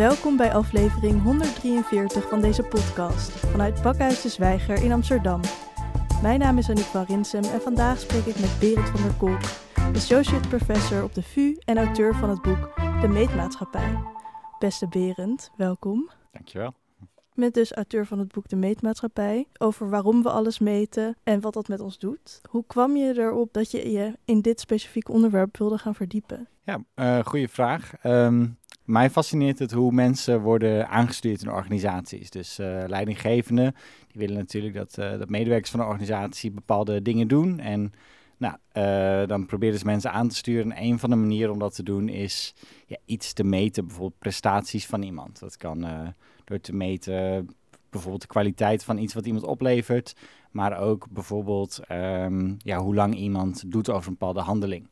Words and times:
Welkom 0.00 0.36
bij 0.36 0.52
aflevering 0.52 1.22
143 1.22 2.28
van 2.28 2.40
deze 2.40 2.62
podcast 2.62 3.30
vanuit 3.30 3.82
Bakhuis 3.82 4.22
de 4.22 4.28
Zwijger 4.28 4.82
in 4.82 4.92
Amsterdam. 4.92 5.40
Mijn 6.22 6.38
naam 6.38 6.58
is 6.58 6.70
Aniek 6.70 6.84
van 6.84 7.04
Rinsem 7.04 7.44
en 7.44 7.60
vandaag 7.60 7.98
spreek 7.98 8.24
ik 8.24 8.40
met 8.40 8.56
Berend 8.60 8.88
van 8.88 9.02
der 9.02 9.14
Kolk, 9.14 9.40
associate 9.94 10.48
professor 10.48 11.02
op 11.02 11.14
de 11.14 11.22
VU 11.22 11.56
en 11.64 11.76
auteur 11.76 12.14
van 12.14 12.30
het 12.30 12.42
boek 12.42 12.74
De 13.00 13.08
Meetmaatschappij. 13.08 13.98
Beste 14.58 14.88
Berend, 14.88 15.50
welkom. 15.56 16.10
Dankjewel. 16.32 16.74
Met 17.34 17.54
dus 17.54 17.72
auteur 17.72 18.06
van 18.06 18.18
het 18.18 18.32
boek 18.32 18.48
De 18.48 18.56
Meetmaatschappij 18.56 19.46
over 19.58 19.90
waarom 19.90 20.22
we 20.22 20.30
alles 20.30 20.58
meten 20.58 21.16
en 21.22 21.40
wat 21.40 21.54
dat 21.54 21.68
met 21.68 21.80
ons 21.80 21.98
doet. 21.98 22.40
Hoe 22.48 22.64
kwam 22.66 22.96
je 22.96 23.18
erop 23.18 23.52
dat 23.52 23.70
je 23.70 23.90
je 23.90 24.18
in 24.24 24.40
dit 24.40 24.60
specifieke 24.60 25.12
onderwerp 25.12 25.56
wilde 25.56 25.78
gaan 25.78 25.94
verdiepen? 25.94 26.48
Ja, 26.62 26.84
uh, 26.94 27.24
goede 27.24 27.48
vraag. 27.48 27.92
Ehm, 28.02 28.46
mij 28.90 29.10
fascineert 29.10 29.58
het 29.58 29.72
hoe 29.72 29.92
mensen 29.92 30.40
worden 30.40 30.88
aangestuurd 30.88 31.42
in 31.42 31.50
organisaties. 31.50 32.30
Dus 32.30 32.58
uh, 32.58 32.82
leidinggevenden, 32.86 33.74
die 34.12 34.20
willen 34.20 34.36
natuurlijk 34.36 34.74
dat, 34.74 34.96
uh, 34.98 35.18
dat 35.18 35.28
medewerkers 35.28 35.70
van 35.70 35.80
de 35.80 35.86
organisatie 35.86 36.50
bepaalde 36.50 37.02
dingen 37.02 37.28
doen. 37.28 37.58
En 37.58 37.92
nou, 38.36 38.56
uh, 38.72 39.28
dan 39.28 39.46
proberen 39.46 39.78
ze 39.78 39.84
mensen 39.84 40.12
aan 40.12 40.28
te 40.28 40.36
sturen. 40.36 40.72
En 40.72 40.84
een 40.84 40.98
van 40.98 41.10
de 41.10 41.16
manieren 41.16 41.52
om 41.52 41.58
dat 41.58 41.74
te 41.74 41.82
doen 41.82 42.08
is 42.08 42.54
ja, 42.86 42.96
iets 43.04 43.32
te 43.32 43.44
meten, 43.44 43.86
bijvoorbeeld 43.86 44.18
prestaties 44.18 44.86
van 44.86 45.02
iemand. 45.02 45.40
Dat 45.40 45.56
kan 45.56 45.86
door 46.44 46.60
te 46.60 46.74
meten 46.74 47.48
bijvoorbeeld 47.90 48.22
de 48.22 48.28
kwaliteit 48.28 48.84
van 48.84 48.98
iets 48.98 49.14
wat 49.14 49.26
iemand 49.26 49.44
oplevert, 49.44 50.16
maar 50.50 50.78
ook 50.78 51.06
bijvoorbeeld 51.10 51.80
um, 51.90 52.56
ja, 52.58 52.78
hoe 52.78 52.94
lang 52.94 53.14
iemand 53.14 53.72
doet 53.72 53.90
over 53.90 54.06
een 54.06 54.16
bepaalde 54.18 54.40
handeling. 54.40 54.88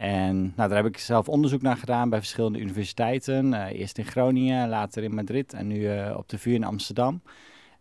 En 0.00 0.52
nou, 0.56 0.68
daar 0.68 0.82
heb 0.82 0.86
ik 0.86 0.98
zelf 0.98 1.28
onderzoek 1.28 1.62
naar 1.62 1.76
gedaan 1.76 2.10
bij 2.10 2.18
verschillende 2.18 2.58
universiteiten. 2.58 3.52
Uh, 3.52 3.66
eerst 3.70 3.98
in 3.98 4.04
Groningen, 4.04 4.68
later 4.68 5.02
in 5.02 5.14
Madrid 5.14 5.52
en 5.52 5.66
nu 5.66 5.78
uh, 5.78 6.14
op 6.16 6.28
de 6.28 6.38
VU 6.38 6.54
in 6.54 6.64
Amsterdam. 6.64 7.22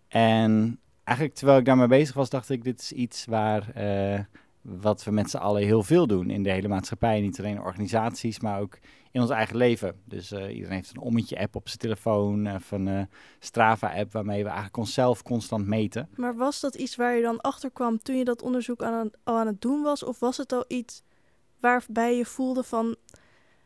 En 0.07 0.79
eigenlijk 1.03 1.37
terwijl 1.37 1.59
ik 1.59 1.65
daarmee 1.65 1.87
bezig 1.87 2.15
was, 2.15 2.29
dacht 2.29 2.49
ik, 2.49 2.63
dit 2.63 2.81
is 2.81 2.91
iets 2.91 3.25
waar, 3.25 3.67
uh, 3.77 4.19
wat 4.61 5.03
we 5.03 5.11
met 5.11 5.29
z'n 5.29 5.37
allen 5.37 5.63
heel 5.63 5.83
veel 5.83 6.07
doen 6.07 6.29
in 6.29 6.43
de 6.43 6.51
hele 6.51 6.67
maatschappij. 6.67 7.21
Niet 7.21 7.39
alleen 7.39 7.61
organisaties, 7.61 8.39
maar 8.39 8.59
ook 8.59 8.79
in 9.11 9.21
ons 9.21 9.29
eigen 9.29 9.57
leven. 9.57 9.95
Dus 10.05 10.31
iedereen 10.31 10.71
heeft 10.71 10.91
een 10.95 11.01
ommetje-app 11.01 11.55
op 11.55 11.67
zijn 11.67 11.79
telefoon, 11.79 12.55
of 12.55 12.71
een 12.71 13.07
Strava-app, 13.39 14.11
waarmee 14.11 14.41
we 14.41 14.47
eigenlijk 14.47 14.77
onszelf 14.77 15.23
constant 15.23 15.67
meten. 15.67 16.09
Maar 16.15 16.35
was 16.35 16.59
dat 16.59 16.75
iets 16.75 16.95
waar 16.95 17.15
je 17.15 17.21
dan 17.21 17.41
achter 17.41 17.71
kwam 17.71 17.99
toen 17.99 18.17
je 18.17 18.25
dat 18.25 18.41
onderzoek 18.41 18.83
aan, 18.83 19.09
al 19.23 19.37
aan 19.37 19.47
het 19.47 19.61
doen 19.61 19.81
was? 19.81 20.03
Of 20.03 20.19
was 20.19 20.37
het 20.37 20.51
al 20.51 20.65
iets 20.67 21.03
waarbij 21.59 22.17
je 22.17 22.25
voelde 22.25 22.63
van, 22.63 22.95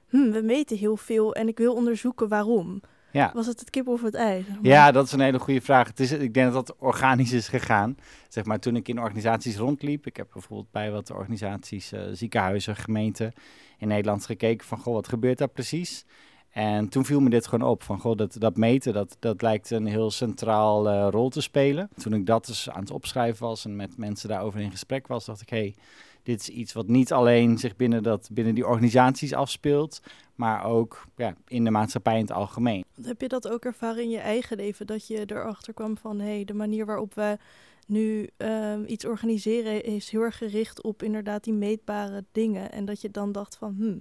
hm, 0.10 0.32
we 0.32 0.42
meten 0.42 0.78
heel 0.78 0.98
veel 0.98 1.36
en 1.36 1.48
ik 1.48 1.58
wil 1.58 1.74
onderzoeken 1.74 2.28
waarom. 2.28 2.82
Ja. 3.12 3.32
Was 3.34 3.48
het 3.48 3.60
het 3.60 3.70
kip 3.70 3.88
of 3.88 4.02
het 4.02 4.14
ei? 4.14 4.44
Zeg 4.44 4.56
maar? 4.56 4.66
Ja, 4.72 4.92
dat 4.92 5.06
is 5.06 5.12
een 5.12 5.20
hele 5.20 5.40
goede 5.40 5.62
vraag. 5.62 5.88
Het 5.88 6.00
is, 6.00 6.12
ik 6.12 6.34
denk 6.34 6.54
dat 6.54 6.68
dat 6.68 6.78
organisch 6.80 7.32
is 7.32 7.48
gegaan. 7.48 7.98
Zeg 8.30 8.46
maar, 8.46 8.60
toen 8.60 8.76
ik 8.76 8.88
in 8.88 9.00
organisaties 9.00 9.58
rondliep, 9.58 10.06
ik 10.06 10.18
heb 10.18 10.28
bijvoorbeeld 10.34 10.72
bij 10.72 10.92
wat 10.92 11.12
organisaties, 11.12 11.94
uh, 11.94 12.02
ziekenhuizen, 12.12 12.76
gemeenten 12.76 13.34
in 13.78 13.88
Nederland 13.88 14.26
gekeken 14.26 14.68
van, 14.68 14.78
goh, 14.78 14.94
wat 14.94 15.08
gebeurt 15.08 15.38
daar 15.38 15.48
precies? 15.48 16.06
En 16.54 16.90
toen 16.90 17.06
viel 17.06 17.20
me 17.20 17.30
dit 17.30 17.48
gewoon 17.48 17.70
op, 17.70 17.84
van 17.84 18.00
goh, 18.00 18.18
dat, 18.18 18.36
dat 18.40 18.58
meten, 18.58 18.94
dat, 18.94 19.18
dat 19.20 19.42
lijkt 19.42 19.70
een 19.70 19.86
heel 19.86 20.12
centraal 20.12 20.88
uh, 20.88 21.08
rol 21.12 21.30
te 21.30 21.42
spelen. 21.42 21.90
Toen 21.98 22.14
ik 22.14 22.26
dat 22.26 22.46
dus 22.46 22.70
aan 22.70 22.82
het 22.82 22.92
opschrijven 22.92 23.46
was 23.46 23.66
en 23.66 23.76
met 23.76 23.98
mensen 23.98 24.30
daarover 24.30 24.60
in 24.60 24.72
gesprek 24.72 25.08
was, 25.08 25.26
dacht 25.26 25.42
ik, 25.42 25.50
hé, 25.50 25.58
hey, 25.58 25.76
dit 26.24 26.40
is 26.42 26.50
iets 26.50 26.74
wat 26.74 26.88
niet 26.88 27.14
alleen 27.14 27.58
zich 27.58 27.76
binnen, 27.76 28.04
dat, 28.04 28.30
binnen 28.32 28.56
die 28.56 28.68
organisaties 28.68 29.34
afspeelt, 29.34 30.02
maar 30.36 30.66
ook 30.66 31.06
ja, 31.16 31.36
in 31.48 31.64
de 31.64 31.72
maatschappij 31.72 32.16
in 32.16 32.22
het 32.22 32.32
algemeen. 32.32 32.84
Heb 33.02 33.22
je 33.22 33.28
dat 33.28 33.50
ook 33.50 33.66
ervaren 33.66 34.04
in 34.04 34.10
je 34.10 34.20
eigen 34.20 34.58
leven, 34.58 34.88
dat 34.88 35.08
je 35.08 35.24
erachter 35.26 35.74
kwam 35.74 35.98
van 35.98 36.20
hé, 36.20 36.36
hey, 36.36 36.46
de 36.46 36.54
manier 36.54 36.86
waarop 36.86 37.14
we 37.14 37.38
nu 37.88 38.30
um, 38.38 38.86
iets 38.88 39.06
organiseren 39.06 39.84
is 39.84 40.10
heel 40.10 40.22
erg 40.22 40.38
gericht 40.38 40.84
op 40.84 41.04
inderdaad 41.04 41.44
die 41.44 41.54
meetbare 41.54 42.24
dingen 42.32 42.72
en 42.72 42.86
dat 42.86 43.02
je 43.02 43.12
dan 43.12 43.32
dacht 43.32 43.56
van 43.56 43.76
hm, 43.78 43.98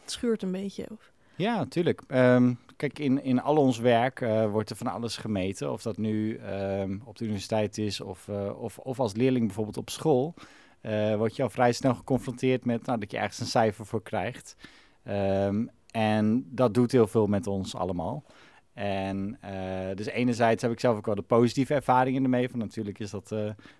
het 0.00 0.10
schuurt 0.10 0.42
een 0.42 0.52
beetje? 0.52 0.86
Of? 0.90 1.14
Ja, 1.36 1.56
natuurlijk. 1.56 2.02
Um, 2.08 2.58
kijk, 2.76 2.98
in, 2.98 3.22
in 3.22 3.42
al 3.42 3.56
ons 3.56 3.78
werk 3.78 4.20
uh, 4.20 4.50
wordt 4.50 4.70
er 4.70 4.76
van 4.76 4.86
alles 4.86 5.16
gemeten. 5.16 5.72
Of 5.72 5.82
dat 5.82 5.96
nu 5.96 6.40
um, 6.40 7.02
op 7.04 7.16
de 7.16 7.24
universiteit 7.24 7.78
is 7.78 8.00
of, 8.00 8.28
uh, 8.28 8.62
of, 8.62 8.78
of 8.78 9.00
als 9.00 9.14
leerling 9.14 9.46
bijvoorbeeld 9.46 9.76
op 9.76 9.90
school 9.90 10.34
uh, 10.82 11.16
word 11.16 11.36
je 11.36 11.42
al 11.42 11.50
vrij 11.50 11.72
snel 11.72 11.94
geconfronteerd 11.94 12.64
met 12.64 12.86
nou, 12.86 12.98
dat 12.98 13.10
je 13.10 13.18
ergens 13.18 13.40
een 13.40 13.46
cijfer 13.46 13.86
voor 13.86 14.02
krijgt. 14.02 14.56
Um, 15.08 15.70
en 15.90 16.46
dat 16.50 16.74
doet 16.74 16.92
heel 16.92 17.06
veel 17.06 17.26
met 17.26 17.46
ons 17.46 17.74
allemaal. 17.74 18.24
En 18.72 19.38
dus 19.94 20.06
enerzijds 20.06 20.62
heb 20.62 20.72
ik 20.72 20.80
zelf 20.80 20.96
ook 20.96 21.06
wel 21.06 21.14
de 21.14 21.22
positieve 21.22 21.74
ervaringen 21.74 22.22
ermee. 22.22 22.48
Van 22.48 22.58
natuurlijk 22.58 22.98
is 22.98 23.10
dat 23.10 23.34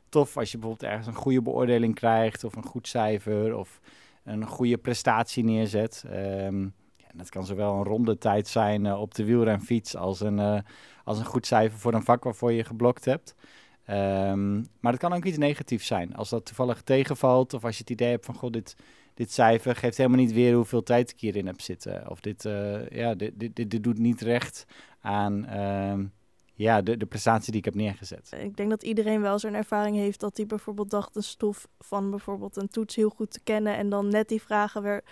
tof 0.09 0.37
als 0.37 0.51
je 0.51 0.59
bijvoorbeeld 0.59 0.91
ergens 0.91 1.07
een 1.07 1.23
goede 1.23 1.43
beoordeling 1.43 1.95
krijgt 1.95 2.45
of 2.45 2.57
een 2.57 2.65
goed 2.65 2.89
cijfer 2.89 3.57
of 3.57 3.81
een 4.25 4.47
goede 4.47 4.77
prestatie 4.77 5.45
neerzet. 5.45 6.05
Um, 6.13 6.75
ja, 7.17 7.23
dat 7.23 7.29
kan 7.29 7.47
zowel 7.47 7.75
een 7.75 7.85
ronde 7.85 8.19
tijd 8.19 8.49
zijn 8.49 8.85
uh, 8.85 9.01
op 9.01 9.15
de 9.15 9.25
wielrenfiets 9.25 9.97
als 9.97 10.21
een, 10.21 10.65
als 11.05 11.19
een 11.19 11.25
goed 11.25 11.47
cijfer 11.47 11.79
voor 11.79 11.95
een 11.95 12.03
vak 12.03 12.25
waarvoor 12.25 12.53
je 12.53 12.65
geblokt 12.65 13.05
hebt. 13.05 13.35
Um, 13.91 14.67
maar 14.81 14.93
het 14.93 15.01
kan 15.01 15.13
ook 15.13 15.25
iets 15.25 15.39
negatiefs 15.39 15.87
zijn. 15.87 16.15
Als 16.15 16.29
dat 16.29 16.45
toevallig 16.45 16.83
tegenvalt 16.83 17.55
of 17.55 17.65
als 17.65 17.75
je 17.75 17.81
het 17.81 17.91
idee 17.91 18.11
hebt 18.11 18.25
van... 18.25 18.35
God, 18.35 18.53
dit, 18.53 18.77
dit 19.15 19.33
cijfer 19.33 19.77
geeft 19.77 19.97
helemaal 19.97 20.19
niet 20.19 20.33
weer 20.33 20.55
hoeveel 20.55 20.83
tijd 20.83 21.11
ik 21.11 21.21
hierin 21.21 21.47
heb 21.47 21.61
zitten. 21.61 22.11
Of 22.11 22.21
dit, 22.21 22.45
uh, 22.45 22.89
ja, 22.89 23.15
dit, 23.15 23.33
dit, 23.41 23.71
dit, 23.71 23.83
doet 23.83 23.99
niet 23.99 24.21
recht 24.21 24.67
aan 25.01 25.59
um, 25.61 26.13
ja, 26.55 26.83
de, 26.83 26.97
de 26.97 27.07
prestatie 27.07 27.51
die 27.51 27.61
ik 27.61 27.65
heb 27.65 27.75
neergezet. 27.75 28.33
Ik 28.39 28.57
denk 28.57 28.71
dat 28.71 28.83
iedereen 28.83 29.21
wel 29.21 29.39
zo'n 29.39 29.55
ervaring 29.55 29.97
heeft 29.97 30.21
dat 30.21 30.37
hij 30.37 30.47
bijvoorbeeld 30.47 30.91
dacht... 30.91 31.17
een 31.17 31.23
stof 31.23 31.69
van 31.79 32.11
bijvoorbeeld 32.11 32.57
een 32.57 32.69
toets 32.69 32.97
heel 32.97 33.11
goed 33.11 33.31
te 33.31 33.41
kennen... 33.41 33.77
en 33.77 33.89
dan 33.89 34.09
net 34.09 34.29
die 34.29 34.43
vragen 34.43 34.83
weer 34.83 35.05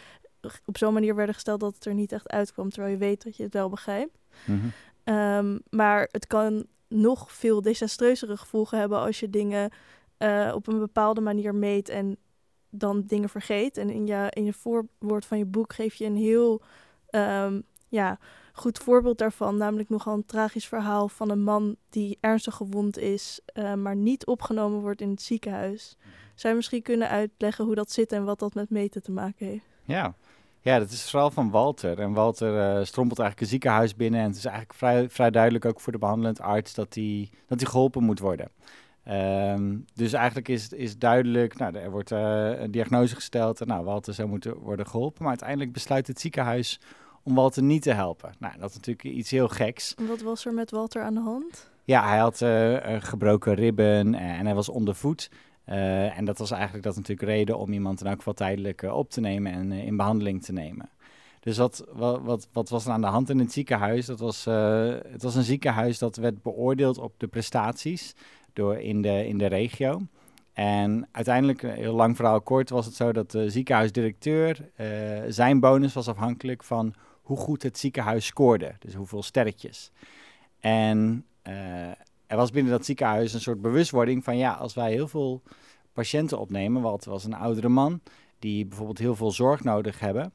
op 0.65 0.79
zo'n 0.79 0.93
manier 0.93 1.15
werden 1.15 1.35
gesteld 1.35 1.61
dat 1.61 1.75
het 1.75 1.85
er 1.85 1.95
niet 1.95 2.13
echt 2.13 2.29
uitkwam... 2.29 2.71
terwijl 2.71 2.93
je 2.93 2.99
weet 2.99 3.25
dat 3.25 3.37
je 3.37 3.43
het 3.43 3.53
wel 3.53 3.69
begrijpt. 3.69 4.19
Mm 4.45 4.61
-hmm. 5.05 5.15
um, 5.15 5.61
maar 5.71 6.09
het 6.11 6.27
kan 6.27 6.67
nog 6.89 7.33
veel 7.33 7.63
desastreuzere 7.63 8.37
gevolgen 8.37 8.79
hebben 8.79 8.99
als 8.99 9.21
je 9.21 9.31
dingen 9.31 9.71
uh, 10.19 10.53
op 10.55 10.67
een 10.67 10.79
bepaalde 10.79 11.21
manier 11.21 11.55
meet 11.55 11.89
en 11.89 12.17
dan 12.71 13.03
dingen 13.07 13.29
vergeet. 13.29 13.77
En 13.77 13.91
in 13.91 14.07
je, 14.07 14.27
in 14.31 14.45
je 14.45 14.53
voorwoord 14.53 15.27
van 15.27 15.39
je 15.39 15.45
boek 15.45 15.73
geef 15.73 15.95
je 15.95 16.05
een 16.05 16.17
heel 16.17 16.63
um, 17.11 17.63
ja, 17.89 18.19
goed 18.53 18.79
voorbeeld 18.79 19.19
daarvan. 19.19 19.57
Namelijk 19.57 19.89
nogal 19.89 20.15
een 20.15 20.27
tragisch 20.27 20.67
verhaal 20.67 21.09
van 21.09 21.31
een 21.31 21.43
man 21.43 21.77
die 21.89 22.19
ernstig 22.21 22.55
gewond 22.55 22.99
is, 22.99 23.41
uh, 23.55 23.75
maar 23.75 23.97
niet 23.97 24.27
opgenomen 24.27 24.81
wordt 24.81 25.01
in 25.01 25.11
het 25.11 25.23
ziekenhuis. 25.23 25.97
Zou 26.35 26.49
je 26.49 26.59
misschien 26.59 26.83
kunnen 26.83 27.09
uitleggen 27.09 27.65
hoe 27.65 27.75
dat 27.75 27.91
zit 27.91 28.13
en 28.13 28.25
wat 28.25 28.39
dat 28.39 28.55
met 28.55 28.71
meten 28.71 29.03
te 29.03 29.13
maken 29.13 29.47
heeft? 29.47 29.67
Ja, 29.85 30.15
ja, 30.65 30.79
dat 30.79 30.91
is 30.91 31.11
verhaal 31.11 31.31
van 31.31 31.51
Walter. 31.51 32.01
En 32.01 32.13
Walter 32.13 32.79
uh, 32.79 32.85
strompelt 32.85 33.19
eigenlijk 33.19 33.41
een 33.41 33.47
ziekenhuis 33.47 33.97
binnen. 33.97 34.21
En 34.21 34.27
het 34.27 34.37
is 34.37 34.45
eigenlijk 34.45 34.75
vrij, 34.75 35.11
vrij 35.11 35.31
duidelijk 35.31 35.65
ook 35.65 35.81
voor 35.81 35.93
de 35.93 35.99
behandelend 35.99 36.41
arts 36.41 36.75
dat 36.75 36.95
hij 36.95 37.31
dat 37.47 37.69
geholpen 37.69 38.03
moet 38.03 38.19
worden. 38.19 38.51
Um, 39.09 39.85
dus 39.95 40.13
eigenlijk 40.13 40.49
is, 40.49 40.69
is 40.69 40.99
duidelijk, 40.99 41.59
nou, 41.59 41.77
er 41.77 41.91
wordt 41.91 42.11
uh, 42.11 42.61
een 42.61 42.71
diagnose 42.71 43.15
gesteld 43.15 43.61
en 43.61 43.67
nou, 43.67 43.85
Walter 43.85 44.15
zou 44.15 44.29
moeten 44.29 44.57
worden 44.59 44.87
geholpen. 44.87 45.19
Maar 45.21 45.29
uiteindelijk 45.29 45.73
besluit 45.73 46.07
het 46.07 46.21
ziekenhuis 46.21 46.81
om 47.23 47.35
Walter 47.35 47.63
niet 47.63 47.83
te 47.83 47.93
helpen. 47.93 48.35
Nou, 48.39 48.59
dat 48.59 48.71
is 48.71 48.77
natuurlijk 48.77 49.17
iets 49.17 49.31
heel 49.31 49.49
geks. 49.49 49.95
En 49.95 50.07
wat 50.07 50.21
was 50.21 50.47
er 50.47 50.55
met 50.55 50.71
Walter 50.71 51.03
aan 51.03 51.15
de 51.15 51.21
hand? 51.21 51.71
Ja, 51.83 52.09
hij 52.09 52.19
had 52.19 52.41
uh, 52.41 52.77
gebroken 52.99 53.55
ribben 53.55 54.15
en 54.15 54.45
hij 54.47 54.55
was 54.55 54.69
ondervoed. 54.69 55.31
Uh, 55.69 56.19
en 56.19 56.25
dat 56.25 56.39
was 56.39 56.51
eigenlijk 56.51 56.83
dat 56.83 56.97
natuurlijk 56.97 57.29
reden 57.29 57.59
om 57.59 57.73
iemand 57.73 58.01
in 58.01 58.07
elk 58.07 58.17
geval 58.17 58.33
tijdelijk 58.33 58.83
uh, 58.83 58.97
op 58.97 59.11
te 59.11 59.21
nemen 59.21 59.53
en 59.53 59.71
uh, 59.71 59.87
in 59.87 59.97
behandeling 59.97 60.43
te 60.43 60.53
nemen. 60.53 60.89
Dus 61.41 61.57
wat, 61.57 61.85
wat, 61.93 62.21
wat, 62.23 62.49
wat, 62.53 62.69
was 62.69 62.87
er 62.87 62.93
aan 62.93 63.01
de 63.01 63.07
hand 63.07 63.31
in 63.31 63.39
het 63.39 63.53
ziekenhuis? 63.53 64.07
Dat 64.07 64.19
was, 64.19 64.45
het 64.45 65.23
was 65.23 65.35
een 65.35 65.43
ziekenhuis 65.43 65.99
dat 65.99 66.17
werd 66.17 66.43
beoordeeld 66.43 66.99
op 66.99 67.13
de 67.17 67.27
prestaties 67.27 68.15
door 68.53 68.77
in, 68.77 69.03
de, 69.03 69.27
in 69.27 69.39
de 69.39 69.47
regio. 69.47 70.01
En 70.53 71.09
uiteindelijk, 71.11 71.63
heel 71.63 71.95
lang 71.95 72.17
verhaal 72.17 72.41
kort, 72.41 72.71
was 72.71 72.87
het 72.87 72.95
zo 72.95 73.13
dat 73.13 73.31
de 73.31 73.51
ziekenhuisdirecteur, 73.51 74.71
zijn 75.29 75.61
bonus 75.61 75.93
was 75.93 76.09
afhankelijk 76.09 76.65
van 76.65 76.95
hoe 77.23 77.37
goed 77.37 77.63
het 77.63 77.79
ziekenhuis 77.79 78.27
scoorde. 78.27 78.75
Dus 78.79 78.95
hoeveel 78.95 79.23
sterretjes. 79.23 79.91
En 80.61 81.25
er 82.35 82.41
was 82.41 82.51
binnen 82.51 82.73
dat 82.73 82.85
ziekenhuis 82.85 83.33
een 83.33 83.41
soort 83.41 83.61
bewustwording 83.61 84.25
van 84.25 84.37
ja, 84.37 84.53
als 84.53 84.75
wij 84.75 84.93
heel 84.93 85.09
veel 85.09 85.43
patiënten 85.93 86.39
opnemen, 86.39 86.83
want 86.83 87.05
was 87.05 87.25
een 87.25 87.35
oudere 87.35 87.69
man 87.69 88.01
die 88.39 88.67
bijvoorbeeld 88.67 88.99
heel 88.99 89.15
veel 89.15 89.31
zorg 89.31 89.65
nodig 89.65 90.01
hebben, 90.01 90.33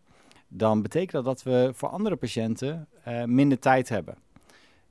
dan 0.48 0.81
betekent 0.81 1.12
dat 1.12 1.24
dat 1.24 1.44
we 1.44 1.72
voor 1.74 1.90
andere 1.90 2.16
patiënten 2.16 2.88
uh, 3.07 3.24
minder 3.24 3.60
tijd 3.60 3.90
hebben. 3.90 4.18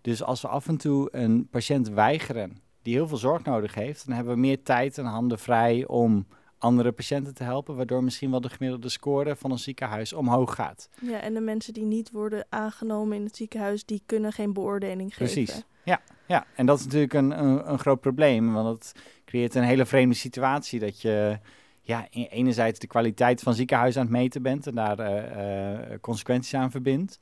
Dus 0.01 0.23
als 0.23 0.43
we 0.43 0.49
af 0.49 0.69
en 0.69 0.77
toe 0.77 1.09
een 1.13 1.49
patiënt 1.51 1.89
weigeren 1.89 2.61
die 2.83 2.95
heel 2.95 3.09
veel 3.09 3.17
zorg 3.17 3.45
nodig 3.45 3.75
heeft, 3.75 4.07
dan 4.07 4.15
hebben 4.15 4.35
we 4.35 4.41
meer 4.41 4.63
tijd 4.63 4.99
en 4.99 5.05
handen 5.05 5.39
vrij 5.39 5.87
om 5.87 6.27
andere 6.59 6.93
patiënten 6.93 7.35
te 7.35 7.43
helpen, 7.43 7.77
waardoor 7.77 8.05
misschien 8.05 8.31
wel 8.31 8.41
de 8.41 8.49
gemiddelde 8.49 8.89
score 8.89 9.37
van 9.37 9.51
een 9.51 9.59
ziekenhuis 9.59 10.13
omhoog 10.13 10.55
gaat. 10.55 10.89
Ja, 11.01 11.21
en 11.21 11.35
de 11.35 11.41
mensen 11.41 11.73
die 11.73 11.85
niet 11.85 12.11
worden 12.11 12.47
aangenomen 12.49 13.17
in 13.17 13.25
het 13.25 13.37
ziekenhuis, 13.37 13.85
die 13.85 14.03
kunnen 14.07 14.33
geen 14.33 14.53
beoordeling 14.53 15.15
geven. 15.15 15.35
Precies, 15.35 15.65
ja. 15.89 16.01
ja. 16.27 16.47
En 16.55 16.67
dat 16.67 16.79
is 16.79 16.85
natuurlijk 16.85 17.13
een, 17.13 17.45
een, 17.45 17.71
een 17.71 17.79
groot 17.79 18.01
probleem, 18.01 18.53
want 18.53 18.69
het 18.69 19.03
creëert 19.25 19.55
een 19.55 19.63
hele 19.63 19.87
vreemde 19.87 20.15
situatie 20.15 20.81
dat 20.81 21.01
je 21.01 21.39
ja, 21.83 22.07
enerzijds 22.11 22.79
de 22.79 22.87
kwaliteit 22.87 23.43
van 23.43 23.55
ziekenhuis 23.55 23.97
aan 23.97 24.03
het 24.03 24.11
meten 24.11 24.43
bent 24.43 24.67
en 24.67 24.75
daar 24.75 24.99
uh, 25.01 25.99
consequenties 26.01 26.55
aan 26.55 26.71
verbindt. 26.71 27.19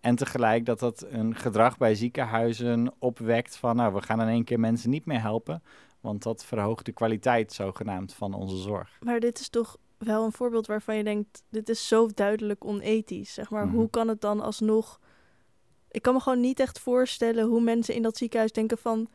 En 0.00 0.16
tegelijk 0.16 0.66
dat 0.66 0.78
dat 0.78 1.06
een 1.10 1.36
gedrag 1.36 1.78
bij 1.78 1.94
ziekenhuizen 1.94 2.92
opwekt 2.98 3.56
van, 3.56 3.76
nou, 3.76 3.94
we 3.94 4.02
gaan 4.02 4.20
in 4.20 4.28
één 4.28 4.44
keer 4.44 4.60
mensen 4.60 4.90
niet 4.90 5.06
meer 5.06 5.20
helpen, 5.20 5.62
want 6.00 6.22
dat 6.22 6.44
verhoogt 6.44 6.84
de 6.84 6.92
kwaliteit 6.92 7.52
zogenaamd 7.52 8.14
van 8.14 8.34
onze 8.34 8.56
zorg. 8.56 8.98
Maar 9.00 9.20
dit 9.20 9.40
is 9.40 9.48
toch 9.48 9.76
wel 9.98 10.24
een 10.24 10.32
voorbeeld 10.32 10.66
waarvan 10.66 10.96
je 10.96 11.04
denkt, 11.04 11.42
dit 11.48 11.68
is 11.68 11.88
zo 11.88 12.08
duidelijk 12.14 12.64
onethisch. 12.64 13.34
Zeg 13.34 13.50
maar, 13.50 13.68
hoe 13.68 13.82
mhm. 13.82 13.90
kan 13.90 14.08
het 14.08 14.20
dan 14.20 14.40
alsnog... 14.40 15.00
Ik 15.90 16.02
kan 16.02 16.14
me 16.14 16.20
gewoon 16.20 16.40
niet 16.40 16.60
echt 16.60 16.78
voorstellen 16.78 17.44
hoe 17.44 17.60
mensen 17.60 17.94
in 17.94 18.02
dat 18.02 18.16
ziekenhuis 18.16 18.52
denken 18.52 18.78
van... 18.78 19.08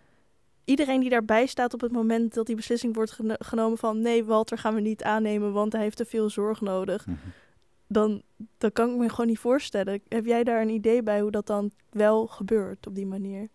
Iedereen 0.65 0.99
die 0.99 1.09
daarbij 1.09 1.45
staat 1.45 1.73
op 1.73 1.81
het 1.81 1.91
moment 1.91 2.33
dat 2.33 2.45
die 2.45 2.55
beslissing 2.55 2.95
wordt 2.95 3.19
genomen 3.39 3.77
van... 3.77 4.01
nee, 4.01 4.23
Walter 4.23 4.57
gaan 4.57 4.75
we 4.75 4.81
niet 4.81 5.03
aannemen, 5.03 5.53
want 5.53 5.73
hij 5.73 5.81
heeft 5.81 5.97
te 5.97 6.05
veel 6.05 6.29
zorg 6.29 6.61
nodig. 6.61 7.05
Mhm. 7.05 7.17
Dan, 7.87 8.21
dan 8.57 8.71
kan 8.71 8.89
ik 8.89 8.97
me 8.97 9.09
gewoon 9.09 9.27
niet 9.27 9.39
voorstellen. 9.39 10.01
Heb 10.07 10.25
jij 10.25 10.43
daar 10.43 10.61
een 10.61 10.69
idee 10.69 11.03
bij 11.03 11.21
hoe 11.21 11.31
dat 11.31 11.47
dan 11.47 11.71
wel 11.89 12.27
gebeurt 12.27 12.87
op 12.87 12.95
die 12.95 13.05
manier? 13.05 13.49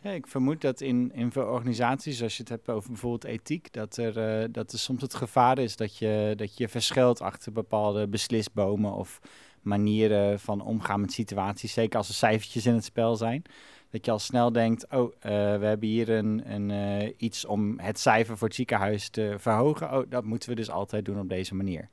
Ja, 0.00 0.10
ik 0.10 0.26
vermoed 0.26 0.60
dat 0.60 0.80
in, 0.80 1.12
in 1.14 1.32
veel 1.32 1.46
organisaties, 1.46 2.22
als 2.22 2.36
je 2.36 2.42
het 2.42 2.48
hebt 2.48 2.68
over 2.68 2.90
bijvoorbeeld 2.90 3.24
ethiek, 3.24 3.72
dat 3.72 3.96
er, 3.96 4.42
uh, 4.42 4.48
dat 4.50 4.72
er 4.72 4.78
soms 4.78 5.02
het 5.02 5.14
gevaar 5.14 5.58
is 5.58 5.76
dat 5.76 5.96
je 5.96 6.34
je 6.36 6.48
je 6.54 6.68
verschuilt 6.68 7.20
achter 7.20 7.52
bepaalde 7.52 8.08
beslisbomen 8.08 8.92
of 8.92 9.20
manieren 9.62 10.40
van 10.40 10.60
omgaan 10.60 11.00
met 11.00 11.12
situaties. 11.12 11.72
Zeker 11.72 11.98
als 11.98 12.08
er 12.08 12.14
cijfertjes 12.14 12.66
in 12.66 12.74
het 12.74 12.84
spel 12.84 13.16
zijn. 13.16 13.42
Dat 13.90 14.04
je 14.04 14.10
al 14.10 14.18
snel 14.18 14.52
denkt, 14.52 14.86
oh, 14.90 15.02
uh, 15.02 15.10
we 15.22 15.66
hebben 15.66 15.88
hier 15.88 16.08
een, 16.08 16.52
een, 16.52 16.70
uh, 17.02 17.12
iets 17.16 17.44
om 17.44 17.78
het 17.78 17.98
cijfer 17.98 18.38
voor 18.38 18.46
het 18.46 18.56
ziekenhuis 18.56 19.08
te 19.08 19.34
verhogen. 19.38 19.92
Oh, 19.92 20.02
dat 20.08 20.24
moeten 20.24 20.48
we 20.48 20.54
dus 20.54 20.70
altijd 20.70 21.04
doen 21.04 21.18
op 21.18 21.28
deze 21.28 21.54
manier. 21.54 21.88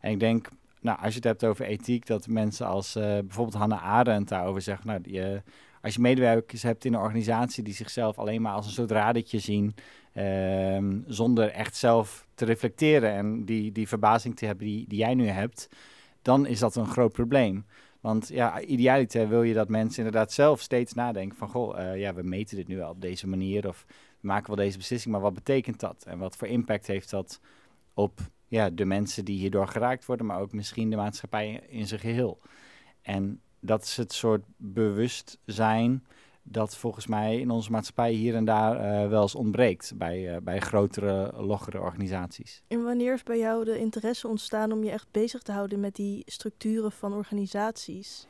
En 0.00 0.10
ik 0.10 0.20
denk, 0.20 0.48
nou, 0.80 0.98
als 0.98 1.08
je 1.08 1.14
het 1.14 1.24
hebt 1.24 1.44
over 1.44 1.64
ethiek, 1.64 2.06
dat 2.06 2.26
mensen 2.26 2.66
als 2.66 2.92
bijvoorbeeld 2.92 3.56
Hannah 3.56 3.82
Arendt 3.82 4.28
daarover 4.28 4.62
zeggen, 4.62 4.86
nou, 4.86 5.00
die 5.00 5.42
als 5.86 5.94
je 5.94 6.00
medewerkers 6.00 6.62
hebt 6.62 6.84
in 6.84 6.94
een 6.94 7.00
organisatie 7.00 7.62
die 7.62 7.74
zichzelf 7.74 8.18
alleen 8.18 8.42
maar 8.42 8.52
als 8.52 8.66
een 8.66 8.72
soort 8.72 8.90
radertje 8.90 9.38
zien, 9.38 9.74
ehm, 10.12 11.00
zonder 11.06 11.50
echt 11.50 11.76
zelf 11.76 12.26
te 12.34 12.44
reflecteren 12.44 13.12
en 13.12 13.44
die, 13.44 13.72
die 13.72 13.88
verbazing 13.88 14.36
te 14.36 14.46
hebben 14.46 14.66
die, 14.66 14.84
die 14.88 14.98
jij 14.98 15.14
nu 15.14 15.26
hebt, 15.26 15.68
dan 16.26 16.46
is 16.46 16.58
dat 16.58 16.76
een 16.76 16.86
groot 16.86 17.12
probleem. 17.12 17.66
Want 18.00 18.28
ja, 18.28 18.60
idealiter 18.60 19.28
wil 19.28 19.42
je 19.42 19.54
dat 19.54 19.68
mensen 19.68 20.04
inderdaad 20.04 20.32
zelf 20.32 20.60
steeds 20.60 20.92
nadenken 20.92 21.38
van, 21.38 21.48
goh, 21.48 21.78
uh, 21.78 21.98
ja, 21.98 22.14
we 22.14 22.22
meten 22.22 22.56
dit 22.56 22.68
nu 22.68 22.76
wel 22.76 22.90
op 22.90 23.00
deze 23.00 23.28
manier 23.28 23.68
of 23.68 23.84
we 24.20 24.26
maken 24.26 24.46
wel 24.46 24.64
deze 24.64 24.76
beslissing, 24.76 25.12
maar 25.12 25.22
wat 25.22 25.34
betekent 25.34 25.80
dat? 25.80 26.04
En 26.06 26.18
wat 26.18 26.36
voor 26.36 26.48
impact 26.48 26.86
heeft 26.86 27.10
dat 27.10 27.40
op 27.94 28.20
ja, 28.46 28.70
de 28.70 28.84
mensen 28.84 29.24
die 29.24 29.38
hierdoor 29.38 29.68
geraakt 29.68 30.04
worden, 30.04 30.26
maar 30.26 30.40
ook 30.40 30.52
misschien 30.52 30.90
de 30.90 30.96
maatschappij 30.96 31.62
in 31.68 31.86
zijn 31.86 32.00
geheel? 32.00 32.40
En 33.02 33.40
dat 33.60 33.82
is 33.82 33.96
het 33.96 34.12
soort 34.12 34.44
bewustzijn 34.56 36.06
dat 36.48 36.76
volgens 36.76 37.06
mij 37.06 37.38
in 37.40 37.50
onze 37.50 37.70
maatschappij 37.70 38.12
hier 38.12 38.34
en 38.34 38.44
daar 38.44 39.02
uh, 39.02 39.08
wel 39.08 39.22
eens 39.22 39.34
ontbreekt 39.34 39.92
bij, 39.96 40.34
uh, 40.34 40.36
bij 40.42 40.60
grotere, 40.60 41.32
loggere 41.36 41.80
organisaties. 41.80 42.62
En 42.68 42.84
wanneer 42.84 43.12
is 43.14 43.22
bij 43.22 43.38
jou 43.38 43.64
de 43.64 43.78
interesse 43.78 44.28
ontstaan 44.28 44.72
om 44.72 44.84
je 44.84 44.90
echt 44.90 45.06
bezig 45.10 45.42
te 45.42 45.52
houden 45.52 45.80
met 45.80 45.94
die 45.94 46.22
structuren 46.26 46.92
van 46.92 47.12
organisaties? 47.12 48.26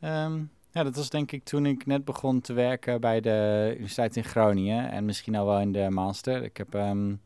Um, 0.00 0.50
ja, 0.70 0.82
dat 0.82 0.96
was 0.96 1.10
denk 1.10 1.32
ik 1.32 1.44
toen 1.44 1.66
ik 1.66 1.86
net 1.86 2.04
begon 2.04 2.40
te 2.40 2.52
werken 2.52 3.00
bij 3.00 3.20
de 3.20 3.68
Universiteit 3.72 4.16
in 4.16 4.24
Groningen 4.24 4.90
en 4.90 5.04
misschien 5.04 5.36
al 5.36 5.46
wel 5.46 5.60
in 5.60 5.72
de 5.72 5.90
master. 5.90 6.42
Ik 6.42 6.56
heb 6.56 6.74
um, 6.74 7.20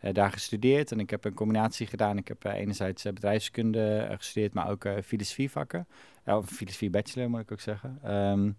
uh, 0.00 0.12
daar 0.12 0.32
gestudeerd 0.32 0.92
en 0.92 1.00
ik 1.00 1.10
heb 1.10 1.24
een 1.24 1.34
combinatie 1.34 1.86
gedaan. 1.86 2.16
Ik 2.16 2.28
heb 2.28 2.44
enerzijds 2.44 3.02
bedrijfskunde 3.02 4.14
gestudeerd, 4.16 4.54
maar 4.54 4.70
ook 4.70 4.86
filosofievakken. 5.04 5.86
Of 6.26 6.46
filosofie 6.46 6.90
bachelor 6.90 7.30
moet 7.30 7.40
ik 7.40 7.52
ook 7.52 7.60
zeggen. 7.60 8.14
Um, 8.14 8.56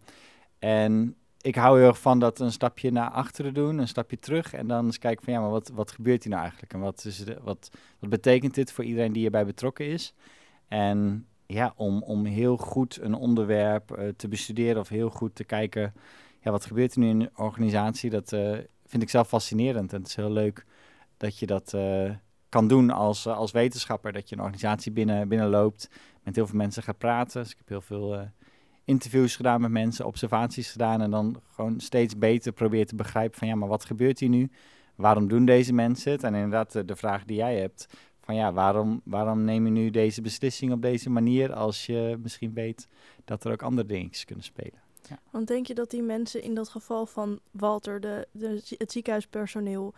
en 0.64 1.16
ik 1.42 1.56
hou 1.56 1.80
heel 1.80 1.88
erg 1.88 2.00
van 2.00 2.20
dat 2.20 2.40
een 2.40 2.52
stapje 2.52 2.92
naar 2.92 3.10
achteren 3.10 3.54
doen, 3.54 3.78
een 3.78 3.88
stapje 3.88 4.20
terug. 4.20 4.54
En 4.54 4.68
dan 4.68 4.86
eens 4.86 4.98
kijken 4.98 5.24
van 5.24 5.34
ja, 5.34 5.40
maar 5.40 5.50
wat, 5.50 5.72
wat 5.74 5.92
gebeurt 5.92 6.24
hier 6.24 6.32
nou 6.32 6.44
eigenlijk? 6.44 6.74
En 6.74 6.80
wat, 6.80 7.06
is 7.06 7.18
de, 7.18 7.38
wat, 7.42 7.72
wat 8.00 8.10
betekent 8.10 8.54
dit 8.54 8.72
voor 8.72 8.84
iedereen 8.84 9.12
die 9.12 9.22
hierbij 9.22 9.46
betrokken 9.46 9.86
is? 9.86 10.14
En 10.68 11.28
ja, 11.46 11.74
om, 11.76 12.04
om 12.04 12.26
heel 12.26 12.58
goed 12.58 13.00
een 13.02 13.14
onderwerp 13.14 13.98
uh, 13.98 14.08
te 14.08 14.28
bestuderen 14.28 14.82
of 14.82 14.88
heel 14.88 15.10
goed 15.10 15.36
te 15.36 15.44
kijken, 15.44 15.94
ja, 16.40 16.52
wat 16.52 16.66
gebeurt 16.66 16.94
er 16.94 17.00
nu 17.00 17.10
in 17.10 17.22
een 17.22 17.38
organisatie? 17.38 18.10
Dat 18.10 18.32
uh, 18.32 18.58
vind 18.86 19.04
ik 19.04 19.10
zelf 19.10 19.28
fascinerend. 19.28 19.94
En 19.94 20.00
het 20.00 20.08
is 20.08 20.16
heel 20.16 20.32
leuk 20.32 20.66
dat 21.18 21.40
je 21.40 21.46
dat 21.46 21.74
uh, 21.76 22.12
kan 22.50 22.68
doen 22.68 22.90
als, 22.90 23.28
als 23.28 23.52
wetenschapper. 23.52 24.12
Dat 24.12 24.30
je 24.30 24.36
een 24.36 24.42
organisatie 24.42 24.92
binnen, 24.92 25.28
binnenloopt 25.28 25.90
met 26.24 26.36
heel 26.36 26.48
veel 26.48 26.58
mensen 26.58 26.84
gaat 26.84 26.98
praten. 26.98 27.42
Dus 27.42 27.52
ik 27.52 27.58
heb 27.58 27.70
heel 27.70 27.82
veel 27.82 28.32
interviews 28.86 29.36
gedaan 29.36 29.62
met 29.62 29.72
mensen, 29.72 30.06
observaties 30.06 30.72
gedaan 30.72 31.02
en 31.02 31.12
dan 31.12 31.42
gewoon 31.54 31.80
steeds 31.80 32.18
beter 32.18 32.52
probeer 32.52 32.86
te 32.86 32.96
begrijpen 32.96 33.40
van 33.40 33.48
ja, 33.48 33.56
maar 33.56 33.68
wat 33.68 33.86
gebeurt 33.86 34.20
hier 34.20 34.30
nu? 34.30 34.50
Waarom 34.96 35.28
doen 35.28 35.46
deze 35.46 35.74
mensen 35.74 36.12
het? 36.12 36.24
En 36.24 36.34
inderdaad 36.34 36.72
de, 36.72 36.86
de 36.86 36.96
vraag 36.96 37.26
die 37.26 37.38
jij 37.38 37.60
hebt 37.60 37.88
van 38.22 38.36
ja, 38.36 38.54
waarom, 38.54 39.02
waarom 39.04 39.44
neem 39.44 39.66
je 39.66 39.72
nu 39.72 39.90
deze 39.90 40.22
beslissing 40.22 40.72
op 40.72 40.82
deze 40.82 41.10
manier 41.10 41.54
als 41.54 41.86
je 41.86 42.18
misschien 42.22 42.54
weet 42.54 42.88
dat 43.26 43.44
er 43.44 43.52
ook 43.52 43.62
andere 43.62 43.88
dingetjes 43.88 44.26
kunnen 44.26 44.44
spelen? 44.44 44.82
Ja. 45.10 45.20
Want 45.30 45.48
denk 45.48 45.68
je 45.68 45.74
dat 45.74 45.90
die 45.90 46.02
mensen 46.02 46.42
in 46.42 46.56
dat 46.56 46.70
geval 46.70 47.06
van 47.06 47.40
Walter, 47.52 48.00
de, 48.00 48.28
de, 48.32 48.76
het 48.78 48.92
ziekenhuispersoneel, 48.92 49.94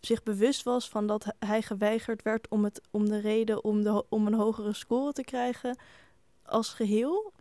zich 0.00 0.22
bewust 0.22 0.62
was 0.62 0.88
van 0.88 1.06
dat 1.06 1.34
hij 1.38 1.62
geweigerd 1.62 2.22
werd 2.22 2.48
om, 2.48 2.64
het, 2.64 2.80
om 2.90 3.08
de 3.08 3.20
reden 3.20 3.64
om, 3.64 3.82
de, 3.82 4.04
om 4.08 4.26
een 4.26 4.34
hogere 4.34 4.72
score 4.72 5.12
te 5.12 5.24
krijgen 5.24 5.78
als 6.42 6.68
geheel? 6.68 7.32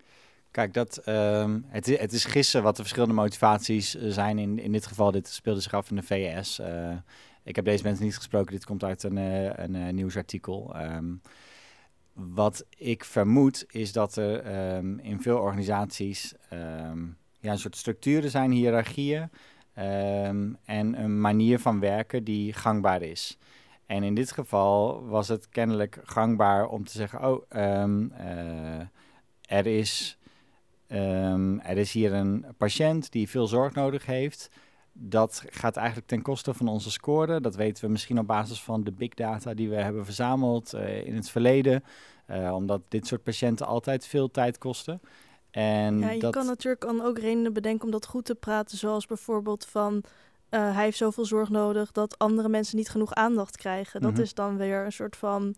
Kijk, 0.57 0.73
dat, 0.73 1.07
um, 1.07 1.65
het, 1.67 1.87
is, 1.87 1.99
het 1.99 2.13
is 2.13 2.25
gissen 2.25 2.63
wat 2.63 2.75
de 2.75 2.81
verschillende 2.81 3.13
motivaties 3.13 3.95
eh, 3.95 4.09
zijn. 4.09 4.39
In, 4.39 4.59
in 4.59 4.71
dit 4.71 4.85
geval, 4.85 5.11
dit 5.11 5.27
speelde 5.27 5.59
zich 5.59 5.73
af 5.73 5.89
in 5.89 5.95
de 5.95 6.03
VS. 6.03 6.59
Eh, 6.59 6.95
ik 7.43 7.55
heb 7.55 7.65
deze 7.65 7.83
mensen 7.83 8.05
niet 8.05 8.15
gesproken. 8.15 8.53
Dit 8.53 8.65
komt 8.65 8.83
uit 8.83 9.03
een, 9.03 9.17
uh, 9.17 9.43
een 9.45 9.75
uh, 9.75 9.89
nieuwsartikel. 9.89 10.75
Um, 10.75 11.21
wat 12.13 12.65
ik 12.77 13.03
vermoed 13.03 13.65
is 13.67 13.91
dat 13.91 14.15
er 14.15 14.75
um, 14.75 14.99
in 14.99 15.21
veel 15.21 15.37
organisaties 15.37 16.33
ja, 17.39 17.51
een 17.51 17.59
soort 17.59 17.77
structuren 17.77 18.29
zijn, 18.29 18.51
hiërarchieën. 18.51 19.29
En 19.73 20.59
een 21.03 21.21
manier 21.21 21.59
van 21.59 21.79
werken 21.79 22.23
die 22.23 22.53
gangbaar 22.53 23.01
is. 23.01 23.37
En 23.85 24.03
in 24.03 24.15
dit 24.15 24.31
geval 24.31 25.05
was 25.07 25.27
het 25.27 25.49
kennelijk 25.49 25.99
gangbaar 26.03 26.67
om 26.67 26.83
te 26.83 26.91
zeggen: 26.91 27.25
Oh, 27.25 27.51
er, 29.41 29.65
is, 29.65 30.17
um, 30.91 31.59
er 31.59 31.77
is 31.77 31.91
hier 31.91 32.13
een 32.13 32.45
patiënt 32.57 33.11
die 33.11 33.29
veel 33.29 33.47
zorg 33.47 33.73
nodig 33.73 34.05
heeft. 34.05 34.49
Dat 34.93 35.43
gaat 35.49 35.75
eigenlijk 35.75 36.07
ten 36.07 36.21
koste 36.21 36.53
van 36.53 36.67
onze 36.67 36.91
score. 36.91 37.41
Dat 37.41 37.55
weten 37.55 37.85
we 37.85 37.91
misschien 37.91 38.19
op 38.19 38.27
basis 38.27 38.63
van 38.63 38.83
de 38.83 38.91
big 38.91 39.13
data 39.13 39.53
die 39.53 39.69
we 39.69 39.75
hebben 39.75 40.05
verzameld 40.05 40.73
uh, 40.73 41.05
in 41.05 41.15
het 41.15 41.29
verleden. 41.29 41.83
Uh, 42.31 42.53
omdat 42.53 42.81
dit 42.87 43.07
soort 43.07 43.23
patiënten 43.23 43.65
altijd 43.65 44.05
veel 44.05 44.31
tijd 44.31 44.57
kosten. 44.57 45.01
En 45.51 45.99
ja, 45.99 46.11
je 46.11 46.29
kan 46.29 46.45
natuurlijk 46.45 46.81
dan 46.81 47.01
ook 47.01 47.19
redenen 47.19 47.53
bedenken 47.53 47.85
om 47.85 47.91
dat 47.91 48.05
goed 48.05 48.25
te 48.25 48.35
praten, 48.35 48.77
zoals 48.77 49.05
bijvoorbeeld 49.05 49.65
van 49.65 49.93
uh, 49.93 50.73
hij 50.73 50.83
heeft 50.83 50.97
zoveel 50.97 51.25
zorg 51.25 51.49
nodig 51.49 51.91
dat 51.91 52.17
andere 52.17 52.49
mensen 52.49 52.77
niet 52.77 52.89
genoeg 52.89 53.13
aandacht 53.13 53.57
krijgen. 53.57 54.01
Dat 54.01 54.11
mhm. 54.11 54.21
is 54.21 54.33
dan 54.33 54.57
weer 54.57 54.85
een 54.85 54.91
soort 54.91 55.17
van 55.17 55.55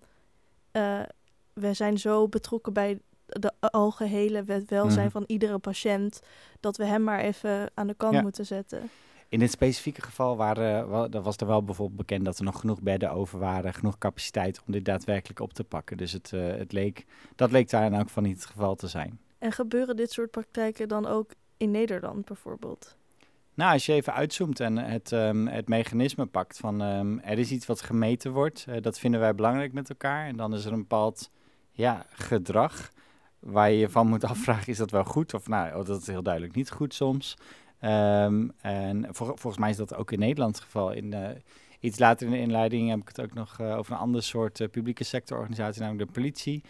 we 1.54 1.74
zijn 1.74 1.98
zo 1.98 2.28
betrokken 2.28 2.74
bij 2.74 3.00
de 3.30 3.52
algehele 3.60 4.44
welzijn 4.68 5.06
mm 5.06 5.12
van 5.12 5.24
iedere 5.28 5.58
patiënt 5.58 6.22
dat 6.60 6.78
we 6.78 6.86
hem 6.86 7.04
maar 7.04 7.20
even 7.20 7.72
aan 7.74 7.88
de 7.88 7.94
kant 7.94 8.14
ja. 8.14 8.22
moeten 8.22 8.46
zetten. 8.46 8.90
In 9.30 9.40
dit 9.40 9.52
specifieke 9.52 10.02
geval 10.02 10.38
waren, 10.38 10.90
was 11.24 11.38
er 11.38 11.48
wel 11.48 11.64
bijvoorbeeld 11.64 11.98
bekend 11.98 12.26
dat 12.26 12.38
er 12.38 12.44
nog 12.44 12.60
genoeg 12.60 12.82
bedden 12.82 13.12
over 13.12 13.40
waren, 13.40 13.74
genoeg 13.74 13.98
capaciteit 13.98 14.62
om 14.66 14.74
dit 14.74 14.86
daadwerkelijk 14.86 15.40
op 15.40 15.54
te 15.54 15.64
pakken. 15.64 15.98
Dus 15.98 16.12
het, 16.12 16.32
uh, 16.32 16.48
het 16.48 16.72
leek, 16.72 17.06
dat 17.36 17.52
leek 17.52 17.70
daar 17.70 17.86
in 17.86 17.94
elk 17.94 18.08
geval 18.08 18.24
niet 18.24 18.36
het 18.36 18.46
geval 18.46 18.76
te 18.76 18.88
zijn. 18.88 19.20
En 19.38 19.52
gebeuren 19.52 19.96
dit 19.96 20.12
soort 20.12 20.32
praktijken 20.32 20.88
dan 20.88 21.06
ook 21.06 21.32
in 21.58 21.72
Nederland 21.72 22.26
bijvoorbeeld? 22.26 22.98
Nou, 23.54 23.74
als 23.74 23.86
je 23.86 23.94
even 23.94 24.14
uitzoomt 24.14 24.60
en 24.60 24.78
het, 24.78 25.12
um, 25.12 25.48
het 25.48 25.68
mechanisme 25.68 26.26
pakt 26.26 26.58
van 26.58 26.82
um, 26.82 27.20
er 27.20 27.40
is 27.40 27.52
iets 27.52 27.66
wat 27.66 27.82
gemeten 27.82 28.32
wordt, 28.32 28.66
uh, 28.70 28.76
dat 28.82 29.00
vinden 29.00 29.20
wij 29.20 29.36
belangrijk 29.36 29.74
met 29.74 29.90
elkaar. 29.90 30.28
En 30.28 30.36
dan 30.36 30.54
is 30.54 30.66
er 30.66 30.72
een 30.72 30.80
bepaald 30.80 31.32
ja, 31.72 32.06
gedrag 32.10 32.92
waar 33.40 33.72
je 33.72 33.78
je 33.78 33.90
van 33.90 34.08
moet 34.08 34.24
afvragen, 34.34 34.68
is 34.68 34.78
dat 34.78 34.92
wel 34.92 35.04
goed? 35.04 35.34
Of 35.34 35.48
nou, 35.48 35.80
oh, 35.80 35.86
dat 35.86 36.02
is 36.02 36.08
heel 36.08 36.24
duidelijk 36.24 36.56
niet 36.56 36.72
goed 36.72 36.94
soms. 36.94 37.38
Um, 37.82 38.52
en 38.62 39.08
vol 39.10 39.26
volgens 39.26 39.58
mij 39.58 39.70
is 39.70 39.78
dat 39.78 39.96
ook 39.96 40.12
in 40.12 40.20
Nederland 40.20 40.56
het 40.56 40.64
geval. 40.64 40.92
In, 40.92 41.14
uh, 41.14 41.28
Iets 41.80 42.00
later 42.00 42.26
in 42.26 42.32
de 42.32 42.40
inleiding 42.40 42.90
heb 42.90 43.00
ik 43.00 43.08
het 43.08 43.22
ook 43.22 43.34
nog 43.34 43.62
over 43.62 43.94
een 43.94 44.00
ander 44.00 44.24
soort 44.24 44.72
publieke 44.72 45.04
sectororganisatie, 45.04 45.82
namelijk 45.82 46.08
de 46.08 46.22
politie. 46.22 46.64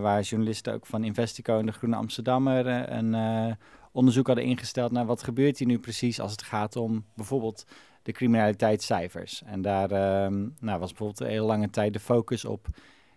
waar 0.00 0.22
journalisten 0.22 0.72
ook 0.74 0.86
van 0.86 1.04
Investico 1.04 1.58
en 1.58 1.66
de 1.66 1.72
Groene 1.72 1.96
Amsterdammer 1.96 2.66
een 2.92 3.56
onderzoek 3.94 4.26
hadden 4.26 4.44
ingesteld 4.44 4.92
naar 4.92 5.06
wat 5.06 5.22
gebeurt 5.22 5.58
hier 5.58 5.68
nu 5.68 5.78
precies 5.78 6.20
als 6.20 6.32
het 6.32 6.42
gaat 6.42 6.76
om 6.76 7.04
bijvoorbeeld 7.14 7.64
de 8.02 8.12
criminaliteitscijfers. 8.12 9.42
En 9.42 9.62
daar 9.62 9.90
ehm, 9.90 10.48
nou, 10.60 10.78
was 10.78 10.88
bijvoorbeeld 10.88 11.20
een 11.20 11.26
hele 11.26 11.46
lange 11.46 11.70
tijd 11.70 11.92
de 11.92 12.00
focus 12.00 12.44
op 12.44 12.66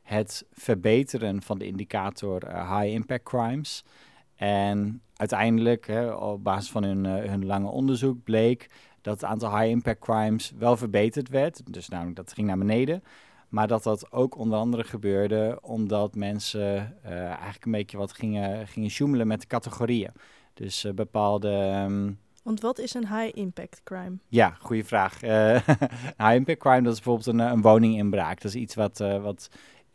het 0.07 0.45
verbeteren 0.51 1.41
van 1.41 1.57
de 1.57 1.65
indicator 1.65 2.47
uh, 2.47 2.79
high 2.79 2.93
impact 2.93 3.23
crimes. 3.23 3.83
En 4.35 5.01
uiteindelijk, 5.15 5.87
hè, 5.87 6.11
op 6.11 6.43
basis 6.43 6.71
van 6.71 6.83
hun, 6.83 7.03
uh, 7.03 7.29
hun 7.29 7.45
lange 7.45 7.69
onderzoek, 7.69 8.23
bleek 8.23 8.69
dat 9.01 9.21
het 9.21 9.29
aantal 9.29 9.57
high 9.57 9.69
impact 9.69 9.99
crimes 9.99 10.53
wel 10.57 10.77
verbeterd 10.77 11.29
werd. 11.29 11.73
Dus 11.73 11.89
namelijk 11.89 12.15
dat 12.15 12.33
ging 12.33 12.47
naar 12.47 12.57
beneden. 12.57 13.03
Maar 13.49 13.67
dat 13.67 13.83
dat 13.83 14.11
ook 14.11 14.37
onder 14.37 14.59
andere 14.59 14.83
gebeurde 14.83 15.59
omdat 15.61 16.15
mensen 16.15 16.97
uh, 17.05 17.11
eigenlijk 17.11 17.65
een 17.65 17.71
beetje 17.71 17.97
wat 17.97 18.13
gingen, 18.13 18.67
gingen 18.67 18.89
sjoemelen 18.89 19.27
met 19.27 19.41
de 19.41 19.47
categorieën. 19.47 20.11
Dus 20.53 20.87
bepaalde 20.95 21.51
ehm, 21.51 22.11
want 22.43 22.61
wat 22.61 22.79
is 22.79 22.93
een 22.93 23.07
high-impact 23.07 23.81
crime? 23.83 24.17
Ja, 24.27 24.55
goede 24.59 24.83
vraag. 24.83 25.21
Uh, 25.23 25.59
high-impact 26.17 26.59
crime, 26.59 26.81
dat 26.81 26.93
is 26.93 27.01
bijvoorbeeld 27.01 27.27
een, 27.27 27.39
een 27.39 27.61
woninginbraak. 27.61 28.41
Dat 28.41 28.51
is 28.51 28.61
iets 28.61 28.75
wat, 28.75 28.97
wat 28.97 29.49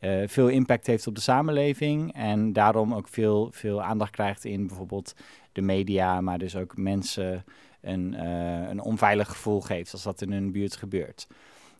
uh, 0.05 0.29
veel 0.29 0.49
impact 0.49 0.87
heeft 0.87 1.07
op 1.07 1.15
de 1.15 1.21
samenleving 1.21 2.15
en 2.15 2.53
daarom 2.53 2.95
ook 2.95 3.09
veel, 3.09 3.49
veel 3.53 3.83
aandacht 3.83 4.11
krijgt 4.11 4.45
in 4.45 4.67
bijvoorbeeld 4.67 5.15
de 5.53 5.63
media, 5.63 6.21
maar 6.21 6.39
dus 6.39 6.57
ook 6.57 6.77
mensen 6.77 7.45
een, 7.81 8.25
een 8.71 8.81
onveilig 8.81 9.29
gevoel 9.29 9.61
geeft 9.61 9.93
als 9.93 10.03
dat 10.03 10.23
in 10.23 10.33
hun 10.33 10.53
buurt 10.53 10.77
gebeurt. 10.77 11.27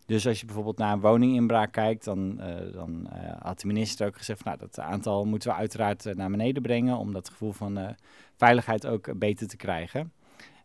Dus 0.05 0.27
als 0.27 0.39
je 0.39 0.45
bijvoorbeeld 0.45 0.77
naar 0.77 0.93
een 0.93 0.99
woninginbraak 0.99 1.71
kijkt, 1.71 2.03
dan, 2.03 2.41
dan 2.73 3.09
had 3.39 3.59
de 3.59 3.67
minister 3.67 4.07
ook 4.07 4.17
gezegd, 4.17 4.43
nou, 4.43 4.57
dat 4.57 4.79
aantal 4.79 5.25
moeten 5.25 5.49
we 5.49 5.55
uiteraard 5.55 6.15
naar 6.15 6.29
beneden 6.29 6.61
brengen 6.61 6.97
om 6.97 7.13
dat 7.13 7.29
gevoel 7.29 7.51
van 7.51 7.95
veiligheid 8.35 8.87
ook 8.87 9.19
beter 9.19 9.47
te 9.47 9.57
krijgen. 9.57 10.11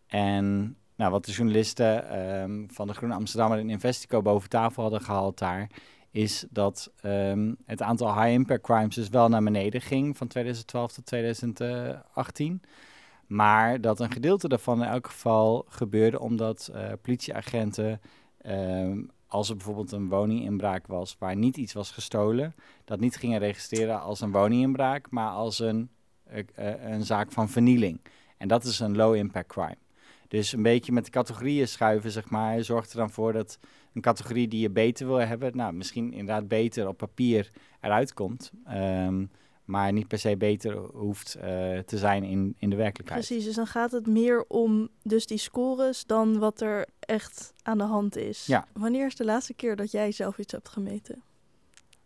En 0.06 0.76
nou, 0.96 1.10
wat 1.10 1.24
de 1.24 1.32
journalisten 1.32 2.18
um, 2.42 2.66
van 2.70 2.86
de 2.86 2.94
Groene 2.94 3.14
Amsterdammer 3.14 3.58
en 3.58 3.70
Investico 3.70 4.22
boven 4.22 4.48
tafel 4.48 4.82
hadden 4.82 5.00
gehaald 5.00 5.38
daar, 5.38 5.70
is 6.10 6.44
dat 6.50 6.92
um, 7.02 7.56
het 7.64 7.82
aantal 7.82 8.14
high-impact 8.14 8.62
crimes 8.62 8.94
dus 8.94 9.08
wel 9.08 9.28
naar 9.28 9.42
beneden 9.42 9.80
ging 9.80 10.16
van 10.16 10.26
2012 10.26 10.92
tot 10.92 11.06
2018. 11.06 12.62
Maar 13.26 13.80
dat 13.80 14.00
een 14.00 14.12
gedeelte 14.12 14.48
daarvan 14.48 14.82
in 14.82 14.88
elk 14.88 15.06
geval 15.06 15.64
gebeurde 15.68 16.20
omdat 16.20 16.70
uh, 16.74 16.92
politieagenten, 17.02 18.00
um, 18.46 19.10
als 19.26 19.48
er 19.48 19.56
bijvoorbeeld 19.56 19.92
een 19.92 20.08
woninginbraak 20.08 20.86
was 20.86 21.16
waar 21.18 21.36
niet 21.36 21.56
iets 21.56 21.72
was 21.72 21.90
gestolen, 21.90 22.54
dat 22.84 23.00
niet 23.00 23.16
gingen 23.16 23.38
registreren 23.38 24.00
als 24.00 24.20
een 24.20 24.32
woninginbraak, 24.32 25.10
maar 25.10 25.30
als 25.30 25.58
een, 25.58 25.90
uh, 26.32 26.36
uh, 26.36 26.90
een 26.90 27.04
zaak 27.04 27.32
van 27.32 27.48
vernieling. 27.48 28.00
En 28.36 28.48
dat 28.48 28.64
is 28.64 28.80
een 28.80 28.96
low-impact 28.96 29.48
crime. 29.48 29.78
Dus 30.28 30.52
een 30.52 30.62
beetje 30.62 30.92
met 30.92 31.04
de 31.04 31.10
categorieën 31.10 31.68
schuiven, 31.68 32.10
zeg 32.10 32.30
maar, 32.30 32.64
zorgt 32.64 32.90
er 32.90 32.98
dan 32.98 33.10
voor 33.10 33.32
dat 33.32 33.58
een 33.94 34.00
categorie 34.00 34.48
die 34.48 34.60
je 34.60 34.70
beter 34.70 35.06
wil 35.06 35.16
hebben, 35.16 35.56
nou, 35.56 35.72
misschien 35.72 36.12
inderdaad 36.12 36.48
beter 36.48 36.88
op 36.88 36.96
papier 36.96 37.50
eruit 37.80 38.14
komt. 38.14 38.52
Um, 38.70 39.30
maar 39.64 39.92
niet 39.92 40.08
per 40.08 40.18
se 40.18 40.36
beter 40.36 40.76
hoeft 40.76 41.36
uh, 41.36 41.42
te 41.78 41.98
zijn 41.98 42.24
in, 42.24 42.54
in 42.58 42.70
de 42.70 42.76
werkelijkheid. 42.76 43.26
Precies, 43.26 43.44
dus 43.44 43.54
dan 43.54 43.66
gaat 43.66 43.90
het 43.90 44.06
meer 44.06 44.44
om 44.48 44.88
dus 45.02 45.26
die 45.26 45.38
scores 45.38 46.04
dan 46.06 46.38
wat 46.38 46.60
er 46.60 46.86
echt 47.00 47.52
aan 47.62 47.78
de 47.78 47.84
hand 47.84 48.16
is. 48.16 48.46
Ja. 48.46 48.66
Wanneer 48.72 49.06
is 49.06 49.16
de 49.16 49.24
laatste 49.24 49.54
keer 49.54 49.76
dat 49.76 49.90
jij 49.90 50.12
zelf 50.12 50.38
iets 50.38 50.52
hebt 50.52 50.68
gemeten? 50.68 51.22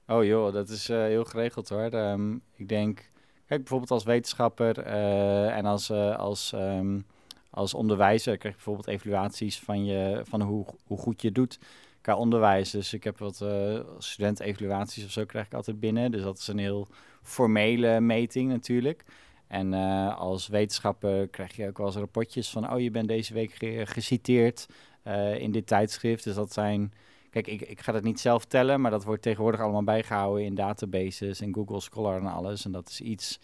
Oh 0.06 0.24
joh, 0.24 0.52
dat 0.52 0.68
is 0.68 0.90
uh, 0.90 0.96
heel 0.96 1.24
geregeld 1.24 1.68
hoor. 1.68 1.92
Um, 1.92 2.42
ik 2.56 2.68
denk, 2.68 3.10
kijk 3.46 3.60
bijvoorbeeld 3.60 3.90
als 3.90 4.04
wetenschapper 4.04 4.86
uh, 4.86 5.56
en 5.56 5.64
als, 5.64 5.90
als 5.90 6.52
um, 6.52 7.06
als 7.54 7.74
onderwijzer 7.74 8.36
krijg 8.36 8.54
je 8.54 8.62
bijvoorbeeld 8.64 8.96
evaluaties 8.96 9.58
van, 9.58 9.84
je, 9.84 10.20
van 10.24 10.42
hoe, 10.42 10.64
hoe 10.86 10.98
goed 10.98 11.22
je 11.22 11.32
doet 11.32 11.58
qua 12.00 12.16
onderwijs. 12.16 12.70
Dus 12.70 12.92
ik 12.92 13.04
heb 13.04 13.18
wat 13.18 13.40
uh, 13.42 13.80
studentevaluaties 13.98 15.04
of 15.04 15.10
zo 15.10 15.24
krijg 15.24 15.46
ik 15.46 15.54
altijd 15.54 15.80
binnen. 15.80 16.10
Dus 16.10 16.22
dat 16.22 16.38
is 16.38 16.48
een 16.48 16.58
heel 16.58 16.88
formele 17.22 18.00
meting 18.00 18.50
natuurlijk. 18.50 19.04
En 19.46 19.72
uh, 19.72 20.18
als 20.18 20.48
wetenschapper 20.48 21.28
krijg 21.28 21.56
je 21.56 21.68
ook 21.68 21.78
wel 21.78 21.86
eens 21.86 21.96
rapportjes 21.96 22.50
van... 22.50 22.72
oh, 22.72 22.80
je 22.80 22.90
bent 22.90 23.08
deze 23.08 23.34
week 23.34 23.52
ge 23.52 23.82
geciteerd 23.86 24.66
uh, 25.06 25.38
in 25.38 25.52
dit 25.52 25.66
tijdschrift. 25.66 26.24
Dus 26.24 26.34
dat 26.34 26.52
zijn... 26.52 26.92
Kijk, 27.30 27.46
ik, 27.46 27.60
ik 27.60 27.80
ga 27.80 27.92
dat 27.92 28.02
niet 28.02 28.20
zelf 28.20 28.44
tellen, 28.44 28.80
maar 28.80 28.90
dat 28.90 29.04
wordt 29.04 29.22
tegenwoordig 29.22 29.60
allemaal 29.60 29.84
bijgehouden 29.84 30.44
in 30.44 30.54
databases 30.54 31.40
en 31.40 31.54
Google 31.54 31.80
Scholar 31.80 32.18
en 32.18 32.26
alles. 32.26 32.64
En 32.64 32.72
dat 32.72 32.88
is 32.88 33.00
iets 33.00 33.38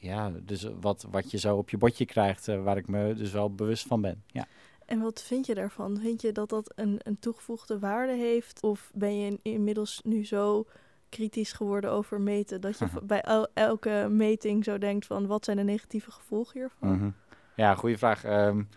ja, 0.00 0.32
dus 0.42 0.68
wat, 0.80 1.06
wat 1.10 1.30
je 1.30 1.38
zo 1.38 1.56
op 1.56 1.70
je 1.70 1.78
bordje 1.78 2.06
krijgt, 2.06 2.48
uh, 2.48 2.62
waar 2.62 2.76
ik 2.76 2.88
me 2.88 3.14
dus 3.14 3.32
wel 3.32 3.54
bewust 3.54 3.86
van 3.86 4.00
ben. 4.00 4.22
Ja. 4.26 4.46
En 4.86 5.00
wat 5.00 5.22
vind 5.22 5.46
je 5.46 5.54
daarvan? 5.54 5.98
Vind 6.00 6.22
je 6.22 6.32
dat 6.32 6.48
dat 6.48 6.72
een, 6.74 7.00
een 7.02 7.18
toegevoegde 7.18 7.78
waarde 7.78 8.12
heeft? 8.12 8.62
Of 8.62 8.90
ben 8.94 9.18
je 9.18 9.38
inmiddels 9.42 10.00
nu 10.04 10.26
zo 10.26 10.66
kritisch 11.08 11.52
geworden 11.52 11.90
over 11.90 12.20
meten 12.20 12.60
dat 12.60 12.78
je 12.78 12.86
bij 13.02 13.20
el 13.20 13.48
elke 13.54 14.06
meting 14.10 14.64
zo 14.64 14.78
denkt 14.78 15.06
van 15.06 15.26
wat 15.26 15.44
zijn 15.44 15.56
de 15.56 15.62
negatieve 15.62 16.10
gevolgen 16.10 16.60
hiervan? 16.60 16.98
-hmm. 16.98 17.14
Ja, 17.56 17.74
goede 17.74 17.98
vraag. 17.98 18.24
Um, 18.24 18.68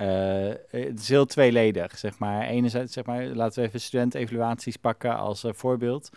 uh, 0.00 0.52
het 0.70 1.00
is 1.00 1.08
heel 1.08 1.26
tweeledig, 1.26 1.98
zeg 1.98 2.18
maar. 2.18 2.46
Enerzijds, 2.46 2.92
zeg 2.92 3.04
maar, 3.04 3.24
laten 3.24 3.62
we 3.62 3.68
even 3.68 3.80
studentevaluaties 3.80 4.76
pakken 4.76 5.16
als 5.16 5.44
uh, 5.44 5.52
voorbeeld. 5.52 6.10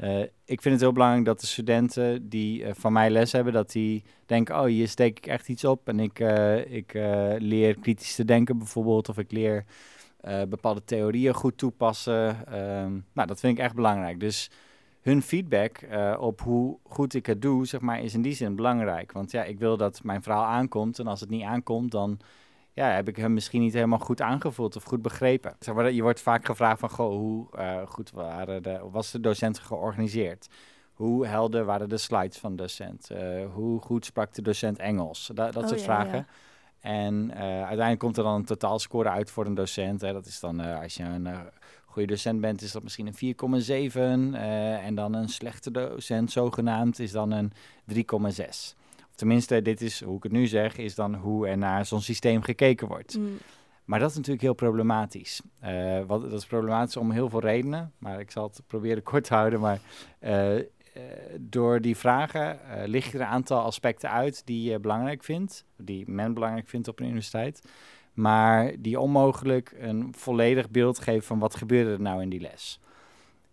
Uh, 0.00 0.20
ik 0.44 0.62
vind 0.62 0.74
het 0.74 0.80
heel 0.80 0.92
belangrijk 0.92 1.24
dat 1.24 1.40
de 1.40 1.46
studenten 1.46 2.28
die 2.28 2.62
uh, 2.62 2.70
van 2.72 2.92
mij 2.92 3.10
les 3.10 3.32
hebben, 3.32 3.52
dat 3.52 3.72
die 3.72 4.04
denken, 4.26 4.54
oh, 4.60 4.64
hier 4.64 4.88
steek 4.88 5.18
ik 5.18 5.26
echt 5.26 5.48
iets 5.48 5.64
op 5.64 5.88
en 5.88 6.00
ik, 6.00 6.18
uh, 6.20 6.72
ik 6.72 6.92
leer 7.38 7.78
kritisch 7.78 8.14
te 8.14 8.24
denken 8.24 8.58
bijvoorbeeld, 8.58 9.08
of 9.08 9.18
ik 9.18 9.32
leer 9.32 9.64
bepaalde 10.48 10.84
theorieën 10.84 11.34
goed 11.34 11.58
toepassen. 11.58 12.54
Um, 12.60 13.04
nou, 13.12 13.28
dat 13.28 13.40
vind 13.40 13.58
ik 13.58 13.64
echt 13.64 13.74
belangrijk. 13.74 14.20
Dus 14.20 14.50
hun 15.00 15.22
feedback 15.22 15.86
op 16.18 16.40
hoe 16.40 16.78
goed 16.82 17.14
ik 17.14 17.26
het 17.26 17.42
doe, 17.42 17.66
zeg 17.66 17.80
maar, 17.80 18.02
is 18.02 18.14
in 18.14 18.22
die 18.22 18.34
zin 18.34 18.56
belangrijk. 18.56 19.12
Want 19.12 19.30
ja, 19.30 19.44
ik 19.44 19.58
wil 19.58 19.76
dat 19.76 20.02
mijn 20.02 20.22
verhaal 20.22 20.44
aankomt 20.44 20.98
en 20.98 21.06
als 21.06 21.20
het 21.20 21.30
niet 21.30 21.42
aankomt, 21.42 21.90
dan 21.90 22.18
ja, 22.74 22.90
heb 22.90 23.08
ik 23.08 23.16
hem 23.16 23.32
misschien 23.32 23.60
niet 23.60 23.72
helemaal 23.72 23.98
goed 23.98 24.20
aangevoeld 24.20 24.76
of 24.76 24.84
goed 24.84 25.02
begrepen. 25.02 25.56
Zeg 25.58 25.74
maar, 25.74 25.92
je 25.92 26.02
wordt 26.02 26.20
vaak 26.20 26.44
gevraagd 26.44 26.80
van, 26.80 26.90
goh, 26.90 27.16
hoe 27.16 27.46
uh, 27.58 27.86
goed 27.86 28.10
waren 28.10 28.62
de, 28.62 28.80
was 28.90 29.10
de 29.10 29.20
docent 29.20 29.58
georganiseerd? 29.58 30.48
Hoe 30.92 31.26
helder 31.26 31.64
waren 31.64 31.88
de 31.88 31.96
slides 31.96 32.38
van 32.38 32.56
de 32.56 32.62
docent? 32.62 33.10
Uh, 33.12 33.18
hoe 33.52 33.80
goed 33.80 34.04
sprak 34.04 34.34
de 34.34 34.42
docent 34.42 34.78
Engels? 34.78 35.30
Da 35.34 35.50
dat 35.50 35.62
oh, 35.62 35.68
soort 35.68 35.80
ja, 35.80 35.84
vragen. 35.84 36.18
Ja. 36.18 36.26
En 36.80 37.30
uh, 37.30 37.38
uiteindelijk 37.40 37.98
komt 37.98 38.16
er 38.16 38.22
dan 38.22 38.34
een 38.34 38.44
totaalscore 38.44 39.08
uit 39.08 39.30
voor 39.30 39.46
een 39.46 39.54
docent. 39.54 40.00
Hè. 40.00 40.12
Dat 40.12 40.26
is 40.26 40.40
dan, 40.40 40.60
als 40.60 40.94
je 40.94 41.02
een 41.02 41.28
goede 41.84 42.08
docent 42.08 42.40
bent, 42.40 42.62
is 42.62 42.72
dat 42.72 42.82
misschien 42.82 43.06
een 43.06 43.34
4,7. 44.34 44.38
en 44.84 44.94
dan 44.94 45.14
een 45.14 45.28
slechte 45.28 45.70
docent, 45.70 46.32
zogenaamd, 46.32 46.98
is 46.98 47.12
dan 47.12 47.30
een 47.30 47.52
3,6 47.92 48.83
tenminste, 49.14 49.62
dit 49.62 49.80
is 49.80 50.02
hoe 50.02 50.16
ik 50.16 50.22
het 50.22 50.32
nu 50.32 50.46
zeg, 50.46 50.76
is 50.76 50.94
dan 50.94 51.14
hoe 51.14 51.48
er 51.48 51.58
naar 51.58 51.86
zo'n 51.86 52.00
systeem 52.00 52.42
gekeken 52.42 52.88
wordt. 52.88 53.18
Mm. 53.18 53.38
Maar 53.84 53.98
dat 53.98 54.10
is 54.10 54.16
natuurlijk 54.16 54.42
heel 54.42 54.54
problematisch. 54.54 55.40
Uh, 55.64 56.00
wat, 56.06 56.22
dat 56.22 56.32
is 56.32 56.46
problematisch 56.46 56.96
om 56.96 57.10
heel 57.10 57.28
veel 57.28 57.40
redenen, 57.40 57.92
maar 57.98 58.20
ik 58.20 58.30
zal 58.30 58.44
het 58.44 58.62
proberen 58.66 59.02
kort 59.12 59.24
te 59.24 59.34
houden. 59.34 59.60
Maar 59.60 59.80
uh, 60.20 60.56
uh, 60.56 60.62
door 61.40 61.80
die 61.80 61.96
vragen 61.96 62.58
lig 62.86 63.06
je 63.06 63.18
er 63.18 63.20
een 63.20 63.30
aantal 63.30 63.60
aspecten 63.60 64.10
uit 64.10 64.46
die 64.46 64.70
je 64.70 64.78
belangrijk 64.78 65.24
vindt, 65.24 65.64
die 65.76 66.10
men 66.10 66.34
belangrijk 66.34 66.68
vindt 66.68 66.88
op 66.88 66.98
een 66.98 67.06
universiteit, 67.06 67.62
maar 68.12 68.72
die 68.78 69.00
onmogelijk 69.00 69.74
een 69.78 70.14
volledig 70.16 70.70
beeld 70.70 70.98
geven 70.98 71.26
van 71.26 71.38
wat 71.38 71.56
gebeurde 71.56 71.90
er 71.90 72.00
nou 72.00 72.22
in 72.22 72.28
die 72.28 72.40
les. 72.40 72.80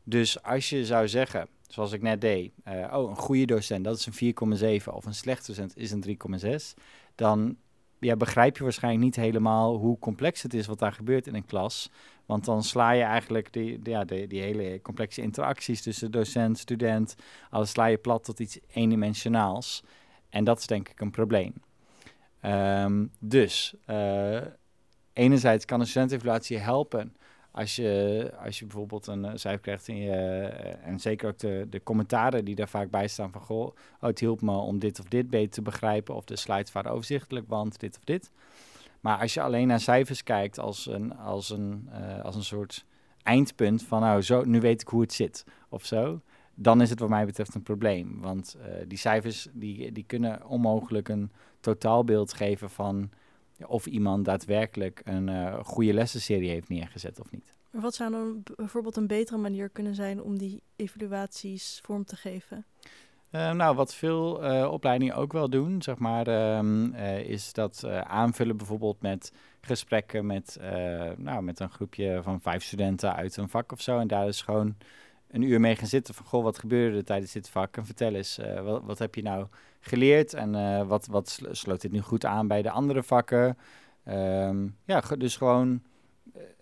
Dus 0.03 0.43
als 0.43 0.69
je 0.69 0.85
zou 0.85 1.07
zeggen, 1.07 1.47
zoals 1.73 1.91
ik 1.91 2.01
net 2.01 2.21
deed, 2.21 2.51
uh, 2.67 2.93
oh, 2.93 3.09
een 3.09 3.15
goede 3.15 3.45
docent, 3.45 3.83
dat 3.83 3.97
is 3.97 4.05
een 4.05 4.33
4,7 4.81 4.93
of 4.93 5.05
een 5.05 5.13
slechte 5.13 5.51
docent 5.51 5.77
is 5.77 5.91
een 5.91 6.03
3,6, 6.07 6.81
dan 7.15 7.57
ja, 7.99 8.15
begrijp 8.15 8.57
je 8.57 8.63
waarschijnlijk 8.63 9.03
niet 9.03 9.15
helemaal 9.15 9.77
hoe 9.77 9.99
complex 9.99 10.41
het 10.41 10.53
is 10.53 10.67
wat 10.67 10.79
daar 10.79 10.93
gebeurt 10.93 11.27
in 11.27 11.35
een 11.35 11.45
klas. 11.45 11.91
Want 12.25 12.45
dan 12.45 12.63
sla 12.63 12.91
je 12.91 13.03
eigenlijk 13.03 13.53
die, 13.53 13.79
ja, 13.83 14.03
die, 14.03 14.27
die 14.27 14.41
hele 14.41 14.81
complexe 14.81 15.21
interacties 15.21 15.81
tussen 15.81 16.11
docent, 16.11 16.57
student, 16.57 17.15
alles 17.49 17.69
sla 17.69 17.85
je 17.85 17.97
plat 17.97 18.23
tot 18.23 18.39
iets 18.39 18.59
eendimensionaals. 18.73 19.83
En 20.29 20.43
dat 20.43 20.59
is 20.59 20.67
denk 20.67 20.89
ik 20.89 20.99
een 20.99 21.11
probleem. 21.11 21.53
Um, 22.45 23.11
dus, 23.19 23.73
uh, 23.89 24.41
enerzijds 25.13 25.65
kan 25.65 25.79
een 25.79 25.87
studentevaluatie 25.87 26.57
helpen 26.57 27.15
als 27.51 27.75
je, 27.75 28.31
als 28.43 28.59
je 28.59 28.65
bijvoorbeeld 28.65 29.07
een 29.07 29.23
uh, 29.23 29.31
cijfer 29.33 29.61
krijgt 29.61 29.87
in 29.87 29.97
je, 29.97 30.09
uh, 30.09 30.87
en 30.87 30.99
zeker 30.99 31.29
ook 31.29 31.37
de, 31.37 31.67
de 31.69 31.83
commentaren 31.83 32.45
die 32.45 32.55
daar 32.55 32.69
vaak 32.69 32.89
bij 32.89 33.07
staan 33.07 33.31
van 33.31 33.41
goh, 33.41 33.65
oh, 33.65 33.73
het 33.99 34.19
hielp 34.19 34.41
me 34.41 34.51
om 34.51 34.79
dit 34.79 34.99
of 34.99 35.05
dit 35.05 35.29
beter 35.29 35.51
te 35.51 35.61
begrijpen 35.61 36.15
of 36.15 36.25
de 36.25 36.35
slides 36.35 36.71
waren 36.71 36.91
overzichtelijk, 36.91 37.47
want 37.47 37.79
dit 37.79 37.97
of 37.97 38.03
dit. 38.03 38.31
Maar 38.99 39.19
als 39.19 39.33
je 39.33 39.41
alleen 39.41 39.67
naar 39.67 39.79
cijfers 39.79 40.23
kijkt 40.23 40.59
als 40.59 40.85
een, 40.85 41.17
als 41.17 41.49
een, 41.49 41.89
eh, 41.91 42.23
als 42.23 42.35
een 42.35 42.43
soort 42.43 42.85
eindpunt 43.23 43.83
van 43.83 44.01
nou, 44.01 44.21
zo, 44.21 44.43
nu 44.43 44.59
weet 44.59 44.81
ik 44.81 44.87
hoe 44.87 45.01
het 45.01 45.13
zit 45.13 45.45
of 45.69 45.85
zo, 45.85 46.21
dan 46.55 46.81
is 46.81 46.89
het 46.89 46.99
wat 46.99 47.09
mij 47.09 47.25
betreft 47.25 47.55
een 47.55 47.63
probleem. 47.63 48.21
Want 48.21 48.57
die 48.87 48.97
cijfers 48.97 49.47
die, 49.53 49.91
die 49.91 50.03
kunnen 50.03 50.45
onmogelijk 50.47 51.09
een 51.09 51.31
totaalbeeld 51.59 52.33
geven 52.33 52.69
van 52.69 53.09
of 53.67 53.85
iemand 53.85 54.25
daadwerkelijk 54.25 55.01
een 55.03 55.27
uh, 55.27 55.59
goede 55.63 55.93
lessenserie 55.93 56.49
heeft 56.49 56.69
neergezet 56.69 57.19
of 57.19 57.31
niet. 57.31 57.53
Maar 57.71 57.81
wat 57.81 57.95
zou 57.95 58.11
dan 58.11 58.43
bijvoorbeeld 58.55 58.95
een 58.95 59.07
betere 59.07 59.37
manier 59.37 59.69
kunnen 59.69 59.95
zijn 59.95 60.21
om 60.21 60.37
die 60.37 60.61
evaluaties 60.75 61.79
vorm 61.83 62.05
te 62.05 62.15
geven? 62.15 62.65
Uh, 63.31 63.51
nou, 63.51 63.75
wat 63.75 63.95
veel 63.95 64.43
uh, 64.43 64.71
opleidingen 64.71 65.15
ook 65.15 65.33
wel 65.33 65.49
doen, 65.49 65.81
zeg 65.81 65.97
maar, 65.97 66.57
um, 66.57 66.93
uh, 66.93 67.19
is 67.19 67.53
dat 67.53 67.85
aanvullen 68.03 68.57
bijvoorbeeld 68.57 69.01
met 69.01 69.33
gesprekken 69.61 70.25
met, 70.25 70.59
nou, 71.17 71.41
met 71.41 71.59
een 71.59 71.69
groepje 71.69 72.19
van 72.23 72.41
vijf 72.41 72.63
studenten 72.63 73.15
uit 73.15 73.37
een 73.37 73.49
vak 73.49 73.71
of 73.71 73.81
zo. 73.81 73.99
En 73.99 74.07
daar 74.07 74.27
is 74.27 74.41
gewoon 74.41 74.75
een 75.29 75.41
uur 75.41 75.59
mee 75.59 75.75
gaan 75.75 75.87
zitten 75.87 76.13
van, 76.13 76.25
goh, 76.25 76.43
wat 76.43 76.59
gebeurde 76.59 76.97
er 76.97 77.03
tijdens 77.03 77.31
dit 77.31 77.49
vak? 77.49 77.77
En 77.77 77.85
vertel 77.85 78.13
eens, 78.13 78.39
wat, 78.63 78.83
wat, 78.83 78.99
heb 78.99 79.15
je 79.15 79.21
nou 79.21 79.47
geleerd 79.81 80.33
en 80.33 80.87
wat, 80.87 81.07
wat 81.07 81.39
sloot 81.51 81.81
dit 81.81 81.91
nu 81.91 82.01
goed 82.01 82.25
aan 82.25 82.47
bij 82.47 82.61
de 82.61 82.71
andere 82.71 83.03
vakken? 83.03 83.57
Um, 84.07 84.77
ja, 84.85 85.01
dus 85.17 85.37
gewoon 85.37 85.81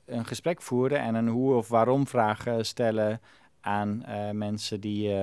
een 0.05 0.25
gesprek 0.25 0.61
voeren 0.61 0.99
en 0.99 1.15
een 1.15 1.27
hoe 1.27 1.53
of 1.53 1.67
waarom 1.67 2.07
vragen 2.07 2.65
stellen 2.65 3.21
aan 3.61 4.03
mensen 4.31 4.79
die 4.81 5.15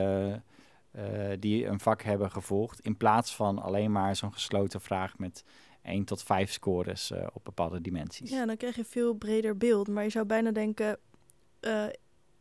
die 1.38 1.66
een 1.66 1.80
vak 1.80 2.02
hebben 2.02 2.30
gevolgd. 2.30 2.80
In 2.80 2.96
plaats 2.96 3.34
van 3.34 3.58
alleen 3.58 3.92
maar 3.92 4.16
zo'n 4.16 4.32
gesloten 4.32 4.80
vraag 4.80 5.18
met 5.18 5.44
1 5.82 6.04
tot 6.04 6.22
5 6.22 6.52
scores 6.52 7.12
op 7.32 7.44
bepaalde 7.44 7.80
dimensies. 7.80 8.30
Ja, 8.30 8.46
dan 8.46 8.56
krijg 8.56 8.76
je 8.76 8.84
veel 8.84 9.14
breder 9.14 9.56
beeld. 9.56 9.88
Maar 9.88 10.04
je 10.04 10.10
zou 10.10 10.24
bijna 10.24 10.50
denken, 10.50 10.98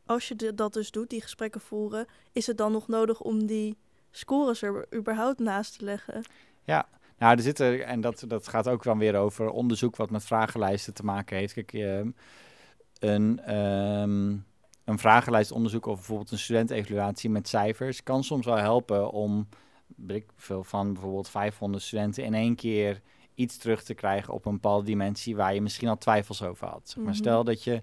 als 0.06 0.28
je 0.28 0.54
dat 0.56 0.74
dus 0.74 0.92
doet, 0.92 1.10
die 1.10 1.22
gesprekken 1.22 1.62
voeren, 1.62 2.06
is 2.32 2.48
het 2.48 2.58
dan 2.58 2.72
nog 2.72 2.88
nodig 2.88 3.22
om 3.22 3.46
die 3.46 3.78
scores 4.18 4.62
er 4.62 4.88
überhaupt 4.94 5.40
naast 5.40 5.78
te 5.78 5.86
leggen? 5.86 6.24
Ja, 6.64 6.88
nou, 7.18 7.36
er 7.36 7.44
zitten, 7.44 7.86
en 7.86 8.02
dat, 8.02 8.24
dat 8.28 8.48
gaat 8.48 8.68
ook 8.68 8.84
dan 8.84 8.98
weer 8.98 9.16
over 9.16 9.50
onderzoek 9.50 9.96
wat 9.96 10.10
met 10.10 10.26
vragenlijsten 10.26 10.94
te 10.94 11.06
maken 11.06 11.38
heeft. 11.38 11.54
Kijk, 11.54 11.74
een. 13.00 13.56
Um, 13.56 14.46
een 14.86 15.00
vragenlijst 15.00 15.52
onderzoeken 15.52 15.92
of 15.92 15.98
bijvoorbeeld 15.98 16.32
een 16.32 16.40
studentevaluatie 16.40 17.30
met 17.30 17.48
cijfers 17.48 18.04
kan 18.04 18.24
soms 18.24 18.46
wel 18.46 18.58
helpen 18.58 19.12
om 19.12 19.48
ik 20.08 20.26
veel 20.36 20.64
van 20.64 20.94
bijvoorbeeld 20.94 21.30
500 21.30 21.84
studenten 21.84 22.24
in 22.24 22.34
één 22.34 22.56
keer 22.56 23.02
iets 23.36 23.58
terug 23.58 23.84
te 23.84 23.94
krijgen 23.94 24.34
op 24.34 24.46
een 24.46 24.54
bepaalde 24.54 24.86
dimensie 24.86 25.36
waar 25.36 25.54
je 25.54 25.62
misschien 25.62 25.88
al 25.88 25.98
twijfels 25.98 26.42
over 26.42 26.68
had. 26.68 26.94
Maar 26.98 27.06
mhm. 27.06 27.16
stel 27.16 27.44
dat 27.44 27.64
je 27.64 27.82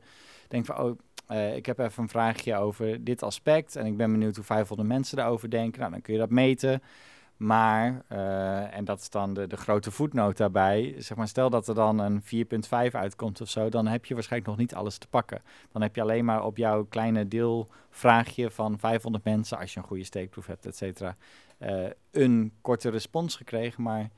denkt 0.49 0.67
van, 0.67 0.79
oh, 0.79 0.99
uh, 1.33 1.57
ik 1.57 1.67
heb 1.67 1.79
even 1.79 2.03
een 2.03 2.09
vraagje 2.09 2.57
over 2.57 3.05
dit 3.05 3.23
aspect 3.23 3.77
en 3.77 3.87
ik 3.87 3.97
ben 3.97 4.11
benieuwd 4.11 4.37
hoe 4.37 4.45
500 4.45 4.89
mensen 4.89 5.17
daarover 5.17 5.51
denken. 5.51 5.81
Nou, 5.81 5.93
dan 5.93 6.01
kun 6.01 6.13
je 6.13 6.19
dat 6.19 6.31
meten. 6.31 6.83
Maar, 7.43 8.03
uh, 8.13 8.77
en 8.77 8.85
dat 8.85 9.01
is 9.01 9.11
dan 9.11 9.35
de, 9.35 9.47
de 9.47 9.57
grote 9.57 9.91
voetnoot 9.91 10.37
daarbij, 10.37 10.95
zeg 10.99 11.17
maar, 11.17 11.29
stel 11.29 11.51
dat 11.51 11.69
er 11.69 11.75
dan 11.75 11.99
een 11.99 12.23
4.5 12.23 12.71
uitkomt 12.93 13.41
of 13.41 13.49
zo, 13.49 13.69
dan 13.69 13.87
heb 13.87 14.05
je 14.05 14.15
waarschijnlijk 14.15 14.51
nog 14.51 14.61
niet 14.61 14.75
alles 14.75 14.99
te 14.99 15.07
pakken. 15.07 15.43
Dan 15.73 15.83
heb 15.83 15.95
je 15.95 16.03
alleen 16.03 16.25
maar 16.25 16.45
op 16.45 16.57
jouw 16.57 16.85
kleine 16.85 17.29
deelvraagje 17.29 18.51
van 18.51 18.79
500 18.79 19.25
mensen, 19.25 19.59
als 19.59 19.75
je 19.75 19.81
een 19.81 19.87
goede 19.87 20.05
steekproef 20.05 20.47
hebt, 20.47 20.67
et 20.67 20.77
cetera, 20.77 21.17
uh, 21.59 21.87
een 22.11 22.53
korte 22.61 22.89
respons 22.89 23.37
gekregen. 23.37 23.83
Maar 23.83 24.11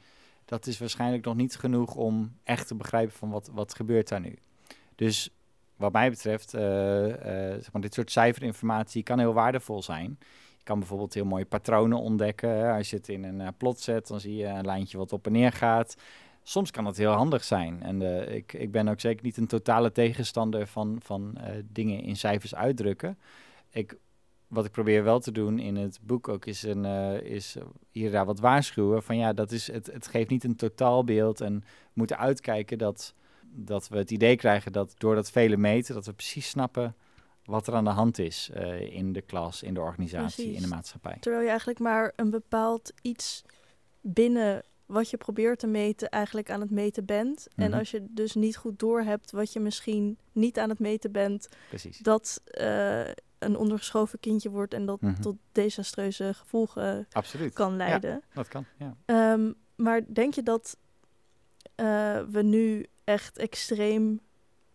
dat 0.45 0.67
is 0.67 0.79
waarschijnlijk 0.79 1.25
nog 1.25 1.35
niet 1.35 1.57
genoeg 1.57 1.95
om 1.95 2.37
echt 2.43 2.67
te 2.67 2.75
begrijpen 2.75 3.17
van 3.17 3.31
wat, 3.31 3.51
wat 3.53 3.75
gebeurt 3.75 4.09
daar 4.09 4.21
nu. 4.21 4.39
Dus 4.95 5.31
wat 5.77 5.93
mij 5.93 6.11
betreft, 6.11 6.55
uh, 6.55 6.61
zeg 6.61 7.73
maar, 7.73 7.83
dit 7.83 7.95
soort 7.95 8.11
cijferinformatie 8.11 9.03
kan 9.03 9.19
heel 9.19 9.33
waardevol 9.33 9.83
zijn 9.83 10.19
kan 10.65 10.79
bijvoorbeeld 10.79 11.15
heel 11.15 11.25
mooie 11.25 11.45
patronen 11.45 11.99
ontdekken. 11.99 12.73
Als 12.73 12.91
je 12.91 12.97
het 12.97 13.09
in 13.09 13.25
een 13.25 13.41
uh, 13.41 13.49
plot 13.57 13.81
zet, 13.81 14.07
dan 14.07 14.21
zie 14.21 14.37
je 14.37 14.47
een 14.47 14.65
lijntje 14.65 14.99
wat 14.99 15.13
op 15.13 15.27
en 15.27 15.33
neer 15.33 15.53
gaat. 15.53 15.97
Soms 16.43 16.71
kan 16.71 16.85
dat 16.85 16.97
heel 16.97 17.13
handig 17.13 17.45
zijn. 17.45 17.83
En 17.83 18.03
ik, 18.35 18.53
ik 18.53 18.71
ben 18.73 18.89
ook 18.89 19.01
zeker 19.01 19.25
niet 19.25 19.37
een 19.37 19.47
totale 19.47 19.93
tegenstander 19.93 20.67
van, 20.67 20.97
van 21.03 21.39
dingen 21.65 22.01
in 22.01 22.17
cijfers 22.17 22.55
uitdrukken. 22.55 23.19
Ik, 23.71 23.97
wat 24.49 24.65
ik 24.65 24.71
probeer 24.71 25.05
wel 25.05 25.19
te 25.21 25.33
doen 25.33 25.59
in 25.59 25.77
het 25.77 25.99
boek 26.03 26.29
ook 26.29 26.47
is, 26.47 26.63
een, 26.63 26.85
is 27.25 27.57
hier 27.91 28.11
daar 28.11 28.27
wat 28.27 28.41
waarschuwen. 28.41 29.03
Van 29.03 29.17
ja, 29.17 29.33
dat 29.33 29.53
is, 29.53 29.73
het, 29.73 29.87
het 29.87 30.07
geeft 30.07 30.31
niet 30.31 30.45
een 30.45 30.57
totaalbeeld. 30.57 31.41
En 31.41 31.59
we 31.59 31.91
moeten 31.93 32.19
uitkijken 32.19 32.79
dat, 32.79 33.15
dat 33.57 33.89
we 33.89 33.97
het 33.97 34.11
idee 34.11 34.37
krijgen 34.37 34.73
dat 34.73 34.95
door 34.99 35.15
dat 35.15 35.31
vele 35.31 35.57
meten, 35.57 35.95
dat 35.95 36.07
we 36.07 36.13
precies 36.13 36.49
snappen 36.49 36.97
wat 37.45 37.67
er 37.67 37.75
aan 37.75 37.85
de 37.85 37.91
hand 37.91 38.19
is 38.19 38.51
uh, 38.57 38.81
in 38.81 39.13
de 39.13 39.21
klas, 39.21 39.63
in 39.63 39.75
de 39.75 39.81
organisatie, 39.81 40.45
Precies. 40.45 40.63
in 40.63 40.69
de 40.69 40.75
maatschappij. 40.75 41.17
Terwijl 41.21 41.43
je 41.43 41.49
eigenlijk 41.49 41.79
maar 41.79 42.13
een 42.17 42.31
bepaald 42.31 42.93
iets 43.03 43.45
binnen 44.01 44.63
wat 44.87 45.11
je 45.11 45.17
probeert 45.17 45.59
te 45.59 45.67
meten 45.67 46.09
eigenlijk 46.09 46.51
aan 46.51 46.61
het 46.61 46.71
meten 46.71 47.05
bent. 47.05 47.49
En 47.55 47.71
mhm. 47.71 47.79
als 47.79 47.91
je 47.91 48.07
dus 48.11 48.35
niet 48.35 48.57
goed 48.57 48.79
doorhebt 48.79 49.31
wat 49.31 49.53
je 49.53 49.61
misschien 49.61 50.19
niet 50.33 50.59
aan 50.59 50.69
het 50.69 50.79
meten 50.79 51.13
bent, 51.13 51.49
Precies. 51.69 51.99
dat 51.99 52.43
uh, 52.61 53.07
een 53.39 53.57
ondergeschoven 53.57 54.21
kindje 54.21 54.51
wordt 54.51 54.75
en 54.75 54.87
dat 54.87 55.01
mm 55.01 55.13
-hmm. 55.13 55.21
tot 55.21 55.37
desastreuze 55.53 56.35
gevolgen 56.35 57.07
Absoluut. 57.13 57.53
kan 57.53 57.77
leiden. 57.77 58.11
Ja, 58.11 58.21
dat 58.35 58.49
kan, 58.49 58.65
ja. 58.79 59.33
Um, 59.33 59.55
maar 59.77 60.01
denk 60.13 60.35
je 60.35 60.43
dat 60.43 60.77
uh, 61.77 62.21
we 62.31 62.43
nu 62.43 62.87
echt 63.05 63.39
extreem 63.39 64.21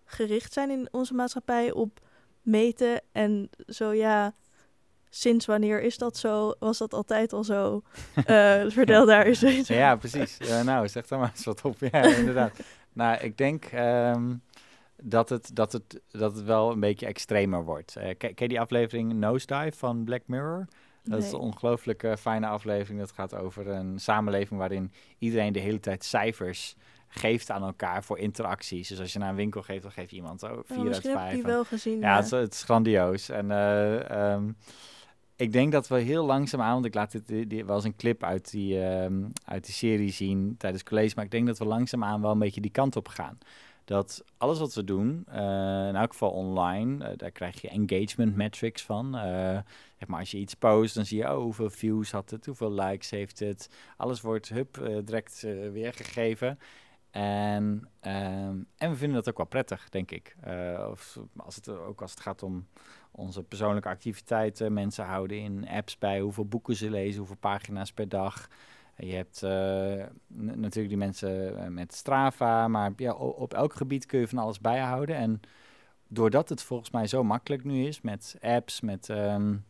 gericht 0.05 0.53
zijn 0.53 0.69
in 0.69 0.87
onze 0.91 1.13
maatschappij 1.13 1.71
op 1.71 1.99
meten. 2.41 3.01
En 3.11 3.49
zo 3.67 3.93
ja, 3.93 4.33
sinds 5.09 5.45
wanneer 5.45 5.81
is 5.81 5.97
dat 5.97 6.17
zo? 6.17 6.53
Was 6.59 6.77
dat 6.77 6.93
altijd 6.93 7.33
al 7.33 7.43
zo? 7.43 7.81
Uh, 8.15 8.23
vertel 8.77 9.05
daar 9.05 9.25
eens 9.25 9.43
iets 9.43 9.67
Ja, 9.67 9.95
precies. 9.95 10.37
Uh, 10.41 10.61
nou, 10.61 10.87
zeg 10.87 11.07
daar 11.07 11.19
maar 11.19 11.31
eens 11.35 11.45
wat 11.45 11.61
op. 11.61 11.77
Ja, 11.79 12.03
inderdaad. 12.03 12.59
nou, 12.93 13.17
ik 13.17 13.37
denk 13.37 13.71
um, 13.73 14.41
dat, 15.01 15.29
het, 15.29 15.55
dat, 15.55 15.71
het, 15.71 16.01
dat 16.11 16.35
het 16.35 16.45
wel 16.45 16.71
een 16.71 16.79
beetje 16.79 17.05
extremer 17.05 17.63
wordt. 17.65 17.95
Uh, 17.97 18.09
ken, 18.17 18.31
je 18.35 18.47
die 18.47 18.59
aflevering 18.59 19.13
Nosedive 19.13 19.77
van 19.77 20.03
Black 20.03 20.21
Mirror? 20.25 20.67
Dat 21.03 21.23
is 21.23 21.31
een 21.31 21.39
ongelooflijk 21.39 22.07
fijne 22.19 22.47
aflevering. 22.47 22.99
Dat 22.99 23.11
gaat 23.11 23.35
over 23.35 23.67
een 23.67 23.99
samenleving 23.99 24.59
waarin 24.59 24.91
iedereen 25.17 25.53
de 25.53 25.59
hele 25.59 25.79
tijd 25.79 26.03
cijfers 26.03 26.75
geeft 27.09 27.51
aan 27.51 27.63
elkaar 27.63 28.03
voor 28.03 28.17
interacties. 28.17 28.87
Dus 28.87 28.99
als 28.99 29.13
je 29.13 29.19
naar 29.19 29.29
een 29.29 29.35
winkel 29.35 29.61
geeft, 29.61 29.81
dan 29.81 29.91
geef 29.91 30.09
je 30.09 30.15
iemand 30.15 30.43
oh, 30.43 30.59
4 30.65 30.93
uit 30.93 31.01
5. 31.01 31.15
Heb 31.15 31.33
die 31.33 31.43
wel 31.43 31.63
gezien. 31.63 31.99
Ja, 31.99 32.15
Het, 32.15 32.31
het, 32.31 32.53
is 32.53 32.63
grandioos. 32.63 33.29
En 33.29 33.49
uh, 33.49 34.31
um, 34.33 34.55
ik 35.35 35.51
denk 35.51 35.71
dat 35.71 35.87
we 35.87 35.99
heel 35.99 36.25
langzaam 36.25 36.61
aan, 36.61 36.73
want 36.73 36.85
ik 36.85 36.93
laat 36.93 37.11
dit, 37.11 37.49
dit 37.49 37.65
wel 37.65 37.75
eens 37.75 37.83
een 37.83 37.95
clip 37.95 38.23
uit 38.23 38.51
die, 38.51 38.85
um, 38.85 39.31
uit 39.45 39.65
die 39.65 39.73
serie 39.73 40.11
zien 40.11 40.55
tijdens 40.57 40.83
college, 40.83 41.13
maar 41.15 41.25
ik 41.25 41.31
denk 41.31 41.47
dat 41.47 41.57
we 41.57 41.65
langzaamaan 41.65 42.21
wel 42.21 42.31
een 42.31 42.39
beetje 42.39 42.61
die 42.61 42.71
kant 42.71 42.95
op 42.95 43.07
gaan. 43.07 43.37
Dat 43.85 44.23
alles 44.37 44.59
wat 44.59 44.73
we 44.73 44.83
doen, 44.83 45.25
uh, 45.29 45.87
in 45.87 45.95
elk 45.95 46.11
geval 46.11 46.29
online, 46.29 47.09
uh, 47.09 47.17
daar 47.17 47.31
krijg 47.31 47.61
je 47.61 47.69
engagement 47.69 48.35
metrics 48.35 48.81
van. 48.81 49.11
Zeg 49.97 50.07
maar 50.07 50.19
als 50.19 50.31
je 50.31 50.37
iets 50.37 50.53
post, 50.53 50.95
dan 50.95 51.05
zie 51.05 51.17
je 51.17 51.31
oh, 51.31 51.41
hoeveel 51.41 51.69
views 51.69 52.11
had 52.11 52.29
het, 52.29 52.45
hoeveel 52.45 52.71
likes 52.71 53.09
heeft 53.09 53.39
het. 53.39 53.69
Alles 53.97 54.21
wordt 54.21 54.49
hup, 54.49 55.01
direct 55.05 55.41
weergegeven. 55.71 56.59
En, 57.11 57.63
um, 58.01 58.67
en 58.77 58.89
we 58.89 58.95
vinden 58.95 59.13
dat 59.15 59.29
ook 59.29 59.37
wel 59.37 59.45
prettig, 59.45 59.89
denk 59.89 60.11
ik. 60.11 60.35
Uh, 60.47 60.87
of 60.91 61.19
als 61.37 61.55
het, 61.55 61.69
ook 61.69 62.01
als 62.01 62.11
het 62.11 62.19
gaat 62.19 62.43
om 62.43 62.67
onze 63.11 63.43
persoonlijke 63.43 63.89
activiteiten. 63.89 64.73
Mensen 64.73 65.05
houden 65.05 65.37
in 65.37 65.67
apps 65.67 65.97
bij 65.97 66.19
hoeveel 66.19 66.45
boeken 66.45 66.75
ze 66.75 66.89
lezen, 66.89 67.17
hoeveel 67.17 67.37
pagina's 67.39 67.93
per 67.93 68.09
dag. 68.09 68.47
Je 68.97 69.15
hebt 69.15 69.43
uh, 69.43 70.05
natuurlijk 70.27 70.87
die 70.87 70.97
mensen 70.97 71.57
eh, 71.57 71.67
met 71.67 71.93
Strava, 71.93 72.67
maar 72.67 72.91
ja, 72.95 73.13
op 73.13 73.53
elk 73.53 73.73
gebied 73.73 74.05
kun 74.05 74.19
je 74.19 74.27
van 74.27 74.37
alles 74.37 74.59
bijhouden. 74.59 75.15
En 75.15 75.39
doordat 76.07 76.49
het 76.49 76.63
volgens 76.63 76.91
mij 76.91 77.07
zo 77.07 77.23
makkelijk 77.23 77.63
nu 77.63 77.85
is 77.85 78.01
met 78.01 78.37
apps, 78.41 78.81
met 78.81 79.07
um, 79.07 79.65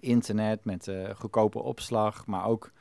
internet, 0.00 0.64
met 0.64 0.90
goedkope 1.14 1.58
opslag, 1.58 2.26
maar 2.26 2.44
ook 2.44 2.72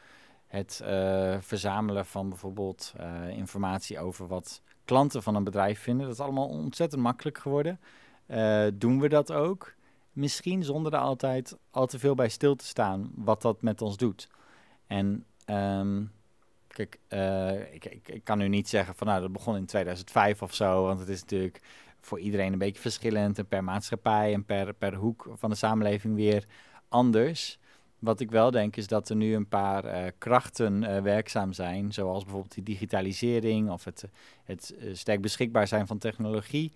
het 0.47 0.81
uh, 0.83 1.37
verzamelen 1.39 2.05
van 2.05 2.29
bijvoorbeeld 2.29 2.93
uh, 2.99 3.29
informatie 3.29 3.99
over 3.99 4.27
wat 4.27 4.61
klanten 4.85 5.23
van 5.23 5.35
een 5.35 5.43
bedrijf 5.43 5.79
vinden. 5.79 6.05
Dat 6.05 6.15
is 6.15 6.21
allemaal 6.21 6.47
ontzettend 6.47 7.01
makkelijk 7.01 7.37
geworden. 7.37 7.79
Uh, 8.27 8.67
doen 8.73 8.99
we 8.99 9.09
dat 9.09 9.31
ook? 9.31 9.73
Misschien 10.11 10.63
zonder 10.63 10.93
er 10.93 10.99
altijd 10.99 11.57
al 11.71 11.85
te 11.85 11.99
veel 11.99 12.15
bij 12.15 12.29
stil 12.29 12.55
te 12.55 12.65
staan 12.65 13.11
wat 13.15 13.41
dat 13.41 13.61
met 13.61 13.81
ons 13.81 13.97
doet. 13.97 14.29
En 14.87 15.25
um, 15.45 16.11
kijk, 16.67 16.99
ik, 17.71 17.85
ik, 17.85 18.07
ik, 18.07 18.23
kan 18.23 18.37
nu 18.37 18.47
niet 18.47 18.69
zeggen 18.69 18.95
van 18.95 19.07
nou 19.07 19.21
dat 19.21 19.31
begon 19.31 19.55
in 19.55 19.65
2005 19.65 20.41
of 20.41 20.53
zo, 20.53 20.83
want 20.83 20.99
het 20.99 21.09
is 21.09 21.21
natuurlijk 21.21 21.61
voor 22.01 22.19
iedereen 22.19 22.53
een 22.53 22.59
beetje 22.59 22.81
verschillend 22.81 23.37
en 23.37 23.47
per 23.47 23.63
maatschappij 23.63 24.33
en 24.33 24.45
per, 24.45 24.73
per 24.73 24.93
hoek 24.93 25.29
van 25.33 25.49
de 25.49 25.55
samenleving 25.55 26.15
weer 26.15 26.45
anders. 26.89 27.59
Wat 27.99 28.19
ik 28.19 28.31
wel 28.31 28.51
denk 28.51 28.75
is 28.75 28.87
dat 28.87 29.09
er 29.09 29.15
nu 29.15 29.35
een 29.35 29.47
paar 29.47 29.85
eh, 29.85 30.11
krachten 30.17 30.83
eh, 30.83 31.01
werkzaam 31.01 31.53
zijn, 31.53 31.93
zoals 31.93 32.23
bijvoorbeeld 32.23 32.53
die 32.53 32.63
digitalisering 32.63 33.69
of 33.69 33.83
het, 33.83 34.05
het 34.43 34.75
eh, 34.79 34.89
sterk 34.93 35.21
beschikbaar 35.21 35.67
zijn 35.67 35.87
van 35.87 35.97
technologie, 35.97 36.71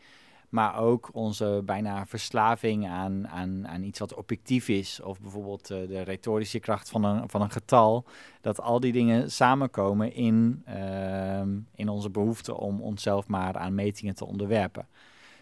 maar 0.50 0.80
ook 0.80 1.10
onze 1.14 1.62
bijna 1.66 2.06
verslaving 2.06 2.88
aan, 2.88 3.28
aan, 3.28 3.68
aan 3.68 3.84
iets 3.84 4.00
wat 4.00 4.14
objectief 4.14 4.68
is, 4.68 5.02
of 5.02 5.22
bijvoorbeeld 5.22 5.68
de 5.68 6.02
retorische 6.02 6.60
kracht 6.60 6.90
van 6.90 7.04
een, 7.04 7.30
van 7.30 7.42
een 7.42 7.52
getal, 7.52 8.06
dat 8.42 8.62
al 8.62 8.80
die 8.80 8.92
dingen 8.92 9.32
samenkomen 9.32 10.14
in, 10.14 10.62
ehm, 10.66 11.50
in 11.76 11.90
onze 11.90 12.10
behoefte 12.10 12.58
om 12.58 12.82
onszelf 12.82 13.28
maar 13.28 13.58
aan 13.58 13.76
metingen 13.76 14.16
te 14.16 14.26
onderwerpen. 14.26 14.88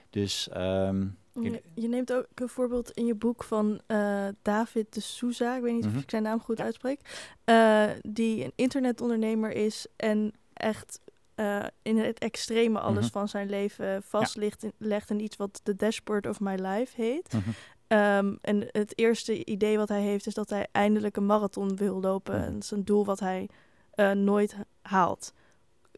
Dus 0.10 0.50
ehm, 0.50 1.08
je, 1.44 1.62
je, 1.74 1.88
neemt 1.88 2.14
ook 2.14 2.26
een 2.36 2.50
voorbeeld 2.50 2.92
in 2.92 3.06
je 3.06 3.16
boek 3.16 3.44
van 3.44 3.82
uh, 3.88 4.28
David 4.42 4.94
de 4.94 5.00
Souza, 5.00 5.56
ik 5.56 5.62
weet 5.62 5.74
niet 5.74 5.86
of 5.86 5.92
mhm. 5.92 6.00
ik 6.00 6.10
zijn 6.10 6.24
naam 6.24 6.40
goed 6.40 6.60
uitspreek, 6.60 7.30
uh, 7.46 7.84
die 8.02 8.44
een 8.44 8.54
internetondernemer 8.56 9.52
is 9.52 9.88
en 9.96 10.34
echt 10.54 11.00
uh, 11.36 11.64
in 11.82 11.98
het 11.98 12.20
extreme 12.20 12.80
alles 12.80 13.04
mhm. 13.04 13.12
van 13.12 13.28
zijn 13.28 13.50
leven 13.50 14.04
vastlegt 14.04 14.62
ja. 14.62 14.70
legt 14.78 15.10
in 15.10 15.20
iets 15.20 15.36
wat 15.36 15.60
de 15.64 15.76
dashboard 15.76 16.28
of 16.28 16.40
my 16.40 16.56
life 16.56 17.02
heet. 17.02 17.34
Mhm. 17.34 17.50
Um, 17.92 18.38
en 18.42 18.68
het 18.72 18.98
eerste 18.98 19.46
idee 19.46 19.78
wat 19.78 19.90
hij 19.90 20.02
heeft 20.02 20.28
is 20.28 20.34
dat 20.34 20.50
hij 20.50 20.68
eindelijk 20.72 21.18
een 21.18 21.26
marathon 21.26 21.76
wil 21.76 22.00
lopen. 22.02 22.44
En 22.44 22.54
dat 22.54 22.64
is 22.64 22.72
een 22.72 22.86
doel 22.86 23.06
wat 23.06 23.20
hij 23.20 23.50
nooit 24.14 24.56
haalt 24.82 25.34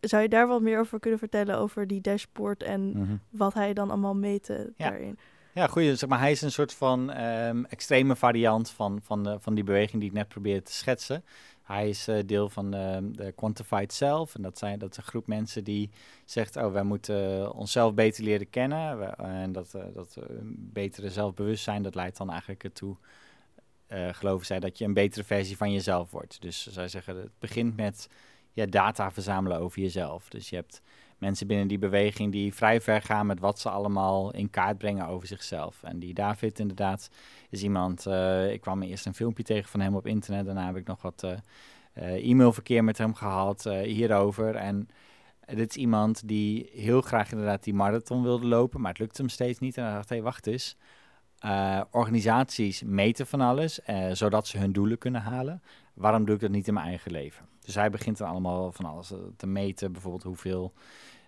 zou 0.01 0.21
je 0.21 0.30
daar 0.30 0.47
wat 0.47 0.62
meer 0.62 0.80
over 0.80 0.99
kunnen 0.99 1.19
vertellen 1.19 1.58
over 1.58 1.88
die 1.88 2.01
dashboard 2.01 2.63
en 2.63 3.21
wat 3.30 3.54
hij 3.54 3.73
dan 3.73 3.89
allemaal 3.89 4.15
meten 4.15 4.73
ja. 4.77 4.89
daarin? 4.89 5.19
Ja, 5.54 5.68
goed. 5.68 5.84
Zeg 5.84 6.10
maar, 6.10 6.20
hij 6.20 6.32
is 6.32 6.42
een 6.42 6.52
soort 6.52 6.74
van 6.74 7.22
um, 7.22 7.66
extreme 7.66 8.16
variant 8.16 8.70
van, 8.70 9.00
van, 9.04 9.24
de, 9.24 9.40
van 9.40 9.56
die 9.56 9.64
beweging 9.64 10.02
die 10.02 10.10
ik 10.10 10.16
net 10.16 10.28
probeerde 10.28 10.62
te 10.62 10.74
schetsen. 10.74 11.24
Hij 11.64 11.90
is 11.90 12.08
uh, 12.08 12.20
deel 12.26 12.50
van 12.50 12.72
de, 12.72 13.10
de, 13.12 13.32
Quantified 13.32 13.94
Self. 13.94 14.36
En 14.36 14.42
dat, 14.42 14.58
zijn, 14.58 14.80
dat 14.80 14.92
is 14.92 14.98
een 14.98 15.04
groep 15.04 15.28
mensen 15.28 15.64
die 15.64 15.90
zegt, 16.26 16.56
oh, 16.56 16.72
wij 16.72 16.84
moeten 16.84 17.52
onszelf 17.54 17.94
beter 17.94 18.24
leren 18.24 18.50
kennen. 18.50 19.18
En 19.18 19.52
dat, 19.52 19.74
uh, 19.76 19.84
dat 19.94 20.16
uh, 20.20 20.24
betere 20.56 21.10
zelfbewustzijn, 21.10 21.84
dat 21.84 21.96
leidt 21.96 22.18
dan 22.18 22.30
eigenlijk 22.30 22.64
ertoe, 22.64 22.96
geloven 24.12 24.46
zij, 24.46 24.60
dat 24.60 24.78
je 24.78 24.86
een 24.86 24.94
betere 24.94 25.24
versie 25.24 25.58
van 25.58 25.72
jezelf 25.72 26.12
wordt. 26.12 26.42
Dus 26.42 26.68
zij 26.68 26.88
zeggen, 26.88 27.16
het 27.16 27.40
begint 27.40 27.76
met 27.76 28.10
ja, 28.52 28.66
data 28.66 29.12
verzamelen 29.12 29.60
over 29.60 29.82
jezelf. 29.82 30.30
Dus 30.30 30.50
je 30.50 30.56
hebt 30.56 30.82
mensen 31.21 31.47
binnen 31.47 31.67
die 31.67 31.79
beweging 31.79 32.31
die 32.31 32.53
vrij 32.53 32.81
ver 32.81 33.01
gaan 33.01 33.25
met 33.25 33.39
wat 33.39 33.60
ze 33.60 33.69
allemaal 33.69 34.34
in 34.34 34.49
kaart 34.49 34.77
brengen 34.77 35.07
over 35.07 35.27
zichzelf. 35.27 35.84
En 35.84 35.99
die 35.99 36.13
David 36.13 36.60
inderdaad 36.60 37.10
is 37.49 37.63
iemand, 37.63 38.05
uh, 38.07 38.51
ik 38.51 38.62
kwam 38.62 38.81
eerst 38.81 39.05
een 39.05 39.13
filmpje 39.13 39.43
tegen 39.43 39.69
van 39.69 39.79
hem 39.79 39.95
op 39.95 40.07
internet, 40.07 40.45
daarna 40.45 40.65
heb 40.65 40.75
ik 40.75 40.88
nog 40.88 41.01
wat 41.01 41.23
uh, 41.23 42.29
e-mailverkeer 42.29 42.84
met 42.84 42.97
hem 42.97 43.13
gehad 43.13 43.63
hierover. 43.63 44.55
En 44.55 44.88
dit 45.45 45.69
is 45.69 45.75
iemand 45.75 46.27
die 46.27 46.69
heel 46.73 47.01
graag 47.01 47.31
inderdaad 47.31 47.63
die 47.63 47.73
marathon 47.73 48.23
wilde 48.23 48.47
lopen, 48.47 48.81
maar 48.81 48.91
het 48.91 48.99
lukt 48.99 49.17
hem 49.17 49.29
steeds 49.29 49.60
niet. 49.60 49.77
En 49.77 49.84
hij 49.84 49.93
dacht, 49.93 50.10
hé, 50.10 50.21
wacht 50.21 50.47
eens. 50.47 50.77
organisaties 51.91 52.84
meten 52.84 53.27
van 53.27 53.41
alles, 53.41 53.79
zodat 54.12 54.47
ze 54.47 54.57
hun 54.57 54.71
doelen 54.71 54.97
kunnen 54.97 55.21
halen. 55.21 55.62
Waarom 55.93 56.25
doe 56.25 56.36
ik 56.36 56.41
dat 56.41 56.51
niet 56.51 56.67
in 56.67 56.73
mijn 56.73 56.88
eigen 56.88 57.12
leven? 57.12 57.45
Dus 57.65 57.75
hij 57.75 57.89
begint 57.89 58.19
er 58.19 58.25
allemaal 58.25 58.71
van 58.71 58.86
alles 58.86 59.13
te 59.38 59.47
meten. 59.47 59.91
Bijvoorbeeld 59.91 60.23
hoeveel 60.23 60.73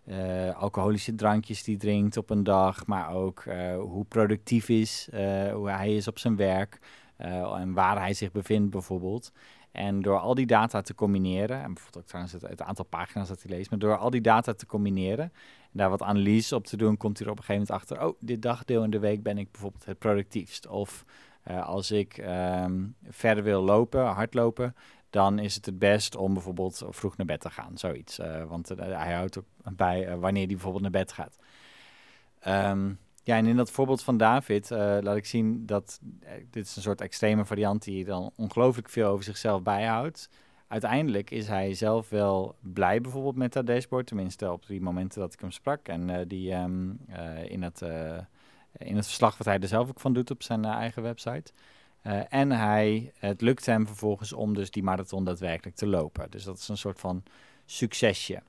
uh, 0.05 0.55
alcoholische 0.55 1.15
drankjes 1.15 1.63
die 1.63 1.77
drinkt 1.77 2.17
op 2.17 2.29
een 2.29 2.43
dag. 2.43 2.85
Maar 2.85 3.13
ook 3.13 3.43
uh, 3.45 3.75
hoe 3.75 4.05
productief 4.05 4.69
is, 4.69 5.07
uh, 5.13 5.51
hoe 5.53 5.69
hij 5.69 5.95
is 5.95 6.07
op 6.07 6.19
zijn 6.19 6.35
werk. 6.35 6.79
en 7.17 7.73
waar 7.73 7.99
hij 7.99 8.13
zich 8.13 8.31
bevindt 8.31 8.69
bijvoorbeeld. 8.69 9.31
En 9.71 10.01
door 10.01 10.19
al 10.19 10.35
die 10.35 10.45
data 10.45 10.81
te 10.81 10.95
combineren, 10.95 11.57
en 11.57 11.73
bijvoorbeeld 11.73 11.97
ook 11.97 12.07
trouwens 12.07 12.33
het, 12.33 12.41
het, 12.41 12.61
aantal 12.61 12.85
pagina's 12.85 13.27
dat 13.27 13.41
hij 13.41 13.55
leest, 13.55 13.69
maar 13.69 13.79
door 13.79 13.97
al 13.97 14.09
die 14.09 14.21
data 14.21 14.53
te 14.53 14.65
combineren 14.65 15.23
en 15.61 15.79
daar 15.79 15.89
wat 15.89 16.01
analyse 16.01 16.55
op 16.55 16.65
te 16.65 16.77
doen, 16.77 16.97
komt 16.97 17.17
hij 17.17 17.27
er 17.27 17.33
op 17.33 17.39
een 17.39 17.43
gegeven 17.43 17.67
moment 17.73 17.89
achter, 17.89 18.07
oh, 18.07 18.19
dit 18.19 18.41
dagdeel 18.41 18.83
in 18.83 18.89
de 18.89 18.99
week 18.99 19.23
ben 19.23 19.37
ik 19.37 19.51
bijvoorbeeld 19.51 19.85
het 19.85 19.99
productiefst. 19.99 20.67
Of 20.67 21.05
als 21.63 21.91
ik 21.91 22.17
um, 22.17 22.95
verder 23.09 23.43
wil 23.43 23.61
lopen, 23.61 24.05
hardlopen, 24.05 24.75
dan 25.13 25.39
is 25.39 25.55
het 25.55 25.65
het 25.65 25.79
best 25.79 26.15
om 26.15 26.33
bijvoorbeeld 26.33 26.83
vroeg 26.89 27.17
naar 27.17 27.25
bed 27.25 27.41
te 27.41 27.49
gaan, 27.49 27.77
zoiets. 27.77 28.19
Uh, 28.19 28.43
want 28.43 28.71
uh, 28.71 28.77
hij 28.77 29.13
houdt 29.13 29.37
ook 29.37 29.45
bij 29.75 30.07
uh, 30.07 30.15
wanneer 30.15 30.45
hij 30.45 30.53
bijvoorbeeld 30.53 30.81
naar 30.81 30.91
bed 30.91 31.11
gaat. 31.11 31.37
Um, 32.47 32.99
ja, 33.23 33.37
en 33.37 33.45
in 33.45 33.55
dat 33.55 33.71
voorbeeld 33.71 34.03
van 34.03 34.17
David 34.17 34.69
laat 34.69 35.15
ik 35.15 35.25
zien 35.25 35.65
dat 35.65 35.99
dit 36.49 36.65
is 36.65 36.75
een 36.75 36.81
soort 36.81 37.01
extreme 37.01 37.45
variant 37.45 37.83
die 37.83 38.05
dan 38.05 38.31
ongelooflijk 38.35 38.89
veel 38.89 39.07
over 39.07 39.23
zichzelf 39.23 39.61
bijhoudt. 39.61 40.29
Uiteindelijk 40.67 41.31
is 41.31 41.47
hij 41.47 41.73
zelf 41.73 42.09
wel 42.09 42.55
blij 42.59 43.01
bijvoorbeeld 43.01 43.35
met 43.35 43.53
dat 43.53 43.67
dashboard, 43.67 44.07
tenminste 44.07 44.51
op 44.51 44.65
die 44.67 44.81
momenten 44.81 45.19
dat 45.19 45.33
ik 45.33 45.39
hem 45.39 45.51
sprak. 45.51 45.87
En 45.87 46.27
die 46.27 46.53
um, 46.53 46.99
in, 47.47 47.63
het, 47.63 47.81
in 48.77 48.95
het 48.95 49.05
verslag 49.05 49.37
wat 49.37 49.47
hij 49.47 49.59
er 49.59 49.67
zelf 49.67 49.89
ook 49.89 49.99
van 49.99 50.13
doet 50.13 50.31
op 50.31 50.43
zijn 50.43 50.65
eigen 50.65 51.01
website. 51.01 51.53
Uh, 52.03 52.21
en 52.29 52.51
hij, 52.51 53.11
het 53.17 53.41
lukt 53.41 53.65
hem 53.65 53.87
vervolgens 53.87 54.33
om 54.33 54.53
dus 54.53 54.71
die 54.71 54.83
marathon 54.83 55.23
daadwerkelijk 55.23 55.75
te 55.75 55.87
lopen. 55.87 56.31
Dus 56.31 56.43
dat 56.43 56.57
is 56.57 56.67
een 56.67 56.77
soort 56.77 56.99
van 56.99 57.23
succesje. 57.65 58.41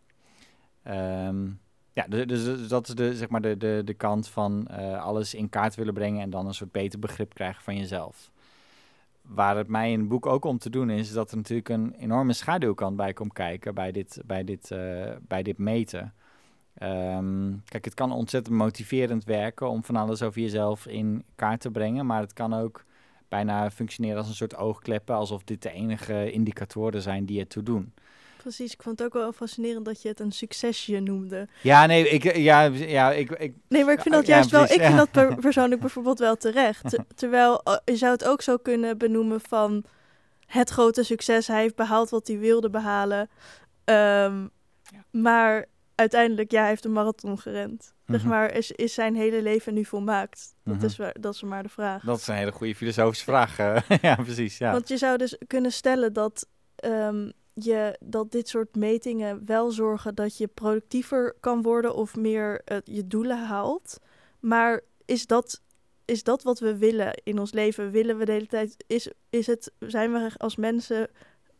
Um, 0.88 1.60
ja, 1.92 2.06
dus, 2.08 2.26
dus, 2.26 2.68
dat 2.68 2.88
is 2.88 2.94
de, 2.94 3.16
zeg 3.16 3.28
maar 3.28 3.40
de, 3.40 3.56
de, 3.56 3.82
de 3.84 3.94
kant 3.94 4.28
van 4.28 4.68
uh, 4.70 5.04
alles 5.04 5.34
in 5.34 5.48
kaart 5.48 5.74
willen 5.74 5.94
brengen 5.94 6.22
en 6.22 6.30
dan 6.30 6.46
een 6.46 6.54
soort 6.54 6.72
beter 6.72 6.98
begrip 6.98 7.34
krijgen 7.34 7.62
van 7.62 7.76
jezelf. 7.76 8.30
Waar 9.22 9.56
het 9.56 9.68
mij 9.68 9.92
in 9.92 9.98
het 9.98 10.08
boek 10.08 10.26
ook 10.26 10.44
om 10.44 10.58
te 10.58 10.70
doen 10.70 10.90
is, 10.90 11.12
dat 11.12 11.30
er 11.30 11.36
natuurlijk 11.36 11.68
een 11.68 11.94
enorme 11.98 12.32
schaduwkant 12.32 12.96
bij 12.96 13.12
komt 13.12 13.32
kijken 13.32 13.74
bij 13.74 13.92
dit, 13.92 14.22
bij 14.26 14.44
dit, 14.44 14.70
uh, 14.70 15.12
bij 15.20 15.42
dit 15.42 15.58
meten. 15.58 16.14
Um, 16.82 17.62
kijk, 17.64 17.84
het 17.84 17.94
kan 17.94 18.12
ontzettend 18.12 18.56
motiverend 18.56 19.24
werken 19.24 19.68
om 19.68 19.84
van 19.84 19.96
alles 19.96 20.22
over 20.22 20.40
jezelf 20.40 20.86
in 20.86 21.24
kaart 21.34 21.60
te 21.60 21.70
brengen, 21.70 22.06
maar 22.06 22.20
het 22.20 22.32
kan 22.32 22.54
ook 22.54 22.84
bijna 23.28 23.70
functioneren 23.70 24.18
als 24.18 24.28
een 24.28 24.34
soort 24.34 24.56
oogkleppen, 24.56 25.14
alsof 25.14 25.44
dit 25.44 25.62
de 25.62 25.70
enige 25.70 26.32
indicatoren 26.32 27.02
zijn 27.02 27.24
die 27.24 27.40
ertoe 27.40 27.62
doen. 27.62 27.92
Precies, 28.44 28.72
ik 28.72 28.82
vond 28.82 28.98
het 28.98 29.06
ook 29.08 29.14
wel 29.14 29.32
fascinerend 29.32 29.84
dat 29.84 30.02
je 30.02 30.08
het 30.08 30.20
een 30.20 30.32
succesje 30.32 31.00
noemde. 31.00 31.48
Ja, 31.60 31.86
nee, 31.86 32.08
ik, 32.08 32.36
ja, 32.36 32.62
ja, 32.62 33.12
ik, 33.12 33.30
ik 33.30 33.54
Nee, 33.68 33.84
maar 33.84 33.92
ik 33.94 34.00
vind 34.00 34.14
dat 34.14 34.26
juist 34.26 34.50
wel, 34.50 34.62
ik 34.62 34.82
vind 34.82 35.12
dat 35.12 35.40
persoonlijk 35.40 35.80
bijvoorbeeld 35.80 36.18
wel 36.18 36.36
terecht. 36.36 36.98
terwijl 37.14 37.60
uh, 37.64 37.76
je 37.84 37.96
zou 37.96 38.12
het 38.12 38.24
ook 38.24 38.42
zo 38.42 38.56
kunnen 38.56 38.98
benoemen 38.98 39.40
van 39.40 39.84
het 40.46 40.70
grote 40.70 41.02
succes, 41.02 41.46
hij 41.46 41.60
heeft 41.60 41.76
behaald 41.76 42.10
wat 42.10 42.26
hij 42.26 42.38
wilde 42.38 42.70
behalen. 42.70 43.20
Um, 43.84 44.50
ja. 44.82 45.04
Maar 45.10 45.66
uiteindelijk, 45.94 46.50
ja, 46.50 46.60
hij 46.60 46.68
heeft 46.68 46.84
een 46.84 46.92
marathon 46.92 47.38
gerend. 47.38 47.94
Zeg 48.06 48.20
mhm. 48.20 48.28
maar, 48.28 48.52
is, 48.52 48.72
is 48.72 48.94
zijn 48.94 49.14
hele 49.14 49.42
leven 49.42 49.74
nu 49.74 49.84
volmaakt? 49.84 50.54
Dat, 50.64 50.76
mhm. 50.76 50.84
is, 50.84 50.96
dat 51.20 51.34
is 51.34 51.42
maar 51.42 51.62
de 51.62 51.68
vraag. 51.68 52.04
Dat 52.04 52.18
is 52.18 52.26
een 52.26 52.34
hele 52.34 52.52
goede 52.52 52.74
filosofische 52.74 53.24
vraag. 53.24 53.58
Uh, 53.58 53.80
ja, 54.02 54.14
precies. 54.14 54.58
Ja. 54.58 54.72
Want 54.72 54.88
je 54.88 54.96
zou 54.96 55.16
dus 55.16 55.38
kunnen 55.46 55.72
stellen 55.72 56.12
dat, 56.12 56.48
um, 56.84 57.32
je, 57.54 57.98
dat 58.00 58.32
dit 58.32 58.48
soort 58.48 58.76
metingen 58.76 59.46
wel 59.46 59.70
zorgen 59.70 60.14
dat 60.14 60.36
je 60.36 60.46
productiever 60.46 61.36
kan 61.40 61.62
worden 61.62 61.94
of 61.94 62.16
meer 62.16 62.62
uh, 62.72 62.78
je 62.84 63.06
doelen 63.06 63.46
haalt. 63.46 63.98
Maar 64.40 64.80
is 65.04 65.26
dat, 65.26 65.60
is 66.04 66.22
dat 66.22 66.42
wat 66.42 66.58
we 66.58 66.78
willen 66.78 67.20
in 67.22 67.38
ons 67.38 67.52
leven? 67.52 67.90
Willen 67.90 68.18
we 68.18 68.24
de 68.24 68.32
hele 68.32 68.46
tijd, 68.46 68.84
is, 68.86 69.10
is 69.30 69.46
het, 69.46 69.72
zijn 69.78 70.12
we 70.12 70.30
als 70.36 70.56
mensen 70.56 71.08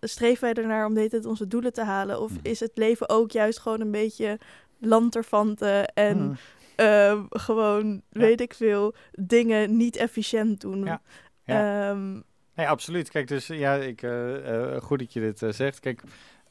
streven 0.09 0.55
wij 0.55 0.63
ernaar 0.63 0.87
om 0.87 0.95
dit 0.95 1.25
onze 1.25 1.47
doelen 1.47 1.73
te 1.73 1.85
halen? 1.85 2.21
Of 2.21 2.31
hmm. 2.31 2.39
is 2.43 2.61
het 2.61 2.73
leven 2.75 3.09
ook 3.09 3.31
juist 3.31 3.59
gewoon 3.59 3.81
een 3.81 3.91
beetje 3.91 4.39
lanterfanten 4.79 5.95
en 5.95 6.19
hmm. 6.19 6.37
uh, 6.77 7.23
gewoon, 7.29 8.03
weet 8.11 8.41
ik 8.41 8.55
veel, 8.55 8.95
dingen 9.13 9.77
niet 9.77 9.97
efficiënt 9.97 10.61
doen? 10.61 10.85
Ja. 10.85 11.01
ja. 11.45 11.91
Um, 11.91 12.23
nee, 12.55 12.69
absoluut. 12.69 13.11
Kijk, 13.11 13.29
dus 13.29 13.47
ja, 13.47 13.75
ik, 13.75 14.03
uh, 14.03 14.77
goed 14.77 14.99
dat 14.99 15.13
je 15.13 15.21
dit 15.21 15.43
uh, 15.43 15.53
zegt. 15.53 15.81
Kijk, 15.81 16.03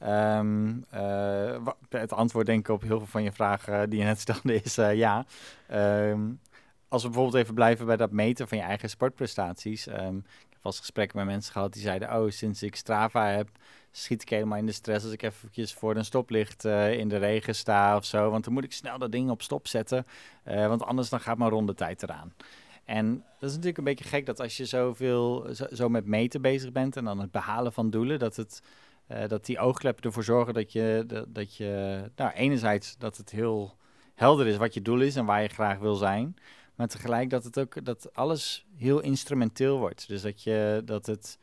um, 0.04 0.86
het 1.90 2.14
antwoord 2.14 2.46
denk 2.46 2.60
ik 2.60 2.74
op 2.74 2.82
heel 2.82 2.98
veel 2.98 3.08
van 3.08 3.24
je 3.24 3.32
vragen 3.32 3.90
die 3.90 4.00
je 4.00 4.06
net 4.06 4.20
stelde 4.20 4.62
is 4.62 4.76
ja. 4.76 5.26
Um, 5.72 6.40
als 6.88 7.04
we 7.04 7.10
bijvoorbeeld 7.10 7.44
even 7.44 7.54
blijven 7.54 7.86
bij 7.86 7.98
dat 7.98 8.12
meten 8.12 8.48
van 8.48 8.58
je 8.58 8.64
eigen 8.64 8.90
sportprestaties. 8.90 9.88
Um, 9.88 10.26
was 10.64 10.80
gesprekken 10.80 11.18
met 11.18 11.26
mensen 11.26 11.52
gehad 11.52 11.74
die 11.74 11.82
zeiden: 11.82 12.16
Oh, 12.16 12.30
sinds 12.30 12.64
ik 12.64 12.76
Strava 12.76 13.28
heb, 13.28 13.50
schiet 13.92 14.22
ik 14.22 14.30
helemaal 14.30 14.58
in 14.58 14.66
de 14.66 14.72
stress 14.72 15.04
als 15.04 15.14
ik 15.14 15.22
eventjes 15.22 15.74
voor 15.74 15.96
een 15.96 16.06
stoplicht 16.06 16.66
uh, 16.66 16.94
in 16.94 17.08
de 17.10 17.18
regen 17.18 17.56
sta 17.56 17.96
of 17.96 18.06
zo. 18.06 18.30
Want 18.30 18.44
dan 18.44 18.54
moet 18.54 18.64
ik 18.64 18.74
snel 18.74 18.98
dat 18.98 19.12
ding 19.12 19.30
op 19.30 19.42
stop 19.42 19.68
zetten, 19.68 20.06
uh, 20.48 20.68
want 20.68 20.84
anders 20.84 21.10
dan 21.10 21.20
gaat 21.20 21.38
mijn 21.38 21.50
rondetijd 21.50 22.04
eraan. 22.04 22.34
En 22.86 23.24
dat 23.40 23.50
is 23.50 23.56
natuurlijk 23.56 23.78
een 23.78 23.84
beetje 23.84 24.04
gek 24.04 24.26
dat 24.26 24.40
als 24.40 24.58
je 24.58 24.66
zoveel 24.66 25.48
zo, 25.54 25.66
zo 25.72 25.90
met 25.90 26.06
meten 26.06 26.42
bezig 26.42 26.72
bent 26.72 26.98
en 26.98 27.06
dan 27.06 27.20
het 27.20 27.32
behalen 27.32 27.74
van 27.74 27.90
doelen, 27.90 28.20
dat, 28.20 28.36
het, 28.36 28.62
uh, 29.12 29.28
dat 29.28 29.46
die 29.46 29.60
oogkleppen 29.60 30.04
ervoor 30.04 30.24
zorgen 30.24 30.54
dat 30.54 30.72
je, 30.72 31.04
dat, 31.08 31.26
dat 31.28 31.56
je, 31.56 32.04
nou, 32.16 32.32
enerzijds 32.32 32.98
dat 32.98 33.18
het 33.18 33.30
heel 33.30 33.78
helder 34.16 34.48
is 34.48 34.58
wat 34.58 34.74
je 34.74 34.82
doel 34.82 35.02
is 35.02 35.16
en 35.16 35.26
waar 35.26 35.42
je 35.42 35.48
graag 35.48 35.78
wil 35.78 35.96
zijn. 35.96 36.36
Maar 36.76 36.88
tegelijk 36.88 37.30
dat 37.30 37.44
het 37.44 37.60
ook 37.60 37.86
dat 37.86 38.14
alles 38.14 38.66
heel 38.76 39.00
instrumenteel 39.00 39.78
wordt. 39.78 40.08
Dus 40.08 40.22
dat 40.22 40.44
je 40.44 40.82
dat 40.86 41.06
het 41.06 41.38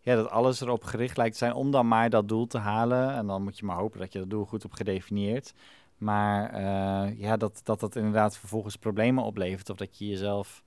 ja, 0.00 0.14
dat 0.14 0.30
alles 0.30 0.60
erop 0.60 0.84
gericht 0.84 1.16
lijkt 1.16 1.32
te 1.32 1.38
zijn 1.38 1.54
om 1.54 1.70
dan 1.70 1.88
maar 1.88 2.10
dat 2.10 2.28
doel 2.28 2.46
te 2.46 2.58
halen. 2.58 3.14
En 3.14 3.26
dan 3.26 3.42
moet 3.42 3.58
je 3.58 3.64
maar 3.64 3.76
hopen 3.76 3.98
dat 3.98 4.12
je 4.12 4.18
dat 4.18 4.30
doel 4.30 4.44
goed 4.44 4.64
op 4.64 4.72
gedefinieerd. 4.72 5.52
Maar 5.96 6.60
uh, 6.60 7.20
ja, 7.20 7.36
dat, 7.36 7.60
dat 7.64 7.80
dat 7.80 7.96
inderdaad 7.96 8.36
vervolgens 8.38 8.76
problemen 8.76 9.24
oplevert. 9.24 9.70
Of 9.70 9.76
dat 9.76 9.98
je 9.98 10.06
jezelf 10.06 10.62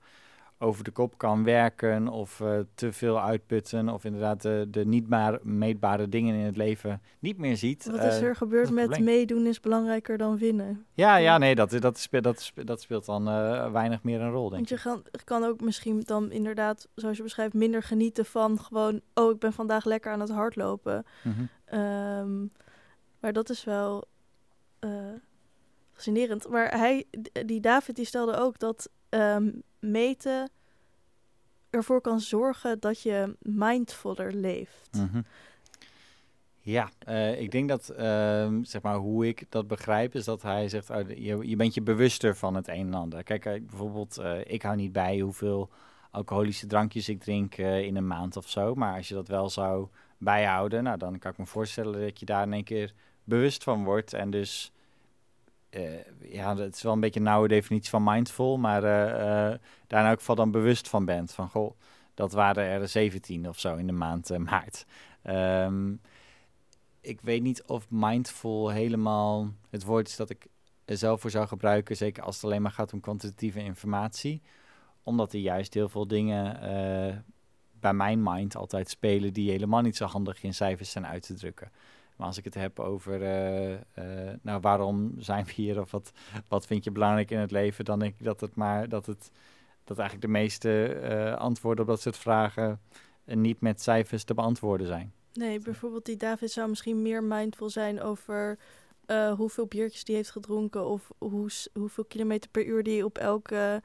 over 0.64 0.84
de 0.84 0.90
kop 0.90 1.18
kan 1.18 1.44
werken 1.44 2.08
of 2.08 2.40
uh, 2.40 2.58
te 2.74 2.92
veel 2.92 3.20
uitputten 3.20 3.88
of 3.88 4.04
inderdaad 4.04 4.42
de, 4.42 4.66
de 4.70 4.86
niet 4.86 5.08
maar 5.08 5.38
meetbare 5.42 6.08
dingen 6.08 6.34
in 6.34 6.44
het 6.44 6.56
leven 6.56 7.02
niet 7.18 7.38
meer 7.38 7.56
ziet. 7.56 7.86
Wat 7.90 8.02
is 8.02 8.20
er 8.20 8.30
uh, 8.30 8.36
gebeurd 8.36 8.70
met 8.70 8.98
meedoen 8.98 9.46
is 9.46 9.60
belangrijker 9.60 10.18
dan 10.18 10.38
winnen? 10.38 10.86
Ja, 10.94 11.16
ja 11.16 11.38
nee, 11.38 11.54
dat, 11.54 11.70
dat, 11.70 11.98
speelt, 11.98 12.24
dat, 12.24 12.52
dat 12.54 12.80
speelt 12.80 13.04
dan 13.04 13.28
uh, 13.28 13.72
weinig 13.72 14.02
meer 14.02 14.20
een 14.20 14.30
rol, 14.30 14.48
denk 14.48 14.68
Want 14.68 14.82
je 14.82 14.88
kan, 14.88 15.04
kan 15.24 15.44
ook 15.44 15.60
misschien 15.60 16.00
dan 16.00 16.30
inderdaad, 16.30 16.88
zoals 16.94 17.16
je 17.16 17.22
beschrijft, 17.22 17.54
minder 17.54 17.82
genieten 17.82 18.24
van 18.24 18.60
gewoon... 18.60 19.00
oh, 19.14 19.30
ik 19.30 19.38
ben 19.38 19.52
vandaag 19.52 19.84
lekker 19.84 20.12
aan 20.12 20.20
het 20.20 20.30
hardlopen. 20.30 21.04
Mm 21.22 21.32
-hmm. 21.32 21.78
um, 21.78 22.52
maar 23.20 23.32
dat 23.32 23.50
is 23.50 23.64
wel 23.64 24.04
fascinerend. 25.92 26.48
Maar 26.48 26.78
hij, 26.78 27.04
die 27.46 27.60
David, 27.60 27.96
die 27.96 28.04
stelde 28.04 28.36
ook 28.36 28.58
dat 28.58 28.88
um, 29.10 29.62
meten 29.90 30.50
ervoor 31.70 32.00
kan 32.00 32.20
zorgen 32.20 32.80
dat 32.80 33.02
je 33.02 33.36
mindfuller 33.38 34.32
leeft. 34.32 34.88
-hmm. 34.90 35.24
Ja, 36.64 36.90
uh, 37.08 37.40
ik 37.40 37.50
denk 37.50 37.68
dat, 37.68 37.92
uh, 37.98 38.48
zeg 38.62 38.82
maar, 38.82 38.96
hoe 38.96 39.26
ik 39.26 39.46
dat 39.48 39.66
begrijp, 39.66 40.14
is 40.14 40.24
dat 40.24 40.42
hij 40.42 40.68
zegt, 40.68 40.90
oh, 40.90 41.08
je, 41.08 41.48
je 41.48 41.56
bent 41.56 41.74
je 41.74 41.82
bewuster 41.82 42.36
van 42.36 42.54
het 42.54 42.68
een 42.68 42.86
en 42.86 42.94
ander. 42.94 43.22
Kijk, 43.22 43.44
uh, 43.44 43.52
bijvoorbeeld, 43.52 44.22
ik 44.44 44.62
hou 44.62 44.76
niet 44.76 44.92
bij 44.92 45.18
hoeveel 45.18 45.70
alcoholische 46.10 46.66
drankjes 46.66 47.08
ik 47.08 47.20
drink 47.20 47.56
in 47.56 47.96
een 47.96 48.06
maand 48.06 48.36
of 48.36 48.48
zo. 48.48 48.74
Maar 48.74 48.96
als 48.96 49.08
je 49.08 49.14
dat 49.14 49.28
wel 49.28 49.50
zou 49.50 49.88
bijhouden, 50.18 50.82
nou, 50.82 50.98
dan 50.98 51.18
kan 51.18 51.30
ik 51.30 51.38
me 51.38 51.46
voorstellen 51.46 52.00
dat 52.00 52.20
je 52.20 52.26
daar 52.26 52.42
in 52.42 52.52
één 52.52 52.64
keer 52.64 52.92
bewust 53.24 53.62
van 53.62 53.84
wordt. 53.84 54.12
En 54.12 54.30
dus 54.30 54.72
ja, 56.20 56.56
het 56.56 56.74
is 56.74 56.82
wel 56.82 56.92
een 56.92 57.00
beetje 57.00 57.20
een 57.20 57.26
nauwe 57.26 57.48
definitie 57.48 57.90
van 57.90 58.04
mindful, 58.04 58.58
maar 58.58 58.84
uh, 58.84 59.06
uh, 59.06 59.58
daar 59.86 60.02
in 60.02 60.08
elk 60.08 60.18
geval 60.18 60.34
dan 60.34 60.50
bewust 60.50 60.88
van 60.88 61.04
bent. 61.04 61.32
Van 61.32 61.48
goh, 61.48 61.76
dat 62.14 62.32
waren 62.32 62.64
er 62.64 62.88
17 62.88 63.48
of 63.48 63.58
zo 63.58 63.76
in 63.76 63.86
de 63.86 63.92
maand 63.92 64.38
maart. 64.38 64.86
Um, 65.26 66.00
ik 67.00 67.20
weet 67.20 67.42
niet 67.42 67.62
of 67.62 67.86
mindful 67.88 68.68
helemaal 68.68 69.52
het 69.70 69.84
woord 69.84 70.08
is 70.08 70.16
dat 70.16 70.30
ik 70.30 70.46
er 70.84 70.96
zelf 70.96 71.20
voor 71.20 71.30
zou 71.30 71.46
gebruiken, 71.46 71.96
zeker 71.96 72.22
als 72.22 72.34
het 72.34 72.44
alleen 72.44 72.62
maar 72.62 72.70
gaat 72.70 72.92
om 72.92 73.00
kwantitatieve 73.00 73.60
informatie. 73.60 74.42
Omdat 75.02 75.32
er 75.32 75.40
juist 75.40 75.74
heel 75.74 75.88
veel 75.88 76.06
dingen 76.06 76.60
bij 77.80 77.92
mijn 77.92 78.22
mind 78.22 78.56
altijd 78.56 78.88
spelen 78.88 79.32
die 79.32 79.50
helemaal 79.50 79.80
niet 79.80 79.96
zo 79.96 80.04
handig 80.04 80.42
in 80.42 80.54
cijfers 80.54 80.90
zijn 80.90 81.06
uit 81.06 81.22
te 81.22 81.34
drukken. 81.34 81.70
Maar 82.16 82.26
als 82.26 82.38
ik 82.38 82.44
het 82.44 82.54
heb 82.54 82.80
over, 82.80 83.22
uh, 83.22 83.70
uh, 83.70 83.78
nou, 84.42 84.60
waarom 84.60 85.14
zijn 85.18 85.44
we 85.44 85.52
hier 85.52 85.80
of 85.80 85.90
wat, 85.90 86.12
wat 86.48 86.66
vind 86.66 86.84
je 86.84 86.90
belangrijk 86.90 87.30
in 87.30 87.38
het 87.38 87.50
leven, 87.50 87.84
dan 87.84 87.98
denk 87.98 88.14
ik 88.18 88.24
dat 88.24 88.40
het 88.40 88.54
maar, 88.54 88.88
dat 88.88 89.06
het, 89.06 89.30
dat 89.84 89.98
eigenlijk 89.98 90.26
de 90.26 90.38
meeste 90.38 91.00
uh, 91.02 91.34
antwoorden 91.34 91.84
op 91.84 91.90
dat 91.90 92.00
soort 92.00 92.16
vragen 92.16 92.80
niet 93.24 93.60
met 93.60 93.82
cijfers 93.82 94.24
te 94.24 94.34
beantwoorden 94.34 94.86
zijn. 94.86 95.12
Nee, 95.32 95.58
bijvoorbeeld 95.58 96.04
die 96.04 96.16
David 96.16 96.50
zou 96.50 96.68
misschien 96.68 97.02
meer 97.02 97.24
mindful 97.24 97.70
zijn 97.70 98.02
over 98.02 98.58
hoeveel 99.36 99.66
biertjes 99.66 100.04
die 100.04 100.16
heeft 100.16 100.30
gedronken 100.30 100.86
of 100.86 101.10
hoe, 101.18 101.48
hoeveel 101.72 102.04
kilometer 102.04 102.50
per 102.50 102.64
uur 102.64 102.82
die 102.82 103.04
op 103.04 103.18
elke, 103.18 103.82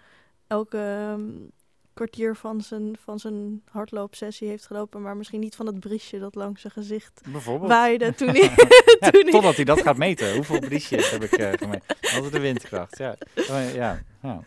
elke 0.48 1.08
um, 1.18 1.52
kwartier 2.00 2.36
van 2.36 2.62
zijn, 2.62 2.98
van 3.04 3.20
zijn 3.20 3.62
hardloopsessie 3.72 4.48
heeft 4.48 4.66
gelopen, 4.66 5.02
maar 5.02 5.18
misschien 5.18 5.40
niet 5.40 5.56
van 5.56 5.66
het 5.66 5.80
briesje 5.80 6.20
dat 6.20 6.36
langs 6.36 6.62
zijn 6.62 6.74
gezicht 6.74 7.22
Bijvoorbeeld. 7.32 7.72
waaide 7.72 8.14
toen 8.20 8.28
hij... 8.28 8.52
ja, 9.00 9.10
toen 9.10 9.30
totdat 9.30 9.56
hij 9.56 9.66
dat 9.66 9.82
gaat 9.82 9.98
meten. 9.98 10.36
Hoeveel 10.36 10.60
briesjes 10.60 11.12
heb 11.12 11.24
ik 11.24 11.38
uh, 11.38 11.52
gemeten? 11.52 11.96
Altijd 12.14 12.32
de 12.32 12.40
windkracht, 12.40 12.98
ja. 12.98 13.16
Ja, 13.36 13.60
ja, 13.60 14.04
ja. 14.22 14.44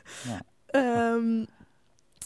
Um, 1.14 1.46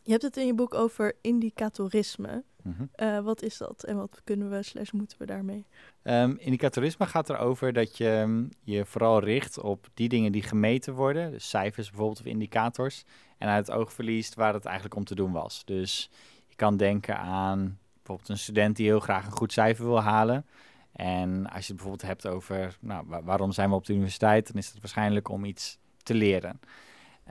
je 0.03 0.11
hebt 0.11 0.23
het 0.23 0.37
in 0.37 0.47
je 0.47 0.55
boek 0.55 0.75
over 0.75 1.13
indicatorisme. 1.21 2.45
-hmm. 2.75 2.91
uh, 2.97 3.21
wat 3.21 3.43
is 3.43 3.57
dat 3.57 3.85
en 3.85 3.97
wat 3.97 4.21
kunnen 4.25 4.51
we 4.51 4.63
slash 4.63 4.91
moeten 4.91 5.19
we 5.19 5.27
daarmee? 5.27 5.67
Um, 6.03 6.37
indicatorisme 6.39 7.07
gaat 7.07 7.31
erover 7.31 7.73
dat 7.73 7.97
je 7.97 8.09
um, 8.09 8.49
je 8.63 8.85
vooral 8.85 9.21
richt 9.21 9.59
op 9.59 9.89
die 9.95 10.09
dingen 10.09 10.33
die 10.33 10.43
gemeten 10.43 10.95
worden, 10.95 11.31
dus 11.31 11.49
cijfers 11.49 11.89
bijvoorbeeld 11.89 12.21
of 12.21 12.27
indicators, 12.27 13.05
en 13.39 13.49
uit 13.49 13.67
het 13.67 13.77
oog 13.77 13.93
verliest 13.93 14.35
waar 14.35 14.55
het 14.55 14.65
eigenlijk 14.65 14.97
om 14.97 15.05
te 15.05 15.15
doen 15.15 15.33
was. 15.33 15.65
Dus 15.65 16.11
je 16.47 16.57
kan 16.57 16.77
denken 16.77 17.19
aan 17.19 17.79
bijvoorbeeld 17.95 18.29
een 18.29 18.39
student 18.39 18.77
die 18.77 18.87
heel 18.87 19.01
graag 19.01 19.27
een 19.27 19.33
goed 19.33 19.53
cijfer 19.53 19.85
wil 19.85 20.01
halen. 20.03 20.47
En 20.93 21.47
als 21.47 21.67
je 21.67 21.73
het 21.73 21.83
bijvoorbeeld 21.83 22.03
hebt 22.03 22.27
over 22.27 22.77
nou, 22.81 23.07
waarom 23.25 23.53
zijn 23.53 23.69
we 23.69 23.75
op 23.75 23.87
de 23.87 23.93
universiteit, 23.93 24.47
dan 24.47 24.57
is 24.57 24.69
het 24.69 24.81
waarschijnlijk 24.81 25.29
om 25.29 25.45
iets 25.45 25.79
te 26.03 26.15
leren. 26.15 26.61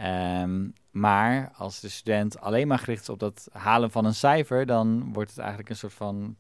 Um, 0.01 0.73
maar 0.91 1.51
als 1.57 1.79
de 1.79 1.89
student 1.89 2.39
alleen 2.39 2.67
maar 2.67 2.79
gericht 2.79 3.01
is 3.01 3.09
op 3.09 3.19
dat 3.19 3.47
halen 3.51 3.91
van 3.91 4.05
een 4.05 4.15
cijfer, 4.15 4.65
dan 4.65 5.13
wordt 5.13 5.29
het 5.29 5.39
eigenlijk 5.39 5.69
een 5.69 5.75
soort 5.75 5.93
van 5.93 6.35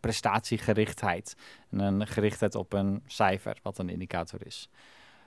prestatiegerichtheid. 0.00 1.36
En 1.70 1.78
een 1.78 2.06
gerichtheid 2.06 2.54
op 2.54 2.72
een 2.72 3.02
cijfer, 3.06 3.58
wat 3.62 3.78
een 3.78 3.88
indicator 3.88 4.46
is. 4.46 4.70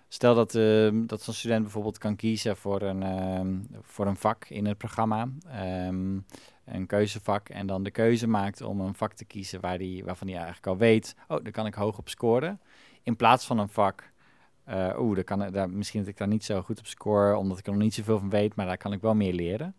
Stel 0.07 0.35
dat, 0.35 0.55
uh, 0.55 0.91
dat 0.93 1.21
zo'n 1.21 1.33
student 1.33 1.61
bijvoorbeeld 1.61 1.97
kan 1.97 2.15
kiezen 2.15 2.57
voor 2.57 2.81
een, 2.81 3.01
uh, 3.01 3.79
voor 3.81 4.07
een 4.07 4.17
vak 4.17 4.45
in 4.45 4.65
het 4.65 4.77
programma, 4.77 5.27
een 6.65 6.85
keuzevak, 6.87 7.49
en 7.49 7.67
dan 7.67 7.83
de 7.83 7.91
keuze 7.91 8.27
maakt 8.27 8.61
om 8.61 8.81
een 8.81 8.95
vak 8.95 9.13
te 9.13 9.25
kiezen 9.25 9.61
waar 9.61 9.77
die, 9.77 10.03
waarvan 10.03 10.27
hij 10.27 10.35
eigenlijk 10.35 10.67
al 10.67 10.77
weet, 10.77 11.15
oh, 11.27 11.43
daar 11.43 11.51
kan 11.51 11.65
ik 11.65 11.73
hoog 11.73 11.97
op 11.97 12.09
scoren. 12.09 12.61
In 13.03 13.15
plaats 13.15 13.45
van 13.45 13.59
een 13.59 13.69
vak 13.69 14.12
uh, 14.69 14.99
Oeh, 14.99 15.65
misschien 15.67 15.99
dat 15.99 16.09
ik 16.09 16.17
daar 16.17 16.27
niet 16.27 16.43
zo 16.43 16.61
goed 16.61 16.79
op 16.79 16.85
score, 16.85 17.37
omdat 17.37 17.57
ik 17.57 17.65
er 17.65 17.71
nog 17.71 17.81
niet 17.81 17.93
zoveel 17.93 18.19
van 18.19 18.29
weet, 18.29 18.55
maar 18.55 18.65
daar 18.65 18.77
kan 18.77 18.93
ik 18.93 19.01
wel 19.01 19.15
meer 19.15 19.33
leren. 19.33 19.75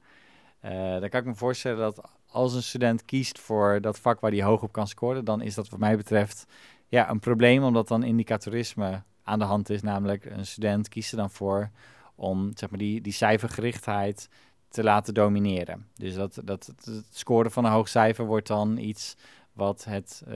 Uh, 0.65 0.71
dan 1.01 1.09
kan 1.09 1.21
ik 1.21 1.27
me 1.27 1.35
voorstellen 1.35 1.79
dat 1.79 2.11
als 2.27 2.55
een 2.55 2.63
student 2.63 3.05
kiest 3.05 3.39
voor 3.39 3.81
dat 3.81 3.99
vak 3.99 4.21
waar 4.21 4.31
hij 4.31 4.43
hoog 4.43 4.63
op 4.63 4.73
kan 4.73 4.87
scoren, 4.89 5.25
dan 5.25 5.41
is 5.41 5.55
dat 5.55 5.69
wat 5.69 5.81
mij 5.81 5.97
betreft 5.97 6.47
ja, 6.89 7.11
een 7.11 7.21
probleem, 7.21 7.63
omdat 7.63 7.89
dan 7.89 8.03
indicatorisme 8.03 9.03
aan 9.23 9.39
de 9.39 9.45
hand 9.45 9.71
is. 9.71 9.83
Namelijk, 9.83 10.25
een 10.25 10.47
student 10.47 10.89
kiest 10.89 11.11
er 11.11 11.17
dan 11.17 11.31
voor 11.31 11.71
om 12.15 12.51
zeg 12.55 12.71
maar, 12.71 12.79
die, 12.79 13.01
die 13.01 13.13
cijfergerichtheid 13.13 14.29
te 14.69 14.83
laten 14.83 15.15
domineren. 15.15 15.87
Dus 15.95 16.15
dat, 16.15 16.41
dat 16.45 16.67
het 16.67 17.07
scoren 17.11 17.51
van 17.51 17.65
een 17.65 17.73
hoog 17.73 17.89
cijfer 17.89 18.27
wordt 18.27 18.47
dan 18.47 18.77
iets 18.77 19.17
wat 19.53 19.85
het, 19.85 20.23
uh, 20.29 20.35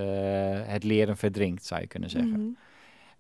het 0.67 0.85
leren 0.85 1.17
verdrinkt, 1.17 1.65
zou 1.65 1.81
je 1.81 1.87
kunnen 1.87 2.11
zeggen. 2.11 2.35
-hmm. 2.35 2.57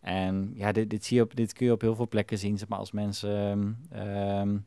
En 0.00 0.50
ja, 0.54 0.72
dit, 0.72 0.90
dit, 0.90 1.04
zie 1.04 1.16
je 1.16 1.22
op, 1.22 1.36
dit 1.36 1.52
kun 1.52 1.66
je 1.66 1.72
op 1.72 1.80
heel 1.80 1.94
veel 1.94 2.08
plekken 2.08 2.38
zien. 2.38 2.58
Zeg 2.58 2.68
maar 2.68 2.78
als 2.78 2.92
mensen 2.92 3.76
um, 3.96 4.66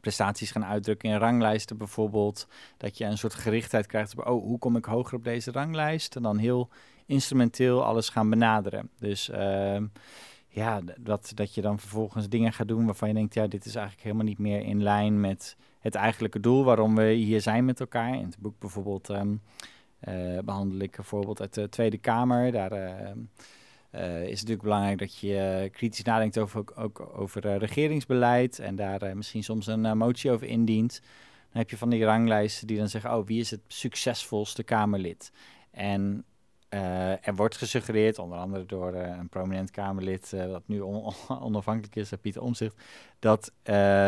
prestaties 0.00 0.50
gaan 0.50 0.64
uitdrukken 0.64 1.10
in 1.10 1.16
ranglijsten 1.16 1.76
bijvoorbeeld. 1.76 2.48
Dat 2.76 2.98
je 2.98 3.04
een 3.04 3.18
soort 3.18 3.34
gerichtheid 3.34 3.86
krijgt 3.86 4.18
op, 4.18 4.26
oh, 4.26 4.42
hoe 4.42 4.58
kom 4.58 4.76
ik 4.76 4.84
hoger 4.84 5.14
op 5.14 5.24
deze 5.24 5.50
ranglijst? 5.50 6.16
En 6.16 6.22
dan 6.22 6.38
heel 6.38 6.68
instrumenteel 7.06 7.84
alles 7.84 8.08
gaan 8.08 8.30
benaderen. 8.30 8.90
Dus 8.98 9.30
um, 9.32 9.92
ja, 10.48 10.80
dat, 11.00 11.32
dat 11.34 11.54
je 11.54 11.60
dan 11.60 11.78
vervolgens 11.78 12.28
dingen 12.28 12.52
gaat 12.52 12.68
doen 12.68 12.84
waarvan 12.84 13.08
je 13.08 13.14
denkt, 13.14 13.34
ja, 13.34 13.46
dit 13.46 13.64
is 13.64 13.74
eigenlijk 13.74 14.04
helemaal 14.04 14.26
niet 14.26 14.38
meer 14.38 14.62
in 14.62 14.82
lijn 14.82 15.20
met 15.20 15.56
het 15.78 15.94
eigenlijke 15.94 16.40
doel 16.40 16.64
waarom 16.64 16.94
we 16.94 17.10
hier 17.10 17.40
zijn 17.40 17.64
met 17.64 17.80
elkaar. 17.80 18.14
In 18.14 18.24
het 18.24 18.38
boek 18.38 18.58
bijvoorbeeld 18.58 19.10
uh, 19.10 20.38
behandel 20.44 20.78
ik 20.78 20.98
een 20.98 21.04
voorbeeld 21.04 21.40
uit 21.40 21.54
de 21.54 21.68
Tweede 21.68 21.98
Kamer. 21.98 22.52
Daar... 22.52 22.72
uh, 23.94 24.22
is 24.22 24.30
natuurlijk 24.30 24.62
belangrijk 24.62 24.98
dat 24.98 25.18
je 25.18 25.60
uh, 25.64 25.70
kritisch 25.70 26.02
nadenkt 26.02 26.38
over, 26.38 26.58
ook, 26.58 26.72
ook 26.76 27.10
over 27.16 27.46
uh, 27.46 27.56
regeringsbeleid 27.56 28.58
en 28.58 28.76
daar 28.76 29.16
misschien 29.16 29.44
soms 29.44 29.66
een 29.66 29.98
motie 29.98 30.30
over 30.30 30.46
indient. 30.46 31.00
Dan 31.52 31.60
heb 31.60 31.70
je 31.70 31.76
van 31.76 31.90
die 31.90 32.04
ranglijsten 32.04 32.66
die 32.66 32.78
dan 32.78 32.88
zeggen, 32.88 33.16
oh, 33.16 33.26
wie 33.26 33.40
is 33.40 33.50
het 33.50 33.60
succesvolste 33.66 34.62
Kamerlid? 34.62 35.32
En 35.70 36.24
er 37.20 37.34
wordt 37.34 37.56
gesuggereerd, 37.56 38.18
onder 38.18 38.38
andere 38.38 38.66
door 38.66 38.94
een 38.94 39.28
prominent 39.28 39.70
Kamerlid, 39.70 40.30
dat 40.30 40.62
nu 40.66 40.80
on 40.80 41.14
onafhankelijk 41.40 41.96
is, 41.96 42.12
Pieter 42.20 42.42
Omzicht, 42.42 42.82
dat, 43.18 43.52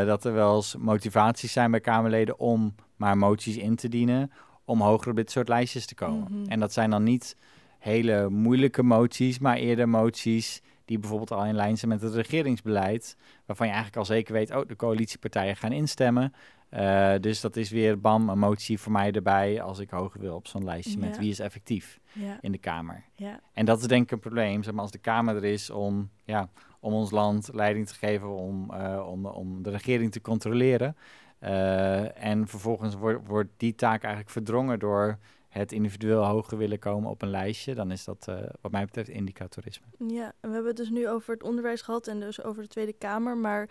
dat 0.07 0.25
er 0.25 0.33
wel 0.33 0.57
eens 0.57 0.77
motivaties 0.77 1.53
zijn 1.53 1.71
bij 1.71 1.81
Kamerleden 1.81 2.39
om 2.39 2.75
maar 2.97 3.19
moties 3.19 3.57
in 3.57 3.77
te 3.77 3.89
dienen, 3.89 4.33
om 4.65 4.81
hoger 4.81 5.11
op 5.11 5.17
dit 5.17 5.31
soort 5.31 5.49
lijstjes 5.49 5.87
te 5.87 5.95
komen. 5.95 6.27
Mm 6.31 6.37
-hmm. 6.37 6.47
En 6.47 6.61
dat 6.61 6.73
zijn 6.73 6.91
dan 6.91 7.03
niet 7.03 7.37
hele 7.81 8.29
moeilijke 8.29 8.83
moties, 8.83 9.39
maar 9.39 9.57
eerder 9.57 9.89
moties 9.89 10.63
die 10.85 10.99
bijvoorbeeld 10.99 11.33
al 11.33 11.45
in 11.45 11.55
lijn 11.55 11.79
zijn 11.79 11.91
met 11.91 12.03
het 12.03 12.15
regeringsbeleid, 12.15 13.17
waarvan 13.47 13.67
je 13.67 13.73
eigenlijk 13.73 14.03
al 14.03 14.15
zeker 14.15 14.33
weet, 14.33 14.55
oh, 14.55 14.67
de 14.67 14.77
coalitiepartijen 14.77 15.57
gaan 15.57 15.73
instemmen. 15.73 16.33
Uh, 16.71 17.15
dus 17.21 17.41
dat 17.41 17.57
is 17.57 17.71
weer, 17.71 18.01
bam, 18.01 18.29
een 18.29 18.39
motie 18.39 18.79
voor 18.79 18.93
mij 18.93 19.13
erbij 19.13 19.63
als 19.63 19.79
ik 19.79 19.91
hoger 19.91 20.21
wil 20.21 20.35
op 20.35 20.47
zo'n 20.47 20.65
lijstje 20.65 21.01
ja. 21.01 21.07
met 21.07 21.19
wie 21.19 21.31
is 21.31 21.39
effectief 21.39 22.01
ja. 22.13 22.39
in 22.41 22.53
de 22.53 22.59
Kamer. 22.59 23.05
Ja. 23.15 23.41
En 23.53 23.65
dat 23.65 23.81
is 23.81 23.87
denk 23.87 24.03
ik 24.03 24.11
een 24.11 24.19
probleem, 24.19 24.63
zeg 24.63 24.73
maar, 24.73 24.83
als 24.83 24.91
de 24.91 24.99
Kamer 24.99 25.37
er 25.37 25.45
is 25.45 25.71
om, 25.71 26.11
ja, 26.25 26.49
om 26.81 26.93
ons 26.93 27.11
land 27.11 27.51
leiding 27.53 27.87
te 27.87 27.95
geven, 27.95 28.29
om, 28.29 28.71
uh, 28.73 29.07
om, 29.11 29.27
om 29.27 29.63
de 29.63 29.71
regering 29.71 30.13
te 30.13 30.21
controleren. 30.21 30.97
Uh, 31.43 32.25
en 32.25 32.49
vervolgens 32.49 32.95
wordt, 32.95 33.27
wordt 33.27 33.51
die 33.57 33.75
taak 33.75 34.03
eigenlijk 34.03 34.33
verdrongen 34.33 34.79
door 34.79 35.19
het 35.51 35.73
individueel 35.73 36.25
hoger 36.25 36.59
willen 36.59 36.79
komen 36.79 37.11
op 37.11 37.23
een 37.23 37.31
lijstje, 37.31 37.75
dan 37.75 37.91
is 37.91 38.05
dat 38.05 38.29
wat 38.61 38.73
mij 38.73 38.85
betreft 38.85 39.09
indicatorisme. 39.09 39.87
Ja, 39.99 40.25
en 40.41 40.49
we 40.49 40.55
hebben 40.55 40.67
het 40.67 40.77
dus 40.77 40.91
nu 40.91 41.09
over 41.09 41.33
het 41.33 41.43
onderwijs 41.43 41.83
gehad 41.83 42.07
en 42.07 42.21
dus 42.21 42.43
over 42.43 42.63
de 42.63 42.69
Tweede 42.69 42.93
Kamer, 42.93 43.37
maar 43.37 43.69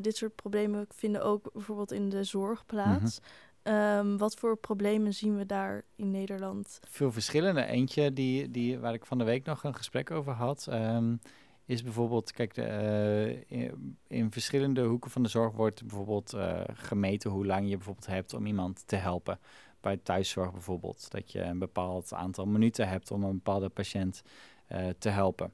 dit 0.00 0.16
soort 0.16 0.34
problemen 0.34 0.86
vinden 0.88 1.22
ook 1.22 1.52
bijvoorbeeld 1.52 1.92
in 1.92 2.08
de 2.08 2.24
zorg 2.24 2.66
plaats. 2.66 3.20
Mhm. 3.20 3.28
Ehm, 3.62 4.16
wat 4.16 4.34
voor 4.34 4.56
problemen 4.56 5.14
zien 5.14 5.36
we 5.36 5.46
daar 5.46 5.84
in 5.96 6.10
Nederland? 6.10 6.80
Veel 6.88 7.12
verschillende. 7.12 7.64
Eentje 7.64 8.12
die, 8.12 8.50
die, 8.50 8.78
waar 8.78 8.94
ik 8.94 9.06
van 9.06 9.18
de 9.18 9.24
week 9.24 9.44
nog 9.44 9.64
een 9.64 9.74
gesprek 9.74 10.10
over 10.10 10.32
had, 10.32 10.66
ehm, 10.70 11.16
is 11.64 11.82
bijvoorbeeld, 11.82 12.32
kijk, 12.32 12.54
de, 12.54 13.44
uh, 13.48 13.72
in, 14.06 14.32
verschillende 14.32 14.82
hoeken 14.82 15.10
van 15.10 15.22
de 15.22 15.28
zorg 15.28 15.52
wordt 15.52 15.86
bijvoorbeeld 15.86 16.36
gemeten 16.72 17.30
hoe 17.30 17.46
lang 17.46 17.68
je 17.68 17.76
bijvoorbeeld 17.76 18.06
hebt 18.06 18.34
om 18.34 18.46
iemand 18.46 18.86
te 18.86 18.96
helpen. 18.96 19.38
Bij 19.82 19.96
thuiszorg 19.96 20.52
bijvoorbeeld, 20.52 21.10
dat 21.10 21.32
je 21.32 21.40
een 21.40 21.58
bepaald 21.58 22.12
aantal 22.12 22.46
minuten 22.46 22.88
hebt 22.88 23.10
om 23.10 23.24
een 23.24 23.32
bepaalde 23.32 23.68
patiënt 23.68 24.22
uh, 24.72 24.88
te 24.98 25.08
helpen. 25.08 25.52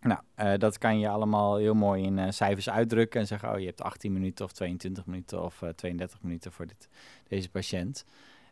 Nou, 0.00 0.20
uh, 0.36 0.52
dat 0.58 0.78
kan 0.78 0.98
je 0.98 1.08
allemaal 1.08 1.56
heel 1.56 1.74
mooi 1.74 2.02
in 2.02 2.18
uh, 2.18 2.26
cijfers 2.30 2.70
uitdrukken 2.70 3.20
en 3.20 3.26
zeggen, 3.26 3.52
oh 3.52 3.58
je 3.58 3.66
hebt 3.66 3.82
18 3.82 4.12
minuten 4.12 4.44
of 4.44 4.52
22 4.52 5.06
minuten 5.06 5.42
of 5.42 5.62
uh, 5.62 5.68
32 5.68 6.22
minuten 6.22 6.52
voor 6.52 6.66
dit, 6.66 6.88
deze 7.28 7.50
patiënt. 7.50 8.04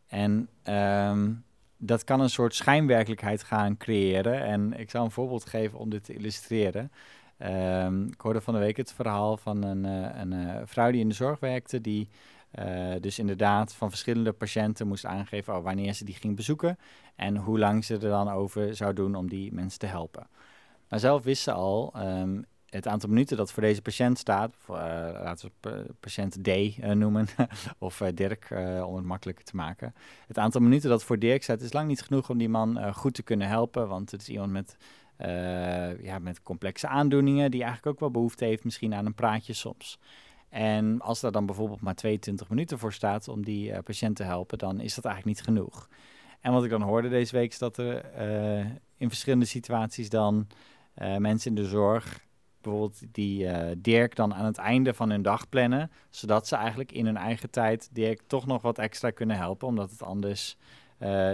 En 0.07 0.49
um, 0.65 1.45
dat 1.77 2.05
kan 2.05 2.21
een 2.21 2.31
soort 2.31 2.55
schijnwerkelijkheid 2.55 3.43
gaan 3.43 3.77
creëren. 3.77 4.43
En 4.43 4.73
ik 4.79 4.91
zal 4.91 5.05
een 5.05 5.11
voorbeeld 5.11 5.47
geven 5.47 5.79
om 5.79 5.91
dit 5.91 6.05
te 6.05 6.15
illustreren. 6.15 6.93
Um, 7.39 8.07
ik 8.07 8.21
hoorde 8.21 8.41
van 8.41 8.55
de 8.55 8.61
week 8.61 8.77
het 8.77 8.93
verhaal 8.93 9.37
van 9.37 9.63
een, 9.63 9.85
een 9.85 10.69
vrouw 10.69 10.91
die 10.91 11.01
in 11.01 11.09
de 11.09 11.15
zorg 11.15 11.41
werkte, 11.41 11.81
die 11.81 12.09
dus 13.01 13.19
inderdaad 13.19 13.75
van 13.75 13.89
verschillende 13.89 14.33
patiënten 14.33 14.87
moest 14.87 15.05
aangeven 15.05 15.57
oh, 15.57 15.63
wanneer 15.63 15.93
ze 15.93 16.05
die 16.05 16.15
ging 16.15 16.37
bezoeken 16.37 16.79
en 17.17 17.37
hoe 17.37 17.59
lang 17.59 17.85
ze 17.85 17.95
er 17.95 18.01
dan 18.01 18.31
over 18.31 18.77
zou 18.77 18.93
doen 18.93 19.15
om 19.15 19.29
die 19.29 19.53
mensen 19.53 19.79
te 19.79 19.87
helpen. 19.87 20.27
Maar 20.89 21.01
zelf 21.01 21.23
wist 21.23 21.43
ze 21.43 21.53
al 21.53 21.93
um, 21.97 22.45
het 22.67 22.87
aantal 22.87 23.09
minuten 23.09 23.37
dat 23.37 23.53
voor 23.53 23.63
deze 23.63 23.83
patiënt 23.83 24.19
staat. 24.19 24.55
Uh, 24.71 24.77
laten 25.23 25.51
we 25.61 25.95
patiënt 26.01 26.45
D 26.45 26.49
uh, 26.49 26.91
noemen. 26.91 27.27
of 27.79 28.03
Dirk, 28.15 28.49
om 28.85 28.97
het 28.97 29.05
makkelijker 29.05 29.45
te 29.45 29.57
maken. 29.57 29.95
Het 30.27 30.39
aantal 30.39 30.61
minuten 30.61 30.91
dat 30.91 31.05
voor 31.05 31.19
Dirk 31.19 31.43
staat 31.43 31.61
is 31.61 31.73
lang 31.73 31.89
niet 31.89 32.03
genoeg 32.03 32.31
om 32.31 32.39
die 32.39 32.49
man 32.49 32.95
goed 32.95 33.15
te 33.15 33.23
kunnen 33.23 33.49
helpen. 33.49 33.89
Want 33.89 34.11
het 34.11 34.21
is 34.21 34.29
iemand 34.29 34.53
met, 34.53 34.77
ja, 36.03 36.19
met 36.19 36.43
complexe 36.43 36.89
aandoeningen. 36.89 37.51
Die 37.51 37.63
eigenlijk 37.63 37.95
ook 37.95 38.01
wel 38.01 38.11
behoefte 38.11 38.45
heeft 38.45 38.65
misschien 38.65 38.95
aan 38.95 39.07
een 39.07 39.15
praatje 39.15 39.53
soms. 39.53 39.99
En 40.53 41.01
als 41.01 41.21
daar 41.21 41.33
dan 41.33 41.47
bijvoorbeeld 41.47 41.81
maar 41.81 41.95
22 41.95 42.49
minuten 42.49 42.79
voor 42.79 42.93
staat 42.93 43.29
om 43.29 43.45
die 43.45 43.83
patiënt 43.83 44.17
te 44.17 44.23
helpen, 44.23 44.59
dan 44.59 44.81
is 44.81 44.95
dat 44.95 45.05
eigenlijk 45.05 45.37
niet 45.37 45.47
genoeg. 45.47 45.89
En 46.41 46.53
wat 46.53 46.65
ik 46.65 46.71
dan 46.71 46.83
hoorde 46.83 47.09
deze 47.09 47.37
week 47.37 47.51
is 47.51 47.59
dat 47.59 47.77
er 47.77 48.05
in 48.97 49.09
verschillende 49.09 49.45
situaties 49.45 50.09
dan 50.09 50.47
uh, 51.03 51.17
mensen 51.17 51.51
in 51.51 51.63
de 51.63 51.69
zorg, 51.69 52.27
bijvoorbeeld 52.61 53.03
die 53.13 53.49
Dirk 53.79 54.17
dan 54.17 54.35
aan 54.35 54.45
het 54.45 54.59
einde 54.59 54.95
van 54.95 55.11
hun 55.11 55.23
dag 55.23 55.49
plannen, 55.49 55.91
zodat 56.11 56.47
ze 56.47 56.57
eigenlijk 56.57 56.93
in 56.93 57.07
hun 57.07 57.17
eigen 57.17 57.51
tijd 57.51 57.89
Dirk 57.93 58.21
toch 58.27 58.47
nog 58.47 58.63
wat 58.63 58.79
extra 58.79 59.11
kunnen 59.11 59.37
helpen, 59.37 59.69
omdat 59.69 59.91
het 59.91 60.03
anders 60.03 60.57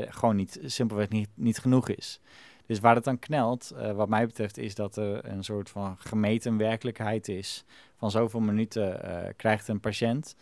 gewoon 0.09 0.37
niet, 0.37 0.61
simpelweg 0.65 1.09
niet, 1.09 1.29
niet 1.35 1.59
genoeg 1.59 1.89
is. 1.89 2.21
Dus 2.69 2.81
waar 2.81 2.95
het 2.95 3.05
dan 3.05 3.19
knelt, 3.19 3.73
wat 3.95 4.09
mij 4.09 4.27
betreft, 4.27 4.59
is 4.59 4.75
dat 4.75 4.97
er 4.97 5.25
een 5.25 5.45
soort 5.45 5.71
van 5.71 5.97
gemeten 5.99 6.57
werkelijkheid 6.57 7.29
is. 7.29 7.65
Van 7.97 8.11
zoveel 8.11 8.41
minuten 8.41 9.01
krijgt 9.37 9.69
een 9.69 9.81
patiënt. 9.81 10.37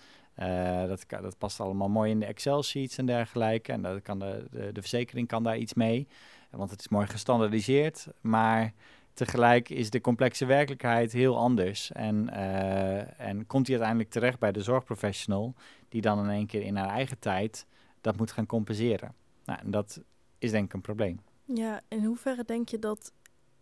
dat, 0.87 1.05
dat 1.09 1.39
past 1.39 1.61
allemaal 1.61 1.89
mooi 1.89 2.11
in 2.11 2.21
de 2.21 2.27
Excel-sheets 2.27 2.99
en 2.99 3.07
dergelijke. 3.07 3.73
En 3.73 3.83
dat 3.83 4.03
kan 4.03 4.19
de, 4.19 4.47
de, 4.51 4.73
de 4.73 4.81
verzekering 4.81 5.29
kan 5.29 5.43
daar 5.43 5.59
iets 5.59 5.75
mee. 5.75 6.09
Want 6.51 6.71
het 6.71 6.81
is 6.81 6.89
mooi 6.89 7.07
gestandardiseerd. 7.07 8.07
Maar 8.21 8.73
Tegelijk 9.17 9.69
is 9.69 9.91
de 9.91 10.01
complexe 10.01 10.47
werkelijkheid 10.47 11.13
heel 11.13 11.39
anders. 11.39 11.93
En, 11.93 12.29
uh, 12.33 13.21
en 13.21 13.47
komt 13.47 13.67
hij 13.67 13.77
uiteindelijk 13.77 14.11
terecht 14.11 14.39
bij 14.39 14.53
de 14.53 14.63
zorgprofessional, 14.63 15.55
die 15.89 16.01
dan 16.01 16.25
in 16.25 16.31
één 16.31 16.47
keer 16.47 16.63
in 16.63 16.77
haar 16.77 16.89
eigen 16.89 17.19
tijd 17.19 17.67
dat 18.01 18.17
moet 18.17 18.33
gaan 18.33 18.47
compenseren. 18.47 19.15
Nou, 19.45 19.59
en 19.61 19.71
dat 19.71 20.03
is 20.39 20.51
denk 20.51 20.65
ik 20.65 20.73
een 20.73 20.81
probleem. 20.81 21.21
Ja, 21.55 21.81
in 21.89 22.05
hoeverre 22.05 22.45
denk 22.45 22.69
je 22.69 22.79
dat 22.79 23.13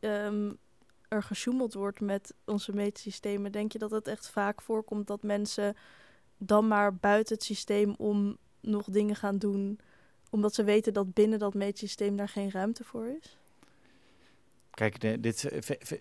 um, 0.01 0.59
er 1.09 1.23
gesjoemeld 1.23 1.75
wordt 1.75 2.01
met 2.01 2.35
onze 2.45 2.73
meetsystemen? 2.73 3.53
Denk 3.53 3.73
je 3.73 3.79
dat 3.79 3.91
het 3.91 4.09
echt 4.09 4.31
vaak 4.31 4.63
voorkomt 4.63 5.07
dat 5.07 5.23
mensen 5.23 5.77
dan 6.39 6.69
maar 6.69 6.95
buiten 6.95 7.35
het 7.35 7.45
systeem 7.45 7.95
om 7.99 8.37
nog 8.61 8.85
dingen 8.91 9.17
gaan 9.17 9.39
doen, 9.39 9.79
omdat 10.31 10.55
ze 10.55 10.65
weten 10.65 10.93
dat 10.93 11.15
binnen 11.15 11.39
dat 11.39 11.55
meetsysteem 11.55 12.17
daar 12.17 12.29
geen 12.29 12.51
ruimte 12.51 12.85
voor 12.85 13.07
is? 13.07 13.39
Kijk, 14.71 15.23
dit 15.23 15.45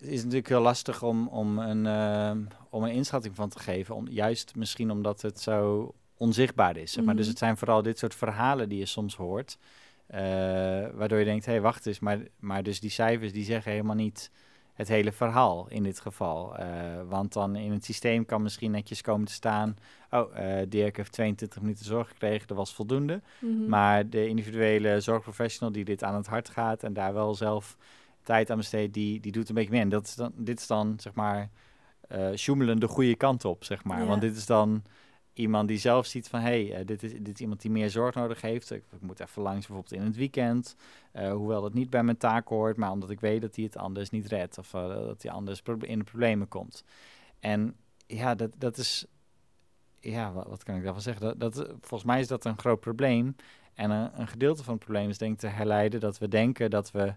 is 0.00 0.22
natuurlijk 0.22 0.48
heel 0.48 0.60
lastig 0.60 1.02
om, 1.02 1.28
om, 1.28 1.58
een, 1.58 1.84
uh, 1.84 2.46
om 2.70 2.82
een 2.82 2.92
inschatting 2.92 3.34
van 3.34 3.48
te 3.48 3.58
geven. 3.58 3.94
Om, 3.94 4.08
juist 4.08 4.56
misschien 4.56 4.90
omdat 4.90 5.22
het 5.22 5.40
zo 5.40 5.94
onzichtbaar 6.16 6.76
is. 6.76 6.96
maar. 6.96 7.16
Dus 7.16 7.24
mhm. 7.24 7.30
het 7.30 7.38
zijn 7.38 7.56
vooral 7.56 7.82
dit 7.82 7.98
soort 7.98 8.14
verhalen 8.14 8.68
die 8.68 8.78
je 8.78 8.86
soms 8.86 9.16
hoort. 9.16 9.58
Uh, 10.14 10.20
waardoor 10.94 11.18
je 11.18 11.24
denkt, 11.24 11.44
hé, 11.44 11.52
hey, 11.52 11.60
wacht 11.60 11.86
eens. 11.86 11.98
Maar, 11.98 12.18
maar 12.38 12.62
dus 12.62 12.80
die 12.80 12.90
cijfers 12.90 13.32
die 13.32 13.44
zeggen 13.44 13.72
helemaal 13.72 13.94
niet 13.94 14.30
het 14.74 14.88
hele 14.88 15.12
verhaal 15.12 15.66
in 15.68 15.82
dit 15.82 16.00
geval. 16.00 16.60
Uh, 16.60 16.66
want 17.08 17.32
dan 17.32 17.56
in 17.56 17.72
het 17.72 17.84
systeem 17.84 18.24
kan 18.24 18.42
misschien 18.42 18.70
netjes 18.70 19.00
komen 19.00 19.26
te 19.26 19.32
staan... 19.32 19.76
oh, 20.10 20.36
Dirk 20.68 20.96
heeft 20.96 21.12
22 21.12 21.60
minuten 21.60 21.84
zorg 21.84 22.08
gekregen, 22.08 22.46
dat 22.46 22.56
was 22.56 22.74
voldoende. 22.74 23.22
Mhm. 23.38 23.68
Maar 23.68 24.08
de 24.08 24.28
individuele 24.28 25.00
zorgprofessional 25.00 25.72
die 25.72 25.84
dit 25.84 26.02
aan 26.02 26.14
het 26.14 26.26
hart 26.26 26.48
gaat... 26.48 26.82
en 26.82 26.92
daar 26.92 27.14
wel 27.14 27.34
zelf 27.34 27.76
tijd 28.22 28.50
aan 28.50 28.56
besteedt, 28.56 28.94
die, 28.94 29.20
die 29.20 29.32
doet 29.32 29.48
een 29.48 29.54
beetje 29.54 29.70
meer. 29.70 29.80
En 29.80 29.88
dat 29.88 30.06
is 30.06 30.14
dan, 30.14 30.32
dit 30.36 30.60
is 30.60 30.66
dan, 30.66 30.94
zeg 30.98 31.14
maar, 31.14 31.50
uh, 32.12 32.74
de 32.74 32.88
goede 32.88 33.16
kant 33.16 33.44
op, 33.44 33.64
zeg 33.64 33.84
maar. 33.84 34.06
Want 34.06 34.20
dit 34.20 34.36
is 34.36 34.46
dan 34.46 34.82
iemand 35.34 35.68
die 35.68 35.78
zelf 35.78 36.06
ziet 36.06 36.28
van, 36.28 36.40
hé, 36.40 36.66
hey, 36.66 36.80
uh, 36.80 36.86
dit, 36.86 37.02
is, 37.02 37.12
dit 37.12 37.34
is 37.34 37.40
iemand 37.40 37.60
die 37.60 37.70
meer 37.70 37.90
zorg 37.90 38.14
nodig 38.14 38.40
heeft. 38.40 38.70
Ik, 38.70 38.84
moet 39.00 39.20
even 39.20 39.42
langs 39.42 39.66
bijvoorbeeld 39.66 40.00
in 40.00 40.06
het 40.06 40.16
weekend. 40.16 40.76
Uh, 41.12 41.32
hoewel 41.32 41.62
dat 41.62 41.74
niet 41.74 41.90
bij 41.90 42.02
mijn 42.02 42.16
taak 42.16 42.48
hoort, 42.48 42.76
maar 42.76 42.90
omdat 42.90 43.10
ik 43.10 43.20
weet 43.20 43.40
dat 43.40 43.56
hij 43.56 43.64
het 43.64 43.76
anders 43.76 44.10
niet 44.10 44.26
redt. 44.26 44.58
Of 44.58 44.70
dat 44.70 45.22
hij 45.22 45.32
anders 45.32 45.62
in 45.80 45.98
de 45.98 46.04
problemen 46.04 46.48
komt. 46.48 46.84
En 47.40 47.76
ja, 48.06 48.34
dat, 48.34 48.50
dat 48.58 48.76
is, 48.76 49.06
ja, 50.00 50.32
wat, 50.32 50.46
wat 50.46 50.62
kan 50.62 50.76
ik 50.76 50.82
daarvan 50.82 51.02
zeggen? 51.02 51.38
Dat, 51.38 51.54
volgens 51.80 52.04
mij 52.04 52.20
is 52.20 52.28
dat 52.28 52.44
een 52.44 52.58
groot 52.58 52.80
probleem. 52.80 53.36
En 53.74 53.90
een, 53.90 54.20
een 54.20 54.28
gedeelte 54.28 54.64
van 54.64 54.74
het 54.74 54.84
probleem 54.84 55.08
is 55.08 55.18
denk 55.18 55.32
ik 55.32 55.38
te 55.38 55.46
herleiden 55.46 56.00
dat 56.00 56.18
we 56.18 56.28
denken 56.28 56.70
dat 56.70 56.90
we 56.90 57.14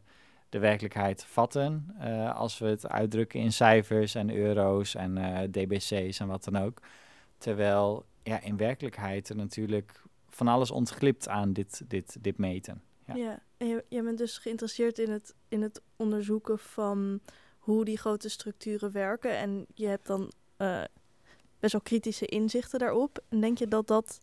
de 0.50 0.60
werkelijkheid 0.60 1.26
vatten. 1.26 1.96
Als 2.34 2.58
we 2.58 2.66
het 2.66 2.88
uitdrukken 2.88 3.40
in 3.40 3.54
cijfers 3.54 4.16
en 4.16 4.36
euro's 4.36 4.96
en 4.96 5.16
DBC's 5.52 6.20
en 6.20 6.28
wat 6.28 6.44
dan 6.44 6.58
ook. 6.58 6.82
Terwijl 7.38 8.06
ja, 8.24 8.42
in 8.42 8.58
werkelijkheid 8.58 9.30
er 9.30 9.36
natuurlijk 9.36 10.02
van 10.30 10.48
alles 10.48 10.72
ontglipt 10.72 11.28
aan 11.28 11.54
dit, 11.54 11.82
dit, 11.88 12.18
dit 12.22 12.38
meten. 12.38 12.82
Ja, 13.06 13.16
ja 13.16 13.42
en 13.90 14.04
bent 14.04 14.18
dus 14.18 14.38
geïnteresseerd 14.38 15.00
in 15.00 15.12
het, 15.12 15.36
in 15.48 15.62
het 15.62 15.82
onderzoeken 15.96 16.60
van 16.60 17.20
hoe 17.60 17.86
die 17.86 17.98
grote 17.98 18.30
structuren 18.30 18.92
werken. 18.92 19.38
En 19.38 19.66
je 19.74 19.88
hebt 19.88 20.08
dan 20.08 20.32
uh, 20.58 20.84
best 21.60 21.72
wel 21.72 21.82
kritische 21.82 22.26
inzichten 22.26 22.80
daarop. 22.80 23.24
En 23.30 23.42
denk 23.42 23.58
je 23.58 23.68
dat 23.68 23.88
dat 23.88 24.20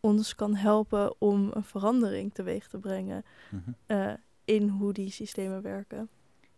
ons 0.00 0.34
kan 0.34 0.54
helpen 0.54 1.20
om 1.20 1.50
een 1.52 1.64
verandering 1.64 2.34
teweeg 2.34 2.68
te 2.68 2.78
brengen? 2.78 3.24
Mm 3.50 3.62
-hmm 3.86 4.16
in 4.44 4.68
hoe 4.68 4.92
die 4.92 5.10
systemen 5.10 5.62
werken. 5.62 6.08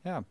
Ja, 0.01 0.25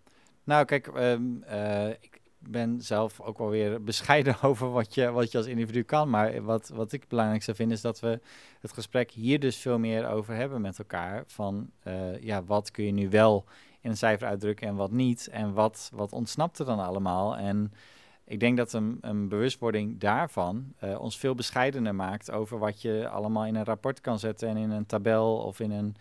nou 0.44 0.66
kijk, 0.66 0.88
um, 0.88 1.44
uh, 1.48 1.90
ik 1.90 2.15
ben 2.50 2.82
zelf 2.82 3.22
ook 3.22 3.38
wel 3.38 3.50
weer 3.50 3.84
bescheiden 3.84 4.42
over 4.50 4.72
wat 4.72 4.94
je, 4.94 5.12
wat 5.12 5.32
je 5.32 5.38
als 5.38 5.48
individu 5.48 5.84
kan. 5.84 6.10
Maar 6.10 6.44
wat, 6.44 6.70
wat 6.74 6.92
ik 6.92 7.00
het 7.00 7.10
belangrijkste 7.10 7.56
vind 7.56 7.72
is 7.72 7.82
dat 7.82 8.00
we 8.00 8.20
het 8.60 8.74
gesprek 8.74 9.12
hier 9.12 9.40
dus 9.40 9.58
veel 9.58 9.80
meer 9.80 10.08
over 10.08 10.36
hebben 10.36 10.62
met 10.62 10.80
elkaar. 10.80 11.24
Van 11.28 11.70
uh, 11.88 12.22
ja, 12.22 12.44
wat 12.44 12.72
kun 12.72 12.86
je 12.86 12.92
nu 12.92 13.10
wel 13.10 13.46
in 13.82 13.90
een 13.90 13.98
cijfer 13.98 14.28
uitdrukken 14.28 14.68
en 14.68 14.76
wat 14.76 14.92
niet. 14.92 15.28
En 15.28 15.54
wat, 15.54 15.92
wat 15.94 16.14
ontsnapt 16.14 16.60
er 16.60 16.66
dan 16.66 16.80
allemaal. 16.80 17.38
En 17.38 17.74
ik 18.26 18.40
denk 18.40 18.58
dat 18.58 18.74
een, 18.74 18.98
een 19.02 19.28
bewustwording 19.28 20.00
daarvan 20.00 20.74
uh, 20.84 21.00
ons 21.00 21.18
veel 21.18 21.36
bescheidener 21.36 21.96
maakt 21.96 22.32
over 22.32 22.60
wat 22.60 22.82
je 22.82 23.08
allemaal 23.10 23.46
in 23.46 23.56
een 23.56 23.64
rapport 23.64 24.02
kan 24.02 24.20
zetten 24.20 24.50
en 24.50 24.58
in 24.58 24.72
een 24.72 24.86
tabel 24.86 25.38
of 25.38 25.60
in 25.60 25.72
een 25.72 25.96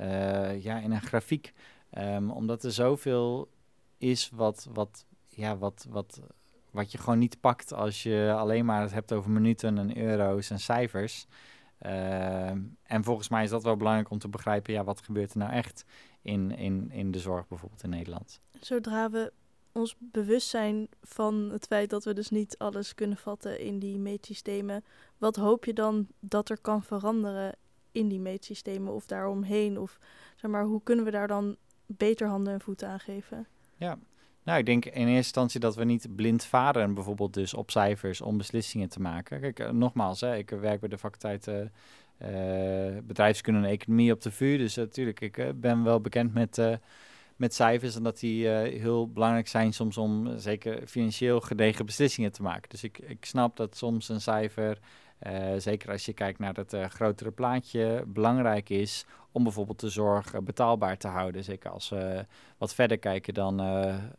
uh, 0.00 0.62
ja, 0.62 0.78
in 0.78 0.92
een 0.92 1.00
grafiek. 1.00 1.52
Um, 1.98 2.30
omdat 2.30 2.64
er 2.64 2.72
zoveel 2.72 3.48
is 3.98 4.30
wat, 4.34 4.68
wat, 4.72 5.04
ja, 5.30 5.56
wat, 5.56 5.86
wat, 5.88 6.20
wat 6.70 6.92
je 6.92 6.98
gewoon 6.98 7.18
niet 7.18 7.40
pakt 7.40 7.72
als 7.72 8.02
je 8.02 8.34
alleen 8.36 8.64
maar 8.64 8.82
het 8.82 8.92
hebt 8.92 9.12
over 9.12 9.30
minuten 9.30 9.78
en 9.78 9.96
euro's 9.96 10.50
en 10.50 10.60
cijfers. 10.60 11.26
Uh, 11.86 12.50
en 12.82 13.04
volgens 13.04 13.28
mij 13.28 13.44
is 13.44 13.50
dat 13.50 13.62
wel 13.62 13.76
belangrijk 13.76 14.10
om 14.10 14.18
te 14.18 14.28
begrijpen, 14.28 14.72
ja, 14.72 14.84
wat 14.84 15.00
gebeurt 15.00 15.32
er 15.32 15.38
nou 15.38 15.52
echt 15.52 15.84
in, 16.22 16.50
in, 16.56 16.90
in 16.90 17.10
de 17.10 17.18
zorg 17.18 17.48
bijvoorbeeld 17.48 17.82
in 17.82 17.90
Nederland. 17.90 18.40
Zodra 18.60 19.10
we 19.10 19.32
ons 19.72 19.96
bewust 19.98 20.48
zijn 20.48 20.88
van 21.02 21.34
het 21.34 21.66
feit 21.66 21.90
dat 21.90 22.04
we 22.04 22.12
dus 22.12 22.30
niet 22.30 22.58
alles 22.58 22.94
kunnen 22.94 23.16
vatten 23.16 23.60
in 23.60 23.78
die 23.78 23.98
meetsystemen, 23.98 24.84
wat 25.18 25.36
hoop 25.36 25.64
je 25.64 25.72
dan 25.72 26.06
dat 26.20 26.48
er 26.48 26.60
kan 26.60 26.82
veranderen 26.82 27.56
in 27.92 28.08
die 28.08 28.20
meetsystemen 28.20 28.92
of 28.92 29.06
daaromheen? 29.06 29.78
Of 29.78 29.98
zeg 30.36 30.50
maar, 30.50 30.64
hoe 30.64 30.82
kunnen 30.82 31.04
we 31.04 31.10
daar 31.10 31.28
dan 31.28 31.56
beter 31.86 32.28
handen 32.28 32.52
en 32.52 32.60
voeten 32.60 32.88
aan 32.88 33.00
geven? 33.00 33.46
Ja, 33.76 33.98
nou, 34.44 34.58
ik 34.58 34.66
denk 34.66 34.84
in 34.84 34.92
eerste 34.92 35.14
instantie 35.14 35.60
dat 35.60 35.76
we 35.76 35.84
niet 35.84 36.16
blind 36.16 36.44
varen, 36.44 36.94
bijvoorbeeld 36.94 37.34
dus 37.34 37.54
op 37.54 37.70
cijfers 37.70 38.20
om 38.20 38.36
beslissingen 38.36 38.88
te 38.88 39.00
maken. 39.00 39.40
Kijk, 39.40 39.58
eh, 39.58 39.70
nogmaals, 39.70 40.20
hè, 40.20 40.36
ik 40.36 40.50
werk 40.50 40.80
bij 40.80 40.88
de 40.88 40.98
faculteit 40.98 41.46
uh, 41.48 42.98
bedrijfskunde 43.02 43.60
en 43.60 43.72
economie 43.72 44.12
op 44.12 44.22
de 44.22 44.30
VU, 44.30 44.56
dus 44.56 44.74
natuurlijk, 44.74 45.20
ik 45.20 45.60
ben 45.60 45.84
wel 45.84 46.00
bekend 46.00 46.34
met, 46.34 46.78
met 47.36 47.54
cijfers 47.54 47.96
en 47.96 48.02
dat 48.02 48.18
die 48.18 48.48
heel 48.48 49.08
belangrijk 49.08 49.48
zijn 49.48 49.72
soms 49.72 49.96
om 49.96 50.38
zeker 50.38 50.86
financieel 50.86 51.40
gedegen 51.40 51.86
beslissingen 51.86 52.32
te 52.32 52.42
maken. 52.42 52.68
Dus 52.68 52.84
ik, 52.84 52.98
ik 52.98 53.24
snap 53.24 53.56
dat 53.56 53.76
soms 53.76 54.08
een 54.08 54.20
cijfer 54.20 54.78
zeker 55.56 55.90
als 55.90 56.04
je 56.04 56.12
kijkt 56.12 56.38
naar 56.38 56.54
het 56.54 56.76
grotere 56.88 57.30
plaatje, 57.30 58.04
belangrijk 58.06 58.68
is 58.70 59.04
om 59.32 59.42
bijvoorbeeld 59.42 59.80
de 59.80 59.88
zorg 59.88 60.34
uh, 60.34 60.40
betaalbaar 60.40 60.96
te 60.96 61.08
houden. 61.08 61.44
Zeker 61.44 61.70
als 61.70 61.88
we 61.88 62.26
wat 62.58 62.74
verder 62.74 62.98
kijken 62.98 63.34
dan, 63.34 63.62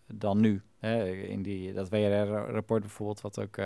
dan 0.08 0.40
nu. 0.40 0.62
In 1.28 1.42
die, 1.42 1.74
dat 1.74 1.90
WRR-rapport 1.90 2.82
bijvoorbeeld, 2.82 3.22
wat 3.22 3.40
ook 3.40 3.58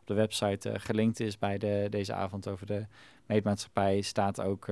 op 0.00 0.06
de 0.06 0.14
website 0.14 0.72
gelinkt 0.78 1.20
is 1.20 1.38
bij 1.38 1.58
de, 1.58 1.86
deze 1.90 2.14
avond 2.14 2.48
over 2.48 2.66
de 2.66 2.86
meetmaatschappij, 3.26 4.00
staat 4.00 4.40
ook 4.40 4.66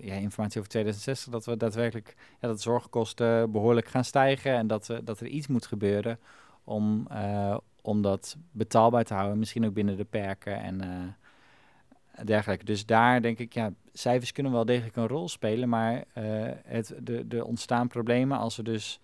ja, 0.00 0.14
informatie 0.14 0.58
over 0.58 0.70
2060 0.70 1.32
dat 1.32 1.44
we 1.44 1.56
daadwerkelijk 1.56 2.16
ja, 2.40 2.48
dat 2.48 2.60
zorgkosten 2.60 3.50
behoorlijk 3.50 3.88
gaan 3.88 4.04
stijgen 4.04 4.52
en 4.52 4.66
dat, 4.66 4.94
dat 5.04 5.20
er 5.20 5.26
iets 5.26 5.46
moet 5.46 5.66
gebeuren 5.66 6.18
om, 6.64 7.06
om 7.82 8.02
dat 8.02 8.36
betaalbaar 8.52 9.04
te 9.04 9.14
houden, 9.14 9.38
misschien 9.38 9.66
ook 9.66 9.74
binnen 9.74 9.96
de 9.96 10.04
perken 10.04 10.60
en 10.60 10.80
dergelijke. 12.24 12.64
Dus 12.64 12.86
daar 12.86 13.22
denk 13.22 13.38
ik, 13.38 13.52
ja, 13.52 13.72
cijfers 13.92 14.32
kunnen 14.32 14.52
wel 14.52 14.64
degelijk 14.64 14.96
een 14.96 15.08
rol 15.08 15.28
spelen, 15.28 15.68
maar 15.68 15.94
uh, 15.94 16.02
het, 16.64 16.94
de, 17.02 17.28
de 17.28 17.44
ontstaan 17.44 17.88
problemen 17.88 18.38
als 18.38 18.56
we 18.56 18.62
dus 18.62 19.00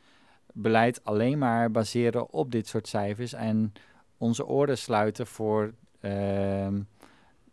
beleid 0.53 1.05
alleen 1.05 1.39
maar 1.39 1.71
baseren 1.71 2.33
op 2.33 2.51
dit 2.51 2.67
soort 2.67 2.89
cijfers 2.89 3.33
en 3.33 3.73
onze 4.19 4.47
oren 4.47 4.79
sluiten 4.79 5.27
voor 5.27 5.75
uh, 6.01 6.69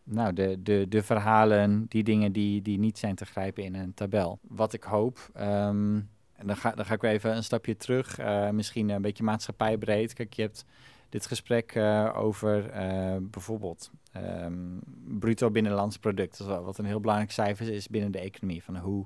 nou, 0.03 0.33
de, 0.33 0.63
de, 0.63 0.85
de 0.89 1.03
verhalen, 1.03 1.85
die 1.89 2.03
dingen 2.03 2.31
die, 2.31 2.61
die 2.61 2.79
niet 2.79 2.97
zijn 2.97 3.15
te 3.15 3.25
grijpen 3.25 3.63
in 3.63 3.75
een 3.75 3.93
tabel. 3.93 4.39
Wat 4.41 4.73
ik 4.73 4.83
hoop, 4.83 5.29
um, 5.37 6.09
en 6.33 6.47
dan 6.47 6.55
ga, 6.55 6.71
dan 6.71 6.85
ga 6.85 6.93
ik 6.93 7.01
weer 7.01 7.11
even 7.11 7.35
een 7.35 7.43
stapje 7.43 7.75
terug, 7.75 8.19
uh, 8.19 8.49
misschien 8.49 8.89
een 8.89 9.01
beetje 9.01 9.23
maatschappijbreed. 9.23 10.13
Kijk, 10.13 10.33
je 10.33 10.41
hebt 10.41 10.65
dit 11.13 11.25
gesprek 11.25 11.75
uh, 11.75 12.09
over 12.15 12.65
uh, 12.65 13.15
bijvoorbeeld 13.21 13.91
um, 14.17 14.79
bruto 15.19 15.51
binnenlands 15.51 15.97
product. 15.97 16.37
wat 16.37 16.77
een 16.77 16.85
heel 16.85 16.99
belangrijk 16.99 17.31
cijfer 17.31 17.73
is 17.73 17.87
binnen 17.87 18.11
de 18.11 18.19
economie. 18.19 18.63
Van 18.63 18.77
hoe, 18.77 19.05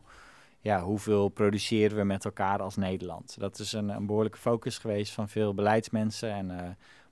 ja, 0.59 0.81
hoeveel 0.81 1.29
produceren 1.29 1.97
we 1.97 2.03
met 2.03 2.25
elkaar 2.25 2.61
als 2.61 2.75
Nederland? 2.75 3.35
Dat 3.39 3.59
is 3.59 3.73
een, 3.73 3.89
een 3.89 4.05
behoorlijke 4.05 4.37
focus 4.37 4.77
geweest 4.77 5.13
van 5.13 5.29
veel 5.29 5.53
beleidsmensen. 5.53 6.31
En 6.31 6.49
uh, 6.49 6.61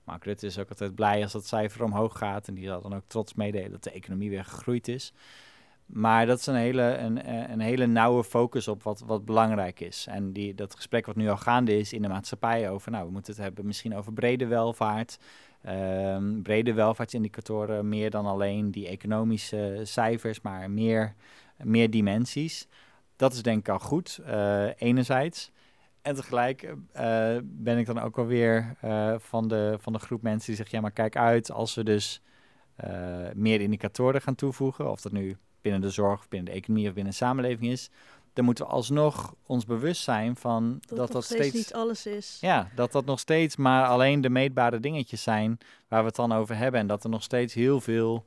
Mark 0.04 0.24
Rutte 0.24 0.46
is 0.46 0.58
ook 0.58 0.68
altijd 0.68 0.94
blij 0.94 1.22
als 1.22 1.32
dat 1.32 1.46
cijfer 1.46 1.84
omhoog 1.84 2.18
gaat. 2.18 2.48
En 2.48 2.54
die 2.54 2.66
zal 2.66 2.80
dan 2.80 2.94
ook 2.94 3.04
trots 3.06 3.34
meedelen 3.34 3.70
dat 3.70 3.84
de 3.84 3.90
economie 3.90 4.30
weer 4.30 4.44
gegroeid 4.44 4.88
is. 4.88 5.12
Maar 5.86 6.26
dat 6.26 6.38
is 6.38 6.46
een 6.46 6.54
hele, 6.54 6.82
een, 6.82 7.50
een 7.50 7.60
hele 7.60 7.86
nauwe 7.86 8.24
focus 8.24 8.68
op 8.68 8.82
wat, 8.82 9.00
wat 9.00 9.24
belangrijk 9.24 9.80
is. 9.80 10.06
En 10.10 10.32
die, 10.32 10.54
dat 10.54 10.74
gesprek 10.74 11.06
wat 11.06 11.16
nu 11.16 11.28
al 11.28 11.36
gaande 11.36 11.78
is 11.78 11.92
in 11.92 12.02
de 12.02 12.08
maatschappij 12.08 12.70
over, 12.70 12.90
nou, 12.90 13.06
we 13.06 13.12
moeten 13.12 13.32
het 13.32 13.42
hebben 13.42 13.66
misschien 13.66 13.96
over 13.96 14.12
brede 14.12 14.46
welvaart. 14.46 15.18
Um, 15.68 16.42
brede 16.42 16.72
welvaartsindicatoren, 16.72 17.88
meer 17.88 18.10
dan 18.10 18.26
alleen 18.26 18.70
die 18.70 18.88
economische 18.88 19.80
cijfers, 19.82 20.40
maar 20.40 20.70
meer, 20.70 21.14
meer 21.62 21.90
dimensies. 21.90 22.68
Dat 23.16 23.32
is 23.32 23.42
denk 23.42 23.58
ik 23.58 23.68
al 23.68 23.78
goed, 23.78 24.20
uh, 24.26 24.68
enerzijds. 24.76 25.50
En 26.02 26.14
tegelijk 26.14 26.62
uh, 26.62 26.72
ben 27.42 27.78
ik 27.78 27.86
dan 27.86 28.00
ook 28.00 28.18
alweer 28.18 28.76
uh, 28.84 29.14
van, 29.18 29.48
de, 29.48 29.76
van 29.80 29.92
de 29.92 29.98
groep 29.98 30.22
mensen 30.22 30.46
die 30.46 30.56
zeggen, 30.56 30.76
ja 30.76 30.82
maar 30.82 30.92
kijk 30.92 31.16
uit 31.16 31.50
als 31.50 31.74
we 31.74 31.84
dus 31.84 32.20
meer 33.34 33.60
indicatoren 33.60 34.22
gaan 34.22 34.34
toevoegen, 34.34 34.90
of 34.90 35.00
dat 35.00 35.12
nu 35.12 35.36
binnen 35.70 35.88
de 35.88 35.94
zorg, 35.94 36.18
of 36.18 36.28
binnen 36.28 36.52
de 36.52 36.58
economie 36.58 36.88
of 36.88 36.94
binnen 36.94 37.12
de 37.12 37.18
samenleving 37.18 37.72
is, 37.72 37.90
dan 38.32 38.44
moeten 38.44 38.64
we 38.64 38.70
alsnog 38.70 39.34
ons 39.46 39.64
bewust 39.64 40.02
zijn 40.02 40.36
van 40.36 40.78
dat 40.86 40.98
dat, 40.98 41.12
dat 41.12 41.24
steeds, 41.24 41.54
niet 41.54 41.74
alles 41.74 42.06
is. 42.06 42.38
Ja, 42.40 42.68
dat 42.74 42.92
dat 42.92 43.04
nog 43.04 43.18
steeds 43.18 43.56
maar 43.56 43.86
alleen 43.86 44.20
de 44.20 44.28
meetbare 44.28 44.80
dingetjes 44.80 45.22
zijn 45.22 45.58
waar 45.88 46.00
we 46.00 46.06
het 46.06 46.16
dan 46.16 46.32
over 46.32 46.56
hebben. 46.56 46.80
En 46.80 46.86
dat 46.86 47.04
er 47.04 47.10
nog 47.10 47.22
steeds 47.22 47.54
heel 47.54 47.80
veel 47.80 48.24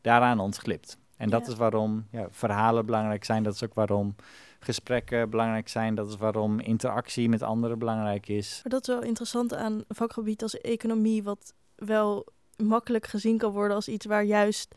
daaraan 0.00 0.40
ontglipt. 0.40 0.98
En 1.16 1.30
dat 1.30 1.48
is 1.48 1.54
waarom 1.54 2.06
ja, 2.10 2.26
verhalen 2.30 2.86
belangrijk 2.86 3.24
zijn. 3.24 3.42
Dat 3.42 3.54
is 3.54 3.64
ook 3.64 3.74
waarom 3.74 4.14
gesprekken 4.60 5.30
belangrijk 5.30 5.68
zijn. 5.68 5.94
Dat 5.94 6.08
is 6.08 6.16
waarom 6.16 6.60
interactie 6.60 7.28
met 7.28 7.42
anderen 7.42 7.78
belangrijk 7.78 8.28
is. 8.28 8.60
Maar 8.62 8.72
dat 8.72 8.88
is 8.88 8.94
wel 8.94 9.02
interessant 9.02 9.54
aan 9.54 9.72
een 9.72 9.84
vakgebied 9.96 10.42
als 10.42 10.60
economie, 10.60 11.22
wat 11.22 11.54
wel 11.76 12.26
makkelijk 12.56 13.06
gezien 13.06 13.38
kan 13.38 13.52
worden 13.52 13.76
als 13.76 13.88
iets 13.88 14.06
waar 14.06 14.24
juist 14.24 14.74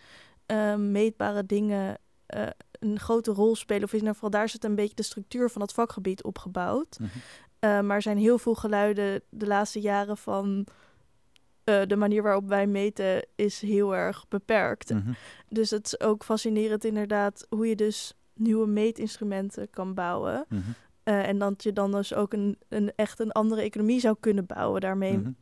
uh, 0.47 0.75
meetbare 0.75 1.45
dingen 1.45 1.97
uh, 2.35 2.47
een 2.79 2.99
grote 2.99 3.31
rol 3.31 3.55
spelen. 3.55 3.83
Of 3.83 3.91
in 3.91 3.97
ieder 3.97 4.13
geval, 4.13 4.29
daar 4.29 4.49
zit 4.49 4.63
een 4.63 4.75
beetje 4.75 4.95
de 4.95 5.03
structuur 5.03 5.49
van 5.49 5.61
het 5.61 5.73
vakgebied 5.73 6.23
opgebouwd. 6.23 6.99
Mm 6.99 7.07
maar 7.65 7.95
er 7.95 8.01
zijn 8.01 8.17
heel 8.17 8.37
veel 8.37 8.55
geluiden 8.55 9.21
de 9.29 9.47
laatste 9.47 9.79
jaren 9.79 10.17
van 10.17 10.67
uh, 11.65 11.81
de 11.85 11.95
manier 11.95 12.23
waarop 12.23 12.47
wij 12.47 12.67
meten 12.67 13.25
is 13.35 13.61
heel 13.61 13.95
erg 13.95 14.27
beperkt. 14.27 14.89
Mhm. 14.89 15.11
Dus 15.49 15.69
het 15.69 15.85
is 15.85 15.99
ook 15.99 16.23
fascinerend 16.23 16.83
inderdaad 16.83 17.45
hoe 17.49 17.67
je 17.67 17.75
dus 17.75 18.13
nieuwe 18.33 18.67
meetinstrumenten 18.67 19.69
kan 19.69 19.93
bouwen. 19.93 20.45
Mhm. 20.49 20.61
en 21.03 21.37
dat 21.37 21.63
je 21.63 21.73
dan 21.73 21.91
dus 21.91 22.13
ook 22.13 22.33
een, 22.33 22.57
een 22.69 22.93
echt 22.95 23.19
een 23.19 23.31
andere 23.31 23.61
economie 23.61 23.99
zou 23.99 24.15
kunnen 24.19 24.45
bouwen 24.45 24.81
daarmee. 24.81 25.35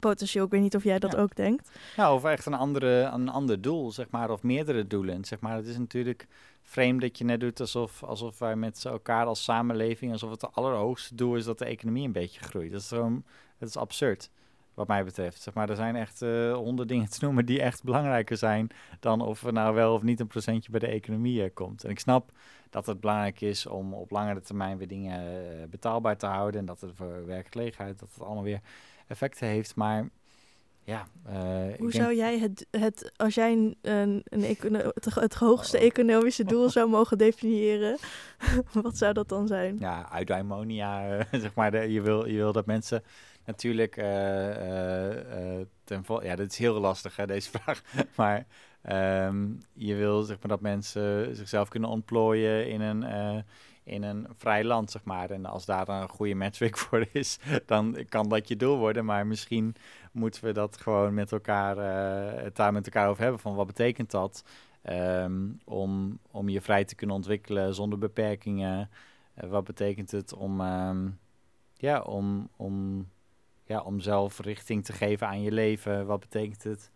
Potentieel. 0.00 0.44
Ik 0.44 0.50
weet 0.50 0.60
niet 0.60 0.76
of 0.76 0.84
jij 0.84 0.98
dat 0.98 1.16
ook 1.16 1.36
denkt. 1.36 1.70
Ja, 1.96 2.14
of 2.14 2.24
echt 2.24 2.46
een, 2.46 2.54
andere, 2.54 3.02
een 3.02 3.28
ander 3.28 3.60
doel, 3.60 3.92
zeg 3.92 4.10
maar, 4.10 4.30
of 4.30 4.42
meerdere 4.42 4.86
doelen. 4.86 5.24
Zeg 5.24 5.40
maar, 5.40 5.56
het 5.56 5.66
is 5.66 5.78
natuurlijk 5.78 6.26
vreemd 6.62 7.00
dat 7.00 7.18
je 7.18 7.24
net 7.24 7.40
doet 7.40 7.60
alsof, 7.60 8.02
alsof 8.02 8.38
wij 8.38 8.56
met 8.56 8.84
elkaar 8.84 9.26
als 9.26 9.44
samenleving, 9.44 10.12
alsof 10.12 10.30
het 10.30 10.40
de 10.40 10.50
allerhoogste 10.50 11.14
doel 11.14 11.36
is 11.36 11.44
dat 11.44 11.58
de 11.58 11.64
economie 11.64 12.06
een 12.06 12.12
beetje 12.12 12.40
groeit. 12.40 12.72
Dat 12.72 12.80
is 12.80 12.88
gewoon, 12.88 13.24
het 13.58 13.68
is 13.68 13.76
absurd, 13.76 14.30
wat 14.74 14.86
mij 14.86 15.04
betreft. 15.04 15.42
Zeg 15.42 15.54
maar, 15.54 15.70
er 15.70 15.76
zijn 15.76 15.96
echt 15.96 16.22
uh, 16.22 16.54
honderd 16.54 16.88
dingen 16.88 17.10
te 17.10 17.18
noemen 17.20 17.46
die 17.46 17.62
echt 17.62 17.82
belangrijker 17.82 18.36
zijn 18.36 18.68
dan 19.00 19.20
of 19.20 19.42
er 19.42 19.52
nou 19.52 19.74
wel 19.74 19.94
of 19.94 20.02
niet 20.02 20.20
een 20.20 20.26
procentje 20.26 20.70
bij 20.70 20.80
de 20.80 20.86
economie 20.86 21.42
uh, 21.42 21.50
komt. 21.54 21.84
En 21.84 21.90
ik 21.90 21.98
snap 21.98 22.30
dat 22.70 22.86
het 22.86 23.00
belangrijk 23.00 23.40
is 23.40 23.66
om 23.66 23.94
op 23.94 24.10
langere 24.10 24.40
termijn 24.40 24.78
weer 24.78 24.88
dingen 24.88 25.22
uh, 25.22 25.66
betaalbaar 25.70 26.16
te 26.16 26.26
houden 26.26 26.60
en 26.60 26.66
dat 26.66 26.80
het 26.80 26.90
voor 26.94 27.26
werkgelegenheid, 27.26 27.98
dat 27.98 28.08
het 28.14 28.22
allemaal 28.22 28.42
weer 28.42 28.60
effecten 29.06 29.46
heeft. 29.46 29.74
Maar 29.74 30.08
ja. 30.86 31.06
Uh, 31.28 31.78
Hoe 31.78 31.92
zou 31.92 32.14
jij 32.14 32.38
het, 32.38 32.66
het, 32.70 33.12
als 33.16 33.34
jij 33.34 33.52
een, 33.52 33.76
een, 33.82 34.22
een 34.24 34.92
het, 35.14 35.34
hoogste 35.34 35.76
oh. 35.76 35.82
economische 35.82 36.44
doel 36.52 36.70
zou 36.70 36.88
mogen 36.88 37.18
definiëren, 37.18 37.98
wat 38.82 38.96
zou 38.96 39.12
dat 39.12 39.28
dan 39.28 39.46
zijn? 39.46 39.76
Ja, 39.78 40.18
eudaimonia, 40.18 41.18
uh, 41.18 41.24
zeg 41.42 41.54
maar. 41.54 41.70
De, 41.70 41.92
je, 41.92 42.00
wil, 42.00 42.26
je 42.26 42.36
wil 42.36 42.52
dat 42.52 42.66
mensen 42.66 43.02
natuurlijk 43.44 43.96
uh, 43.96 44.04
ten 45.84 46.04
vol 46.04 46.24
ja, 46.24 46.36
dat 46.36 46.50
is 46.50 46.58
heel 46.58 46.80
lastig, 46.80 47.16
hè, 47.16 47.26
deze 47.26 47.50
vraag. 47.50 47.82
maar 48.16 48.46
um, 48.88 49.60
je 49.72 49.94
wil 49.94 50.22
zeg 50.22 50.36
maar 50.38 50.48
dat 50.48 50.60
mensen 50.60 51.36
zichzelf 51.36 51.68
kunnen 51.68 51.90
ontplooien 51.90 52.68
in 52.68 52.80
een 52.80 53.04
in 53.86 54.02
een 54.02 54.26
vrij 54.36 54.64
land, 54.64 54.90
zeg 54.90 55.04
maar. 55.04 55.30
En 55.30 55.44
als 55.44 55.64
daar 55.64 55.84
dan 55.84 56.00
een 56.00 56.08
goede 56.08 56.34
matchweek 56.34 56.78
voor 56.86 57.06
is, 57.12 57.38
dan 57.66 57.96
kan 58.08 58.28
dat 58.28 58.48
je 58.48 58.56
doel 58.56 58.78
worden. 58.78 59.04
Maar 59.04 59.26
misschien 59.26 59.74
moeten 60.12 60.44
we 60.44 60.52
dat 60.52 60.76
gewoon 60.76 61.14
met 61.14 61.32
elkaar, 61.32 61.76
uh, 61.78 62.42
het 62.42 62.56
daar 62.56 62.72
met 62.72 62.86
elkaar 62.86 63.08
over 63.08 63.22
hebben. 63.22 63.40
Van 63.40 63.54
wat 63.54 63.66
betekent 63.66 64.10
dat 64.10 64.44
um, 64.90 65.58
om, 65.64 66.18
om 66.30 66.48
je 66.48 66.60
vrij 66.60 66.84
te 66.84 66.94
kunnen 66.94 67.16
ontwikkelen 67.16 67.74
zonder 67.74 67.98
beperkingen? 67.98 68.90
Uh, 69.42 69.50
wat 69.50 69.64
betekent 69.64 70.10
het 70.10 70.32
om, 70.32 70.60
um, 70.60 71.18
ja, 71.74 72.00
om, 72.00 72.48
om, 72.56 73.06
ja, 73.64 73.80
om 73.80 74.00
zelf 74.00 74.40
richting 74.40 74.84
te 74.84 74.92
geven 74.92 75.26
aan 75.26 75.42
je 75.42 75.52
leven? 75.52 76.06
Wat 76.06 76.20
betekent 76.20 76.62
het? 76.62 76.90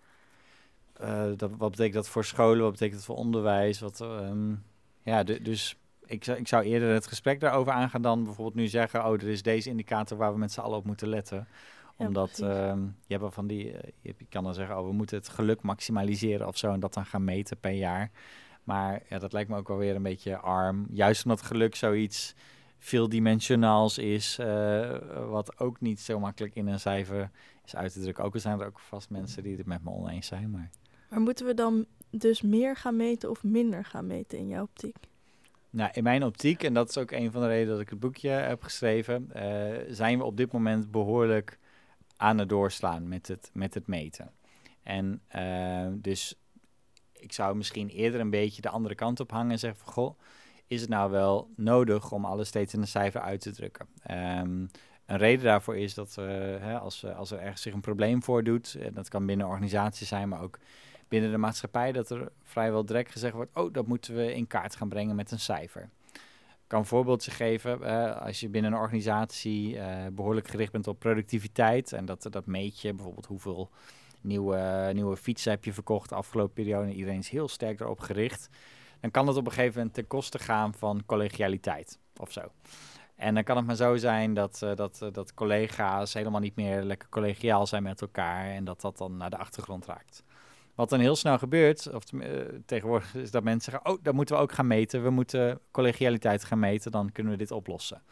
Uh, 1.02 1.22
dat, 1.36 1.50
wat 1.56 1.70
betekent 1.70 1.94
dat 1.94 2.08
voor 2.08 2.24
scholen? 2.24 2.62
Wat 2.62 2.70
betekent 2.70 2.96
het 2.96 3.04
voor 3.04 3.16
onderwijs? 3.16 3.80
Wat, 3.80 4.00
um, 4.00 4.62
ja, 5.02 5.22
dus 5.22 5.76
ik, 6.10 6.24
zou, 6.24 6.38
ik 6.38 6.48
zou 6.48 6.64
eerder 6.64 6.92
het 6.92 7.06
gesprek 7.06 7.40
daarover 7.40 7.72
aangaan 7.72 8.02
dan 8.02 8.24
bijvoorbeeld 8.24 8.56
nu 8.56 8.66
zeggen... 8.66 9.06
oh, 9.06 9.12
er 9.12 9.28
is 9.28 9.42
deze 9.42 9.68
indicator 9.68 10.18
waar 10.18 10.32
we 10.32 10.38
met 10.38 10.52
z'n 10.52 10.60
allen 10.60 10.78
op 10.78 10.84
moeten 10.84 11.08
letten. 11.08 11.48
Omdat 11.96 12.40
uh, 12.42 12.72
je 13.06 13.18
hebt 13.18 13.34
van 13.34 13.46
die... 13.46 13.72
Eh, 13.72 13.90
je, 14.00 14.14
kan 14.28 14.44
dan 14.44 14.54
zeggen, 14.54 14.78
oh, 14.78 14.86
we 14.86 14.92
moeten 14.92 15.16
het 15.16 15.28
geluk 15.28 15.62
maximaliseren 15.62 16.46
of 16.46 16.56
zo... 16.56 16.72
en 16.72 16.80
dat 16.80 16.94
dan 16.94 17.06
gaan 17.06 17.24
meten 17.24 17.58
per 17.58 17.72
jaar. 17.72 18.10
Maar 18.64 19.02
ja, 19.08 19.18
dat 19.18 19.32
lijkt 19.32 19.50
me 19.50 19.56
ook 19.56 19.68
wel 19.68 19.76
weer 19.76 19.94
een 19.94 20.02
beetje 20.02 20.36
arm. 20.36 20.86
Juist 20.90 21.24
omdat 21.24 21.42
geluk 21.42 21.74
zoiets 21.74 22.34
veeldimensionaals 22.78 23.98
is... 23.98 24.38
Uh, 24.40 24.96
wat 25.28 25.58
ook 25.58 25.80
niet 25.80 26.00
zo 26.00 26.18
makkelijk 26.18 26.54
in 26.54 26.66
een 26.66 26.80
cijfer 26.80 27.30
is 27.64 27.76
uit 27.76 27.92
te 27.92 28.00
drukken. 28.00 28.24
Ook 28.24 28.34
al 28.34 28.40
zijn 28.40 28.60
er 28.60 28.66
ook 28.66 28.80
vast 28.80 29.10
mensen 29.10 29.42
die 29.42 29.56
het 29.56 29.66
met 29.66 29.84
me 29.84 29.90
oneens 29.90 30.26
zijn, 30.26 30.50
maar... 30.50 30.70
Maar 31.10 31.20
moeten 31.20 31.46
we 31.46 31.54
dan 31.54 31.86
dus 32.10 32.42
meer 32.42 32.76
gaan 32.76 32.96
meten 32.96 33.30
of 33.30 33.42
minder 33.42 33.84
gaan 33.84 34.06
meten 34.06 34.38
in 34.38 34.48
jouw 34.48 34.62
optiek? 34.62 34.96
Nou, 35.70 35.90
in 35.92 36.02
mijn 36.02 36.24
optiek, 36.24 36.62
en 36.62 36.74
dat 36.74 36.88
is 36.88 36.98
ook 36.98 37.10
een 37.10 37.32
van 37.32 37.40
de 37.40 37.46
redenen 37.46 37.72
dat 37.72 37.80
ik 37.80 37.88
het 37.88 38.00
boekje 38.00 38.28
heb 38.28 38.62
geschreven, 38.62 39.30
zijn 39.88 40.18
we 40.18 40.24
op 40.24 40.36
dit 40.36 40.52
moment 40.52 40.90
behoorlijk 40.90 41.58
aan 42.16 42.38
het 42.38 42.48
doorslaan 42.48 43.08
met 43.08 43.28
het, 43.28 43.50
met 43.52 43.74
het 43.74 43.86
meten. 43.86 44.30
En 44.82 45.22
dus 46.02 46.34
ik 47.12 47.32
zou 47.32 47.56
misschien 47.56 47.88
eerder 47.88 48.20
een 48.20 48.30
beetje 48.30 48.62
de 48.62 48.68
andere 48.68 48.94
kant 48.94 49.20
op 49.20 49.30
hangen 49.30 49.50
en 49.50 49.58
zeggen 49.58 49.80
van, 49.84 49.92
goh, 49.92 50.18
is 50.66 50.80
het 50.80 50.90
nou 50.90 51.10
wel 51.10 51.50
nodig 51.56 52.12
om 52.12 52.24
alles 52.24 52.48
steeds 52.48 52.74
in 52.74 52.80
een 52.80 52.86
cijfer 52.86 53.20
uit 53.20 53.40
te 53.40 53.52
drukken? 53.52 53.86
Um, 54.10 54.70
een 55.06 55.18
reden 55.18 55.44
daarvoor 55.44 55.76
is 55.76 55.94
dat 55.94 56.16
uh, 56.18 56.26
hè, 56.60 56.78
als, 56.78 57.04
als 57.04 57.30
er 57.30 57.38
ergens 57.38 57.62
zich 57.62 57.74
een 57.74 57.80
probleem 57.80 58.22
voordoet, 58.22 58.76
en 58.80 58.94
dat 58.94 59.08
kan 59.08 59.26
binnen 59.26 59.46
organisaties 59.46 60.08
zijn, 60.08 60.28
maar 60.28 60.42
ook 60.42 60.58
binnen 61.10 61.30
de 61.30 61.38
maatschappij, 61.38 61.92
dat 61.92 62.10
er 62.10 62.32
vrijwel 62.44 62.84
direct 62.84 63.12
gezegd 63.12 63.34
wordt, 63.34 63.56
oh, 63.56 63.72
dat 63.72 63.86
moeten 63.86 64.14
we 64.14 64.34
in 64.34 64.46
kaart 64.46 64.76
gaan 64.76 64.88
brengen 64.88 65.16
met 65.16 65.30
een 65.30 65.40
cijfer. 65.40 65.90
Ik 66.12 66.76
kan 66.76 66.78
een 66.78 66.86
voorbeeldje 66.86 67.30
geven, 67.30 67.82
als 68.20 68.40
je 68.40 68.48
binnen 68.48 68.72
een 68.72 68.78
organisatie 68.78 69.74
uh, 69.74 70.06
behoorlijk 70.12 70.48
gericht 70.48 70.72
bent 70.72 70.86
op 70.86 70.98
productiviteit, 70.98 71.92
en 71.92 72.04
dat, 72.04 72.26
dat 72.30 72.46
meet 72.46 72.80
je 72.80 72.94
bijvoorbeeld 72.94 73.26
hoeveel 73.26 73.70
nieuwe, 74.20 74.90
nieuwe 74.92 75.16
fietsen 75.16 75.50
heb 75.50 75.64
je 75.64 75.72
verkocht 75.72 76.08
de 76.08 76.14
afgelopen 76.14 76.52
periode, 76.52 76.86
en 76.86 76.96
iedereen 76.96 77.18
is 77.18 77.28
heel 77.28 77.48
sterk 77.48 77.80
erop 77.80 78.00
gericht, 78.00 78.48
dan 79.00 79.10
kan 79.10 79.26
dat 79.26 79.36
op 79.36 79.46
een 79.46 79.52
gegeven 79.52 79.76
moment 79.76 79.94
ten 79.94 80.06
koste 80.06 80.38
gaan 80.38 80.74
van 80.74 81.02
collegialiteit 81.06 81.98
of 82.16 82.32
zo. 82.32 82.40
En 83.14 83.34
dan 83.34 83.44
kan 83.44 83.56
het 83.56 83.66
maar 83.66 83.76
zo 83.76 83.96
zijn 83.96 84.34
dat, 84.34 84.60
uh, 84.64 84.74
dat, 84.74 85.00
uh, 85.02 85.12
dat 85.12 85.34
collega's 85.34 86.14
helemaal 86.14 86.40
niet 86.40 86.56
meer 86.56 86.82
lekker 86.82 87.08
collegiaal 87.08 87.66
zijn 87.66 87.82
met 87.82 88.00
elkaar 88.00 88.44
en 88.44 88.64
dat 88.64 88.80
dat 88.80 88.98
dan 88.98 89.16
naar 89.16 89.30
de 89.30 89.36
achtergrond 89.36 89.86
raakt. 89.86 90.24
Wat 90.80 90.90
dan 90.90 91.00
heel 91.00 91.16
snel 91.16 91.38
gebeurt, 91.38 91.92
of 91.92 92.12
uh, 92.12 92.24
tegenwoordig 92.66 93.14
is 93.14 93.30
dat 93.30 93.42
mensen 93.42 93.72
zeggen, 93.72 93.90
oh, 93.90 93.98
dat 94.02 94.14
moeten 94.14 94.36
we 94.36 94.42
ook 94.42 94.52
gaan 94.52 94.66
meten. 94.66 95.02
We 95.02 95.10
moeten 95.10 95.60
collegialiteit 95.70 96.44
gaan 96.44 96.58
meten, 96.58 96.90
dan 96.90 97.12
kunnen 97.12 97.32
we 97.32 97.38
dit 97.38 97.50
oplossen. 97.50 98.02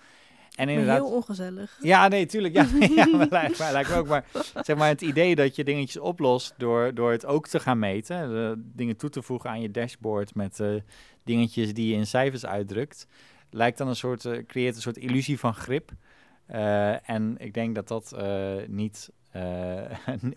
En 0.55 0.69
inderdaad, 0.69 0.97
heel 0.97 1.15
ongezellig. 1.15 1.79
Ja, 1.81 2.09
nee, 2.09 2.27
tuurlijk. 2.27 2.55
Ja, 2.55 2.67
ja 3.05 3.07
maar 3.07 3.27
lijkt, 3.31 3.59
maar, 3.59 3.73
lijkt 3.73 3.91
me 3.91 3.97
ook. 3.97 4.07
Maar 4.07 4.25
zeg 4.63 4.77
maar 4.77 4.89
het 4.89 5.03
idee 5.03 5.35
dat 5.35 5.57
je 5.57 5.65
dingetjes 5.65 6.03
oplost 6.03 6.55
door, 6.57 6.95
door 6.95 7.11
het 7.11 7.27
ook 7.27 7.47
te 7.47 7.61
gaan 7.61 7.79
meten. 7.79 8.29
De 8.29 8.63
dingen 8.75 8.97
toe 8.97 9.11
te 9.11 9.23
voegen 9.23 9.51
aan 9.51 9.61
je 9.61 9.71
dashboard 9.71 10.35
met 10.35 10.63
dingetjes 11.25 11.75
die 11.75 11.89
je 11.89 11.95
in 11.95 12.07
cijfers 12.07 12.47
uitdrukt 12.47 13.07
lijkt 13.51 13.79
dan 13.79 13.89
een 13.89 13.97
soort, 13.97 14.25
uh, 14.25 14.45
creëert 14.47 14.77
een 14.77 14.83
soort 14.83 14.97
illusie 14.97 15.39
van 15.39 15.55
grip. 15.55 15.91
En 17.03 17.35
ik 17.39 17.55
denk 17.55 17.75
dat 17.75 17.89
dat 17.89 18.17
niet, 18.67 19.11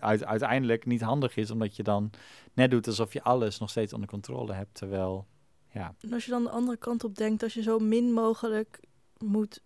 uiteindelijk 0.24 0.86
niet 0.86 1.00
handig 1.00 1.36
is, 1.36 1.50
omdat 1.50 1.76
je 1.76 1.82
dan 1.82 2.10
net 2.52 2.70
doet 2.70 2.86
alsof 2.86 3.12
je 3.12 3.22
alles 3.22 3.58
nog 3.58 3.70
steeds 3.70 3.92
onder 3.92 4.08
controle 4.08 4.52
hebt, 4.52 4.74
terwijl, 4.74 5.26
ja. 5.70 5.94
En 6.00 6.12
als 6.12 6.24
je 6.24 6.30
dan 6.30 6.42
de 6.42 6.50
andere 6.50 6.76
kant 6.76 7.04
op 7.04 7.16
denkt, 7.16 7.42
als 7.42 7.54
je 7.54 7.62
zo 7.62 7.78
min 7.78 8.12
mogelijk 8.12 8.80
moet 9.18 9.60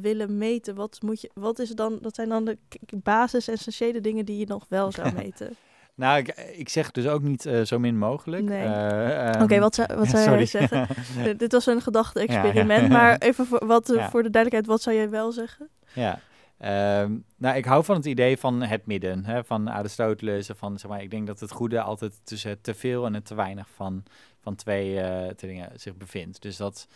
willen 0.00 0.38
meten, 0.38 0.74
wat, 0.74 1.02
moet 1.02 1.20
je, 1.20 1.30
wat 1.34 1.58
is 1.58 1.70
dan, 1.70 1.98
dat 2.00 2.14
zijn 2.14 2.28
dan 2.28 2.44
de 2.44 2.58
basis 3.02 3.48
essentiële 3.48 4.00
dingen 4.00 4.24
die 4.24 4.38
je 4.38 4.46
nog 4.46 4.66
wel 4.68 4.92
zou 4.92 5.12
meten? 5.22 5.56
Nou, 5.96 6.18
ik, 6.18 6.28
ik, 6.56 6.68
zeg 6.68 6.90
dus 6.90 7.06
ook 7.06 7.22
niet 7.22 7.44
uh, 7.44 7.62
zo 7.62 7.78
min 7.78 7.98
mogelijk. 7.98 8.42
Nee. 8.42 8.66
Uh, 8.66 9.30
um, 9.34 9.42
Oké, 9.42 9.58
wat 9.58 9.74
zou, 9.74 9.94
wat 9.98 10.08
zou 10.08 10.30
jij 10.30 10.46
zeggen? 10.46 10.88
Dit 11.36 11.52
was 11.52 11.66
een 11.66 11.80
gedachte-experiment, 11.80 12.82
ja, 12.82 12.88
maar 12.88 13.18
even 13.18 13.46
voor, 13.46 13.66
wat, 13.66 13.92
ja. 13.94 14.10
voor 14.10 14.22
de 14.22 14.30
duidelijkheid, 14.30 14.66
wat 14.66 14.82
zou 14.82 14.96
jij 14.96 15.10
wel 15.10 15.32
zeggen? 15.32 15.68
Ja, 15.92 16.20
um, 16.64 17.24
nou, 17.36 17.56
ik 17.56 17.64
hou 17.64 17.84
van 17.84 17.96
het 17.96 18.04
idee 18.04 18.38
van 18.38 18.62
het 18.62 18.86
midden, 18.86 19.24
hè, 19.24 19.44
van 19.44 19.70
Aristoteles. 19.70 20.50
Van, 20.54 20.78
zeg 20.78 20.90
maar, 20.90 21.02
ik 21.02 21.10
denk 21.10 21.26
dat 21.26 21.40
het 21.40 21.50
goede 21.50 21.80
altijd 21.80 22.20
tussen 22.24 22.60
te 22.60 22.74
veel 22.74 23.06
en 23.06 23.14
het 23.14 23.26
te 23.26 23.34
weinig 23.34 23.68
van, 23.74 24.02
van 24.40 24.54
twee 24.54 24.94
uh, 24.94 25.28
dingen 25.36 25.80
zich 25.80 25.96
bevindt. 25.96 26.42
Dus 26.42 26.56
dat 26.56 26.88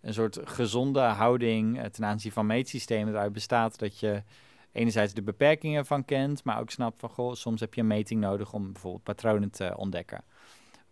een 0.00 0.14
soort 0.14 0.38
gezonde 0.44 1.00
houding 1.00 1.88
ten 1.90 2.04
aanzien 2.04 2.32
van 2.32 2.46
meetsystemen 2.46 3.12
eruit 3.12 3.32
bestaat 3.32 3.78
dat 3.78 3.98
je 4.00 4.22
enerzijds 4.72 5.14
de 5.14 5.22
beperkingen 5.22 5.86
van 5.86 6.04
kent, 6.04 6.44
maar 6.44 6.60
ook 6.60 6.70
snapt 6.70 7.00
van, 7.00 7.08
goh, 7.08 7.34
soms 7.34 7.60
heb 7.60 7.74
je 7.74 7.80
een 7.80 7.86
meting 7.86 8.20
nodig 8.20 8.52
om 8.52 8.72
bijvoorbeeld 8.72 9.02
patronen 9.02 9.50
te 9.50 9.76
ontdekken. 9.76 10.24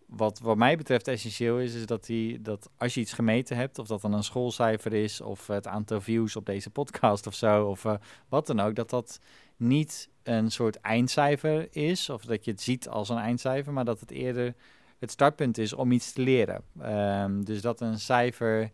Wat 0.05 0.39
wat 0.39 0.57
mij 0.57 0.77
betreft 0.77 1.07
essentieel 1.07 1.59
is, 1.59 1.73
is 1.73 1.85
dat, 1.85 2.05
die, 2.05 2.41
dat 2.41 2.69
als 2.77 2.93
je 2.93 2.99
iets 2.99 3.13
gemeten 3.13 3.57
hebt, 3.57 3.79
of 3.79 3.87
dat 3.87 4.01
dan 4.01 4.13
een 4.13 4.23
schoolcijfer 4.23 4.93
is, 4.93 5.21
of 5.21 5.47
het 5.47 5.67
aantal 5.67 6.01
views 6.01 6.35
op 6.35 6.45
deze 6.45 6.69
podcast 6.69 7.27
of 7.27 7.33
zo, 7.33 7.65
of 7.65 7.83
uh, 7.83 7.93
wat 8.29 8.47
dan 8.47 8.59
ook, 8.59 8.75
dat 8.75 8.89
dat 8.89 9.19
niet 9.57 10.09
een 10.23 10.51
soort 10.51 10.79
eindcijfer 10.79 11.67
is, 11.71 12.09
of 12.09 12.25
dat 12.25 12.45
je 12.45 12.51
het 12.51 12.61
ziet 12.61 12.89
als 12.89 13.09
een 13.09 13.17
eindcijfer, 13.17 13.73
maar 13.73 13.85
dat 13.85 13.99
het 13.99 14.11
eerder 14.11 14.55
het 14.99 15.11
startpunt 15.11 15.57
is 15.57 15.73
om 15.73 15.91
iets 15.91 16.13
te 16.13 16.21
leren. 16.21 16.63
Um, 17.23 17.45
dus 17.45 17.61
dat 17.61 17.81
een 17.81 17.99
cijfer 17.99 18.71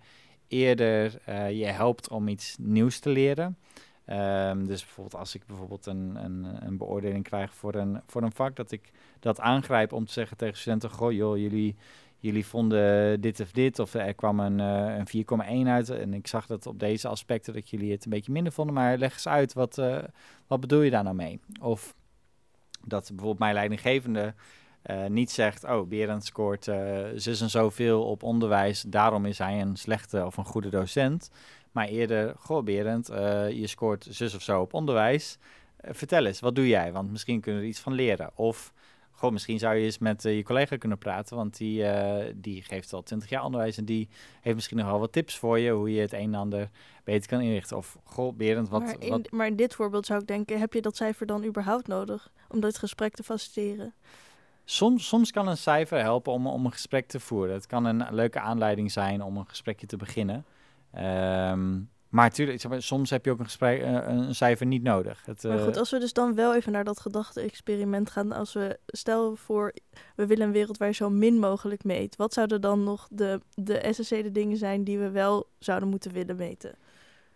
eerder 0.48 1.22
uh, 1.30 1.52
je 1.52 1.66
helpt 1.66 2.10
om 2.10 2.28
iets 2.28 2.56
nieuws 2.60 3.00
te 3.00 3.10
leren. 3.10 3.58
Um, 4.08 4.68
dus 4.68 4.84
bijvoorbeeld 4.84 5.16
als 5.16 5.36
ik 5.36 5.46
bijvoorbeeld 5.46 5.86
een, 5.86 6.16
een, 6.16 6.66
een, 6.66 6.78
beoordeling 6.78 7.24
krijg 7.24 7.54
voor 7.54 7.76
een, 7.76 8.02
voor 8.08 8.24
een 8.24 8.32
vak, 8.32 8.56
dat 8.56 8.72
ik 8.72 8.92
dat 9.22 9.40
aangrijp 9.40 9.94
om 9.94 10.06
te 10.06 10.12
zeggen 10.12 10.38
tegen 10.38 10.58
studenten, 10.58 10.90
goh 10.90 11.12
joh, 11.12 11.38
jullie, 11.38 11.76
jullie 12.18 12.46
vonden 12.46 13.22
dit 13.22 13.40
of 13.40 13.52
dit, 13.52 13.80
of 13.80 13.94
er 13.94 14.14
kwam 14.14 14.40
een, 14.40 14.60
uh, 14.60 14.98
een 14.98 15.66
4,1 15.66 15.68
uit 15.68 15.90
en 15.90 16.14
ik 16.14 16.28
zag 16.28 16.46
dat 16.46 16.66
op 16.66 16.80
deze 16.80 17.08
aspecten 17.08 17.54
dat 17.54 17.70
jullie 17.70 17.92
het 17.92 18.06
een 18.06 18.12
beetje 18.12 18.32
minder 18.32 18.54
vonden, 18.54 18.76
maar 18.76 18.98
leg 18.98 19.14
eens 19.14 19.28
uit, 19.28 19.54
wat, 19.54 19.78
uh, 19.78 19.98
wat 20.48 20.60
bedoel 20.60 20.82
je 20.82 20.92
daar 20.92 21.04
nou 21.04 21.16
mee? 21.16 21.40
Of 21.62 21.96
dat 22.86 23.08
bijvoorbeeld 23.08 23.40
mijn 23.40 23.54
leidinggevende 23.54 24.34
uh, 24.86 25.06
niet 25.06 25.32
zegt, 25.32 25.64
oh, 25.64 25.88
Berend 25.88 26.26
scoort 26.26 26.64
zus 27.16 27.42
en 27.42 27.50
zoveel 27.50 28.04
op 28.04 28.24
onderwijs, 28.24 28.82
daarom 28.82 29.26
is 29.26 29.38
hij 29.38 29.62
een 29.62 29.76
slechte 29.76 30.26
of 30.26 30.38
een 30.38 30.46
goede 30.46 30.70
docent. 30.70 31.32
Maar 31.72 31.88
eerder, 31.88 32.34
goh 32.38 32.64
Berend, 32.64 33.08
je 33.54 33.68
scoort 33.68 34.08
zus 34.10 34.36
of 34.36 34.42
zo 34.42 34.62
op 34.62 34.74
onderwijs. 34.74 35.38
Vertel 35.82 36.26
eens, 36.26 36.40
wat 36.40 36.56
doe 36.56 36.68
jij? 36.68 36.92
Want 36.92 37.12
misschien 37.12 37.42
kunnen 37.42 37.62
we 37.62 37.66
er 37.66 37.74
iets 37.74 37.84
van 37.84 37.94
leren. 37.94 38.32
Of, 38.36 38.74
goh, 39.22 39.32
misschien 39.32 39.60
zou 39.60 39.76
je 39.76 39.86
eens 39.86 39.98
met 39.98 40.26
uh, 40.26 40.36
je 40.36 40.44
collega 40.44 40.78
kunnen 40.78 40.98
praten. 40.98 41.36
Want 41.36 41.58
die, 41.58 41.86
die 42.36 42.62
geeft 42.62 42.94
al 42.94 43.04
twintig 43.04 43.30
jaar 43.30 43.44
onderwijs. 43.44 43.78
En 43.78 43.86
die 43.86 44.10
heeft 44.42 44.56
misschien 44.56 44.78
nogal 44.78 45.00
wat 45.00 45.12
tips 45.12 45.38
voor 45.38 45.60
je. 45.60 45.72
Hoe 45.72 45.94
je 45.94 46.02
het 46.02 46.14
een 46.14 46.20
en 46.20 46.36
ander 46.36 46.70
beter 47.04 47.30
kan 47.30 47.42
inrichten. 47.42 47.78
Of, 47.78 47.98
goh 48.04 48.36
Berend, 48.36 48.70
wat 48.70 48.82
maar 48.82 48.96
in, 49.00 49.10
wat... 49.10 49.32
maar 49.32 49.48
in 49.48 49.56
dit 49.56 49.76
voorbeeld 49.76 50.06
zou 50.06 50.22
ik 50.22 50.28
denken, 50.28 50.60
heb 50.60 50.74
je 50.74 50.82
dat 50.82 50.96
cijfer 50.96 51.26
dan 51.26 51.46
überhaupt 51.46 51.88
nodig? 51.88 52.32
Om 52.50 52.60
dit 52.60 52.78
gesprek 52.78 53.16
te 53.16 53.24
faciliteren? 53.24 53.94
Soms, 54.66 55.08
soms 55.08 55.32
kan 55.32 55.48
een 55.48 55.58
cijfer 55.58 56.00
helpen 56.00 56.34
om, 56.34 56.48
om 56.48 56.66
een 56.66 56.72
gesprek 56.72 57.08
te 57.08 57.20
voeren. 57.20 57.54
Het 57.54 57.68
kan 57.68 57.86
een 57.86 58.06
leuke 58.12 58.40
aanleiding 58.40 58.92
zijn 58.92 59.22
om 59.22 59.38
een 59.38 59.48
gesprekje 59.48 59.88
te 59.88 59.98
beginnen. 59.98 60.46
Um, 60.96 61.90
maar 62.12 62.26
natuurlijk, 62.26 62.82
soms 62.82 63.10
heb 63.10 63.26
je 63.26 63.32
ook 63.32 63.40
een, 63.40 63.46
gesprek, 63.46 63.82
uh, 63.82 64.08
een 64.08 64.36
cijfer 64.36 64.66
niet 64.66 64.84
nodig. 64.84 65.26
Het. 65.26 65.44
Maar 65.44 65.60
goed, 65.60 65.78
als 65.78 65.92
we 65.92 66.00
dus 66.00 66.14
dan 66.14 66.36
wel 66.36 66.56
even 66.56 66.72
naar 66.72 66.84
dat 66.84 67.00
gedachte-experiment 67.00 68.10
gaan. 68.10 68.32
Als 68.32 68.54
we, 68.54 68.80
stel 68.86 69.36
voor, 69.36 69.74
we 70.16 70.26
willen 70.26 70.46
een 70.46 70.52
wereld 70.52 70.78
waar 70.78 70.88
je 70.88 70.94
zo 70.94 71.10
min 71.10 71.40
mogelijk 71.40 71.84
meet. 71.84 72.16
Wat 72.16 72.34
zouden 72.34 72.62
dan 72.62 72.84
nog 72.84 73.08
de, 73.12 73.42
de 73.54 73.78
essentiële 73.78 74.32
dingen 74.32 74.58
zijn 74.58 74.84
die 74.84 75.00
we 75.00 75.10
wel 75.10 75.48
zouden 75.60 75.90
moeten 75.90 76.12
willen 76.12 76.36
meten? 76.36 76.76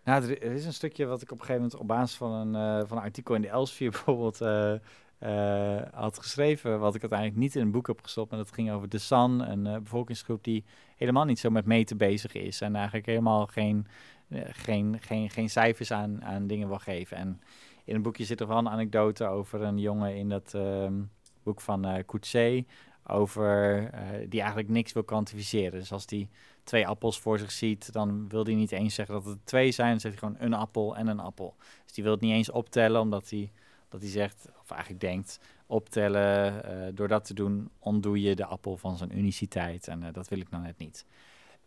Nou, 0.04 0.24
er, 0.24 0.42
is 0.42 0.64
een 0.64 0.72
stukje 0.72 1.06
wat 1.06 1.22
ik 1.22 1.30
op 1.30 1.38
een 1.38 1.44
gegeven 1.44 1.62
moment 1.62 1.80
op 1.80 1.88
basis 1.88 2.16
van 2.16 2.32
een, 2.32 2.80
uh, 2.80 2.88
van 2.88 2.96
een 2.96 3.02
artikel 3.02 3.34
in 3.34 3.42
de 3.42 3.48
Elsevier 3.48 3.90
bijvoorbeeld 4.04 4.40
uh, 4.40 5.82
had 5.92 6.18
geschreven, 6.18 6.80
wat 6.80 6.94
ik 6.94 7.00
uiteindelijk 7.00 7.40
niet 7.40 7.56
in 7.56 7.62
een 7.62 7.70
boek 7.70 7.86
heb 7.86 8.02
gestopt. 8.02 8.32
En 8.32 8.38
dat 8.38 8.52
ging 8.52 8.70
over 8.70 8.88
de 8.88 8.98
San, 8.98 9.40
een 9.40 9.82
bevolkingsgroep 9.82 10.44
die 10.44 10.64
helemaal 10.96 11.24
niet 11.24 11.38
zo 11.38 11.50
met 11.50 11.66
meten 11.66 11.96
bezig 11.96 12.32
is. 12.32 12.60
En 12.60 12.74
eigenlijk 12.74 13.06
helemaal 13.06 13.46
geen, 13.46 13.86
geen, 14.30 14.98
geen, 15.00 15.30
geen 15.30 15.50
cijfers 15.50 15.92
aan, 15.92 16.24
aan 16.24 16.46
dingen 16.46 16.68
wil 16.68 16.78
geven. 16.78 17.16
En 17.16 17.40
in 17.84 17.94
het 17.94 18.02
boekje 18.02 18.24
zit 18.24 18.40
er 18.40 18.46
wel 18.46 18.58
een 18.58 18.68
anekdote 18.68 19.26
over 19.26 19.62
een 19.62 19.78
jongen 19.78 20.16
in 20.16 20.28
dat 20.28 20.54
ehm, 20.54 21.02
boek 21.42 21.60
van 21.60 21.86
uh. 22.32 22.62
Over 23.08 23.90
die 24.28 24.40
eigenlijk 24.40 24.68
niks 24.68 24.92
wil 24.92 25.04
kwantificeren. 25.04 25.78
Dus 25.78 25.92
als 25.92 26.06
die 26.06 26.28
twee 26.64 26.86
appels 26.86 27.20
voor 27.20 27.38
zich 27.38 27.52
ziet, 27.52 27.92
dan 27.92 28.28
wil 28.28 28.44
hij 28.44 28.54
niet 28.54 28.72
eens 28.72 28.94
zeggen 28.94 29.14
dat 29.14 29.24
het 29.24 29.46
twee 29.46 29.70
zijn. 29.70 29.90
Dan 29.90 30.00
zegt 30.00 30.20
hij 30.20 30.28
gewoon 30.28 30.46
een 30.46 30.58
appel 30.58 30.96
en 30.96 31.06
een 31.06 31.20
appel. 31.20 31.54
Dus 31.84 31.92
die 31.92 32.04
wil 32.04 32.12
het 32.12 32.22
niet 32.22 32.32
eens 32.32 32.50
optellen, 32.50 33.00
omdat 33.00 33.30
hij 33.30 33.52
dat 33.88 34.00
hij 34.00 34.10
zegt, 34.10 34.48
of 34.62 34.70
eigenlijk 34.70 35.00
denkt, 35.00 35.40
optellen, 35.66 36.94
door 36.94 37.08
dat 37.08 37.24
te 37.24 37.34
doen 37.34 37.70
ontdoe 37.78 38.20
je 38.20 38.34
de 38.34 38.46
appel 38.46 38.76
van 38.76 38.96
zijn 38.96 39.18
uniciteit. 39.18 39.88
En 39.88 40.12
dat 40.12 40.28
wil 40.28 40.38
ik 40.38 40.50
nou 40.50 40.62
net 40.62 40.78
niet. 40.78 41.06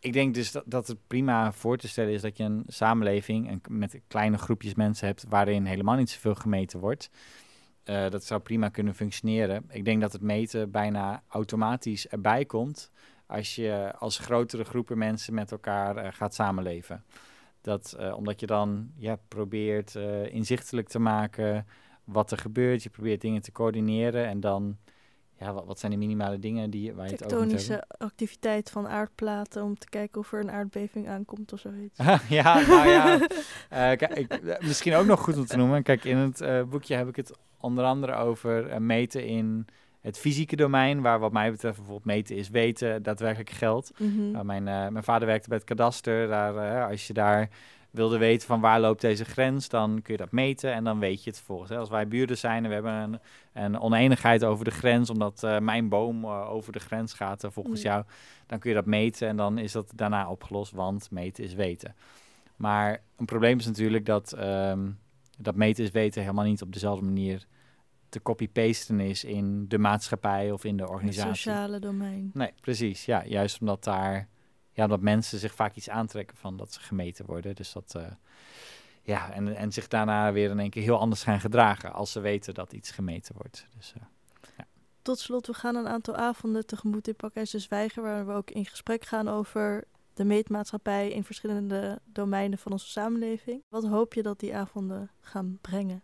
Ik 0.00 0.12
denk 0.12 0.34
dus 0.34 0.52
dat, 0.52 0.62
dat, 0.66 0.86
het 0.86 1.06
prima 1.06 1.52
voor 1.52 1.76
te 1.76 1.88
stellen 1.88 2.12
is 2.12 2.20
dat 2.20 2.36
je 2.36 2.44
een 2.44 2.64
samenleving 2.66 3.50
een, 3.50 3.60
met 3.68 4.00
kleine 4.06 4.38
groepjes 4.38 4.74
mensen 4.74 5.06
hebt 5.06 5.24
waarin 5.28 5.64
helemaal 5.64 5.96
niet 5.96 6.10
zoveel 6.10 6.34
gemeten 6.34 6.80
wordt. 6.80 7.10
Uh, 7.84 8.08
dat 8.08 8.24
zou 8.24 8.40
prima 8.40 8.68
kunnen 8.68 8.94
functioneren. 8.94 9.64
Ik 9.68 9.84
denk 9.84 10.00
dat 10.00 10.12
het 10.12 10.22
meten 10.22 10.70
bijna 10.70 11.22
automatisch 11.28 12.08
erbij 12.08 12.44
komt 12.44 12.90
als 13.26 13.54
je 13.54 13.92
als 13.98 14.18
grotere 14.18 14.64
groepen 14.64 14.98
mensen 14.98 15.34
met 15.34 15.52
elkaar 15.52 16.12
gaat 16.12 16.34
samenleven. 16.34 17.04
Dat, 17.60 17.96
omdat 18.14 18.40
je 18.40 18.46
dan 18.46 18.90
ja, 18.96 19.18
probeert 19.28 19.94
inzichtelijk 20.30 20.88
te 20.88 20.98
maken 20.98 21.66
wat 22.04 22.30
er 22.30 22.38
gebeurt. 22.38 22.82
Je 22.82 22.90
probeert 22.90 23.20
dingen 23.20 23.42
te 23.42 23.52
coördineren 23.52 24.26
en 24.26 24.40
dan 24.40 24.78
ja, 25.40 25.52
wat, 25.52 25.64
wat 25.66 25.78
zijn 25.78 25.92
de 25.92 25.98
minimale 25.98 26.38
dingen 26.38 26.70
die, 26.70 26.94
waar 26.94 27.06
je 27.06 27.12
het 27.12 27.24
over? 27.24 27.38
Tektonische 27.38 27.84
activiteit 27.98 28.70
van 28.70 28.88
aardplaten 28.88 29.62
om 29.62 29.78
te 29.78 29.88
kijken 29.88 30.20
of 30.20 30.32
er 30.32 30.40
een 30.40 30.50
aardbeving 30.50 31.08
aankomt 31.08 31.52
of 31.52 31.60
zoiets. 31.60 31.98
ja, 32.28 32.66
nou 32.66 32.88
ja. 32.88 33.18
eh, 33.68 33.96
kijk, 33.96 34.12
eh, 34.12 34.66
misschien 34.66 34.94
ook 34.94 35.06
nog 35.06 35.20
goed 35.20 35.36
om 35.36 35.46
te 35.46 35.56
noemen. 35.56 35.82
Kijk, 35.82 36.04
in 36.04 36.16
het 36.16 36.40
eh, 36.40 36.62
boekje 36.62 36.94
heb 36.94 37.08
ik 37.08 37.16
het 37.16 37.36
onder 37.60 37.84
andere 37.84 38.14
over 38.14 38.82
meten 38.82 39.26
in 39.26 39.66
het 40.00 40.18
fysieke 40.18 40.56
domein. 40.56 41.00
Waar 41.00 41.18
wat 41.18 41.32
mij 41.32 41.50
betreft 41.50 41.76
bijvoorbeeld 41.76 42.06
meten 42.06 42.36
is 42.36 42.48
weten, 42.48 43.02
daadwerkelijk 43.02 43.50
geldt. 43.50 43.92
Mhm. 43.98 44.30
Nou, 44.30 44.44
mijn, 44.44 44.64
mijn 44.64 45.04
vader 45.04 45.28
werkte 45.28 45.48
bij 45.48 45.58
het 45.58 45.66
kadaster. 45.66 46.28
Daar, 46.28 46.88
als 46.90 47.06
je 47.06 47.12
daar 47.12 47.48
wilde 47.90 48.18
weten 48.18 48.46
van 48.46 48.60
waar 48.60 48.80
loopt 48.80 49.00
deze 49.00 49.24
grens, 49.24 49.68
dan 49.68 50.02
kun 50.02 50.12
je 50.12 50.18
dat 50.20 50.32
meten 50.32 50.72
en 50.72 50.84
dan 50.84 50.98
weet 50.98 51.24
je 51.24 51.28
het 51.30 51.38
vervolgens. 51.38 51.70
Hè. 51.70 51.76
Als 51.78 51.88
wij 51.88 52.08
buurden 52.08 52.38
zijn 52.38 52.62
en 52.62 52.68
we 52.68 52.74
hebben 52.74 52.92
een, 52.92 53.18
een 53.52 53.80
oneenigheid 53.80 54.44
over 54.44 54.64
de 54.64 54.70
grens, 54.70 55.10
omdat 55.10 55.42
eh, 55.42 55.58
mijn 55.58 55.88
boom 55.88 56.24
eh, 56.24 56.50
over 56.50 56.72
de 56.72 56.78
grens 56.80 57.12
gaat 57.12 57.44
eh, 57.44 57.50
volgens 57.50 57.82
Ja. 57.82 57.92
jou, 57.92 58.04
dan 58.46 58.58
kun 58.58 58.70
je 58.70 58.76
dat 58.76 58.86
meten 58.86 59.28
en 59.28 59.36
dan 59.36 59.58
is 59.58 59.72
dat 59.72 59.92
daarna 59.94 60.28
opgelost, 60.30 60.72
want 60.72 61.10
meten 61.10 61.44
is 61.44 61.54
weten. 61.54 61.94
Maar 62.56 63.02
een 63.16 63.24
probleem 63.24 63.58
is 63.58 63.66
natuurlijk 63.66 64.06
dat, 64.06 64.32
ehm, 64.32 64.90
dat 65.38 65.54
meten 65.54 65.84
is 65.84 65.90
weten 65.90 66.20
helemaal 66.22 66.44
niet 66.44 66.62
op 66.62 66.72
dezelfde 66.72 67.04
manier 67.04 67.46
te 68.08 68.22
copy-pasten 68.22 69.00
is 69.00 69.24
in 69.24 69.68
de 69.68 69.78
maatschappij 69.78 70.50
of 70.52 70.64
in 70.64 70.76
de 70.76 70.82
Het 70.82 70.92
organisatie. 70.92 71.34
sociale 71.34 71.78
domein. 71.78 72.30
Nee, 72.34 72.52
precies. 72.60 73.04
Ja, 73.04 73.24
juist 73.26 73.60
omdat 73.60 73.84
daar, 73.84 74.28
ja, 74.80 74.86
omdat 74.86 75.00
mensen 75.00 75.38
zich 75.38 75.54
vaak 75.54 75.74
iets 75.74 75.88
aantrekken 75.88 76.36
van 76.36 76.56
dat 76.56 76.72
ze 76.72 76.80
gemeten 76.80 77.26
worden. 77.26 77.54
Dus 77.54 77.72
dat, 77.72 77.94
eh, 77.94 78.02
ja, 79.02 79.32
en, 79.32 79.56
en 79.56 79.72
zich 79.72 79.88
daarna 79.88 80.32
weer 80.32 80.50
in 80.50 80.58
één 80.58 80.70
keer 80.70 80.82
heel 80.82 80.98
anders 80.98 81.22
gaan 81.22 81.40
gedragen 81.40 81.92
als 81.92 82.12
ze 82.12 82.20
weten 82.20 82.54
dat 82.54 82.72
iets 82.72 82.90
gemeten 82.90 83.34
wordt. 83.34 83.66
Dus, 83.76 83.92
eh, 83.96 84.02
Tot 85.02 85.18
slot, 85.18 85.46
we 85.46 85.54
gaan 85.54 85.76
een 85.76 85.88
aantal 85.88 86.16
avonden 86.16 86.66
tegemoet 86.66 87.08
in 87.08 87.16
Pakhuis 87.16 87.50
de 87.50 87.58
Zwijger, 87.58 88.02
waar 88.02 88.26
we 88.26 88.32
ook 88.32 88.50
in 88.50 88.66
gesprek 88.66 89.04
gaan 89.04 89.28
over 89.28 89.84
de 90.14 90.24
meetmaatschappij 90.24 91.10
in 91.10 91.24
verschillende 91.24 92.00
domeinen 92.04 92.58
van 92.58 92.72
onze 92.72 92.88
samenleving. 92.88 93.62
Wat 93.68 93.86
hoop 93.86 94.14
je 94.14 94.22
dat 94.22 94.40
die 94.40 94.56
avonden 94.56 95.10
gaan 95.20 95.58
brengen? 95.60 96.02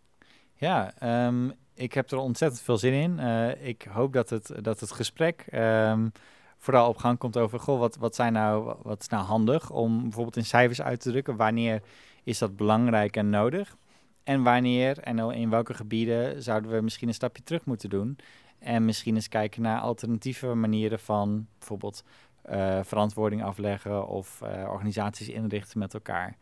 ja, 0.57 0.93
ehm, 0.99 1.51
ik 1.75 1.93
heb 1.93 2.11
er 2.11 2.19
ontzettend 2.19 2.63
veel 2.63 2.79
zin 2.79 2.93
in. 2.93 3.19
Eh, 3.19 3.67
ik 3.67 3.83
hoop 3.83 4.13
dat 4.13 4.31
het, 4.31 4.53
dat 4.63 4.81
het 4.81 4.93
gesprek 4.93 5.45
ehm, 5.51 6.09
vooral 6.57 6.89
op 6.89 6.97
gang 6.97 7.19
komt 7.19 7.37
over, 7.37 7.61
goh, 7.61 7.79
wat, 7.79 7.97
wat, 7.97 8.15
zijn 8.15 8.33
nou, 8.33 8.75
wat 8.83 9.01
is 9.01 9.09
nou 9.09 9.25
handig 9.25 9.71
om 9.71 10.03
bijvoorbeeld 10.03 10.37
in 10.37 10.45
cijfers 10.45 10.83
uit 10.83 11.01
te 11.01 11.11
drukken? 11.11 11.37
Wanneer 11.37 11.83
is 12.25 12.39
dat 12.39 12.57
belangrijk 12.57 13.17
en 13.17 13.31
nodig? 13.31 13.77
En 14.25 14.43
wanneer 14.43 14.99
en 14.99 15.19
in 15.19 15.51
welke 15.51 15.75
gebieden 15.75 16.43
zouden 16.43 16.71
we 16.71 16.81
misschien 16.81 17.09
een 17.09 17.15
stapje 17.15 17.43
terug 17.43 17.65
moeten 17.65 17.91
doen? 17.91 18.19
En 18.59 18.85
misschien 18.85 19.15
eens 19.15 19.29
kijken 19.29 19.63
naar 19.63 19.81
alternatieve 19.81 20.55
manieren 20.55 20.99
van 20.99 21.47
bijvoorbeeld 21.59 22.05
eh, 22.43 22.79
verantwoording 22.83 23.43
afleggen 23.43 24.09
of 24.09 24.43
eh, 24.43 24.69
organisaties 24.71 25.29
inrichten 25.29 25.79
met 25.79 25.95
elkaar. 25.95 26.37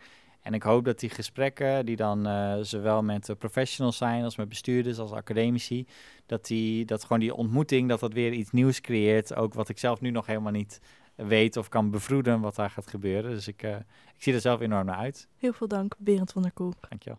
En 0.44 0.54
ik 0.54 0.62
hoop 0.62 0.84
dat 0.84 1.00
die 1.00 1.10
gesprekken, 1.10 1.86
die 1.86 1.96
dan 1.96 2.26
eh, 2.26 2.56
zowel 2.60 3.02
met 3.02 3.26
de 3.26 3.34
professionals 3.34 3.96
zijn 3.96 4.24
als 4.24 4.36
met 4.36 4.48
bestuurders, 4.48 4.98
als 4.98 5.12
academici, 5.12 5.86
dat, 6.26 6.46
die, 6.46 6.84
dat 6.84 7.02
gewoon 7.02 7.20
die 7.20 7.34
ontmoeting, 7.34 7.88
dat 7.88 8.00
dat 8.00 8.12
weer 8.12 8.32
iets 8.32 8.50
nieuws 8.50 8.80
creëert. 8.80 9.34
Ook 9.34 9.54
wat 9.54 9.68
ik 9.68 9.78
zelf 9.78 10.00
nu 10.00 10.10
nog 10.10 10.26
helemaal 10.26 10.52
niet 10.52 10.80
weet 11.14 11.56
of 11.56 11.68
kan 11.68 11.90
bevroeden 11.90 12.40
wat 12.40 12.54
daar 12.54 12.70
gaat 12.70 12.86
gebeuren. 12.86 13.30
Dus 13.30 13.48
ik, 13.48 13.62
eh, 13.62 13.76
ik 14.14 14.22
zie 14.22 14.34
er 14.34 14.40
zelf 14.40 14.60
enorm 14.60 14.86
naar 14.86 14.96
uit. 14.96 15.28
Heel 15.36 15.52
veel 15.52 15.68
dank, 15.68 15.94
Berend 15.98 16.32
van 16.32 16.42
der 16.42 16.52
Koek. 16.52 16.74
Dankjewel. 16.88 17.18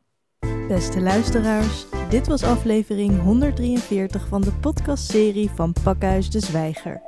Beste 0.68 1.02
luisteraars, 1.02 1.86
dit 2.10 2.28
was 2.28 2.44
aflevering 2.44 3.22
143 3.22 4.28
van 4.28 4.42
de 4.42 4.54
podcastserie 4.54 5.50
van 5.50 5.74
Pakhuis 5.84 6.30
de 6.30 6.40
Zwijger. 6.40 7.02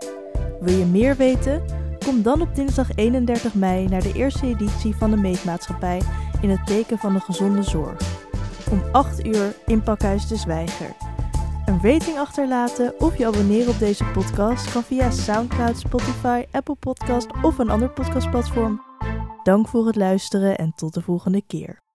Wil 0.59 0.77
je 0.77 0.85
meer 0.85 1.15
weten? 1.15 1.86
Kom 2.07 2.21
dan 2.21 2.41
op 2.41 2.55
dinsdag 2.55 2.95
31 2.95 3.53
mei 3.53 3.87
naar 3.87 4.01
de 4.01 4.13
eerste 4.13 4.45
editie 4.45 4.95
van 4.95 5.11
de 5.11 5.17
Meetmaatschappij 5.17 6.01
in 6.41 6.49
het 6.49 6.65
teken 6.65 6.97
van 6.97 7.13
de 7.13 7.19
gezonde 7.19 7.63
zorg. 7.63 7.97
Om 8.71 8.81
8 8.91 9.25
uur 9.25 9.55
in 9.65 9.83
Pakhuis 9.83 10.27
de 10.27 10.35
Zwijger. 10.35 10.95
Een 11.65 11.79
rating 11.81 12.17
achterlaten 12.17 12.99
of 12.99 13.17
je 13.17 13.25
abonneren 13.25 13.69
op 13.69 13.79
deze 13.79 14.05
podcast 14.05 14.71
kan 14.71 14.83
via 14.83 15.11
SoundCloud, 15.11 15.79
Spotify, 15.79 16.45
Apple 16.51 16.75
Podcast 16.75 17.27
of 17.41 17.57
een 17.57 17.69
ander 17.69 17.89
podcastplatform. 17.89 18.81
Dank 19.43 19.67
voor 19.67 19.85
het 19.85 19.95
luisteren 19.95 20.57
en 20.57 20.73
tot 20.75 20.93
de 20.93 21.01
volgende 21.01 21.41
keer. 21.47 21.86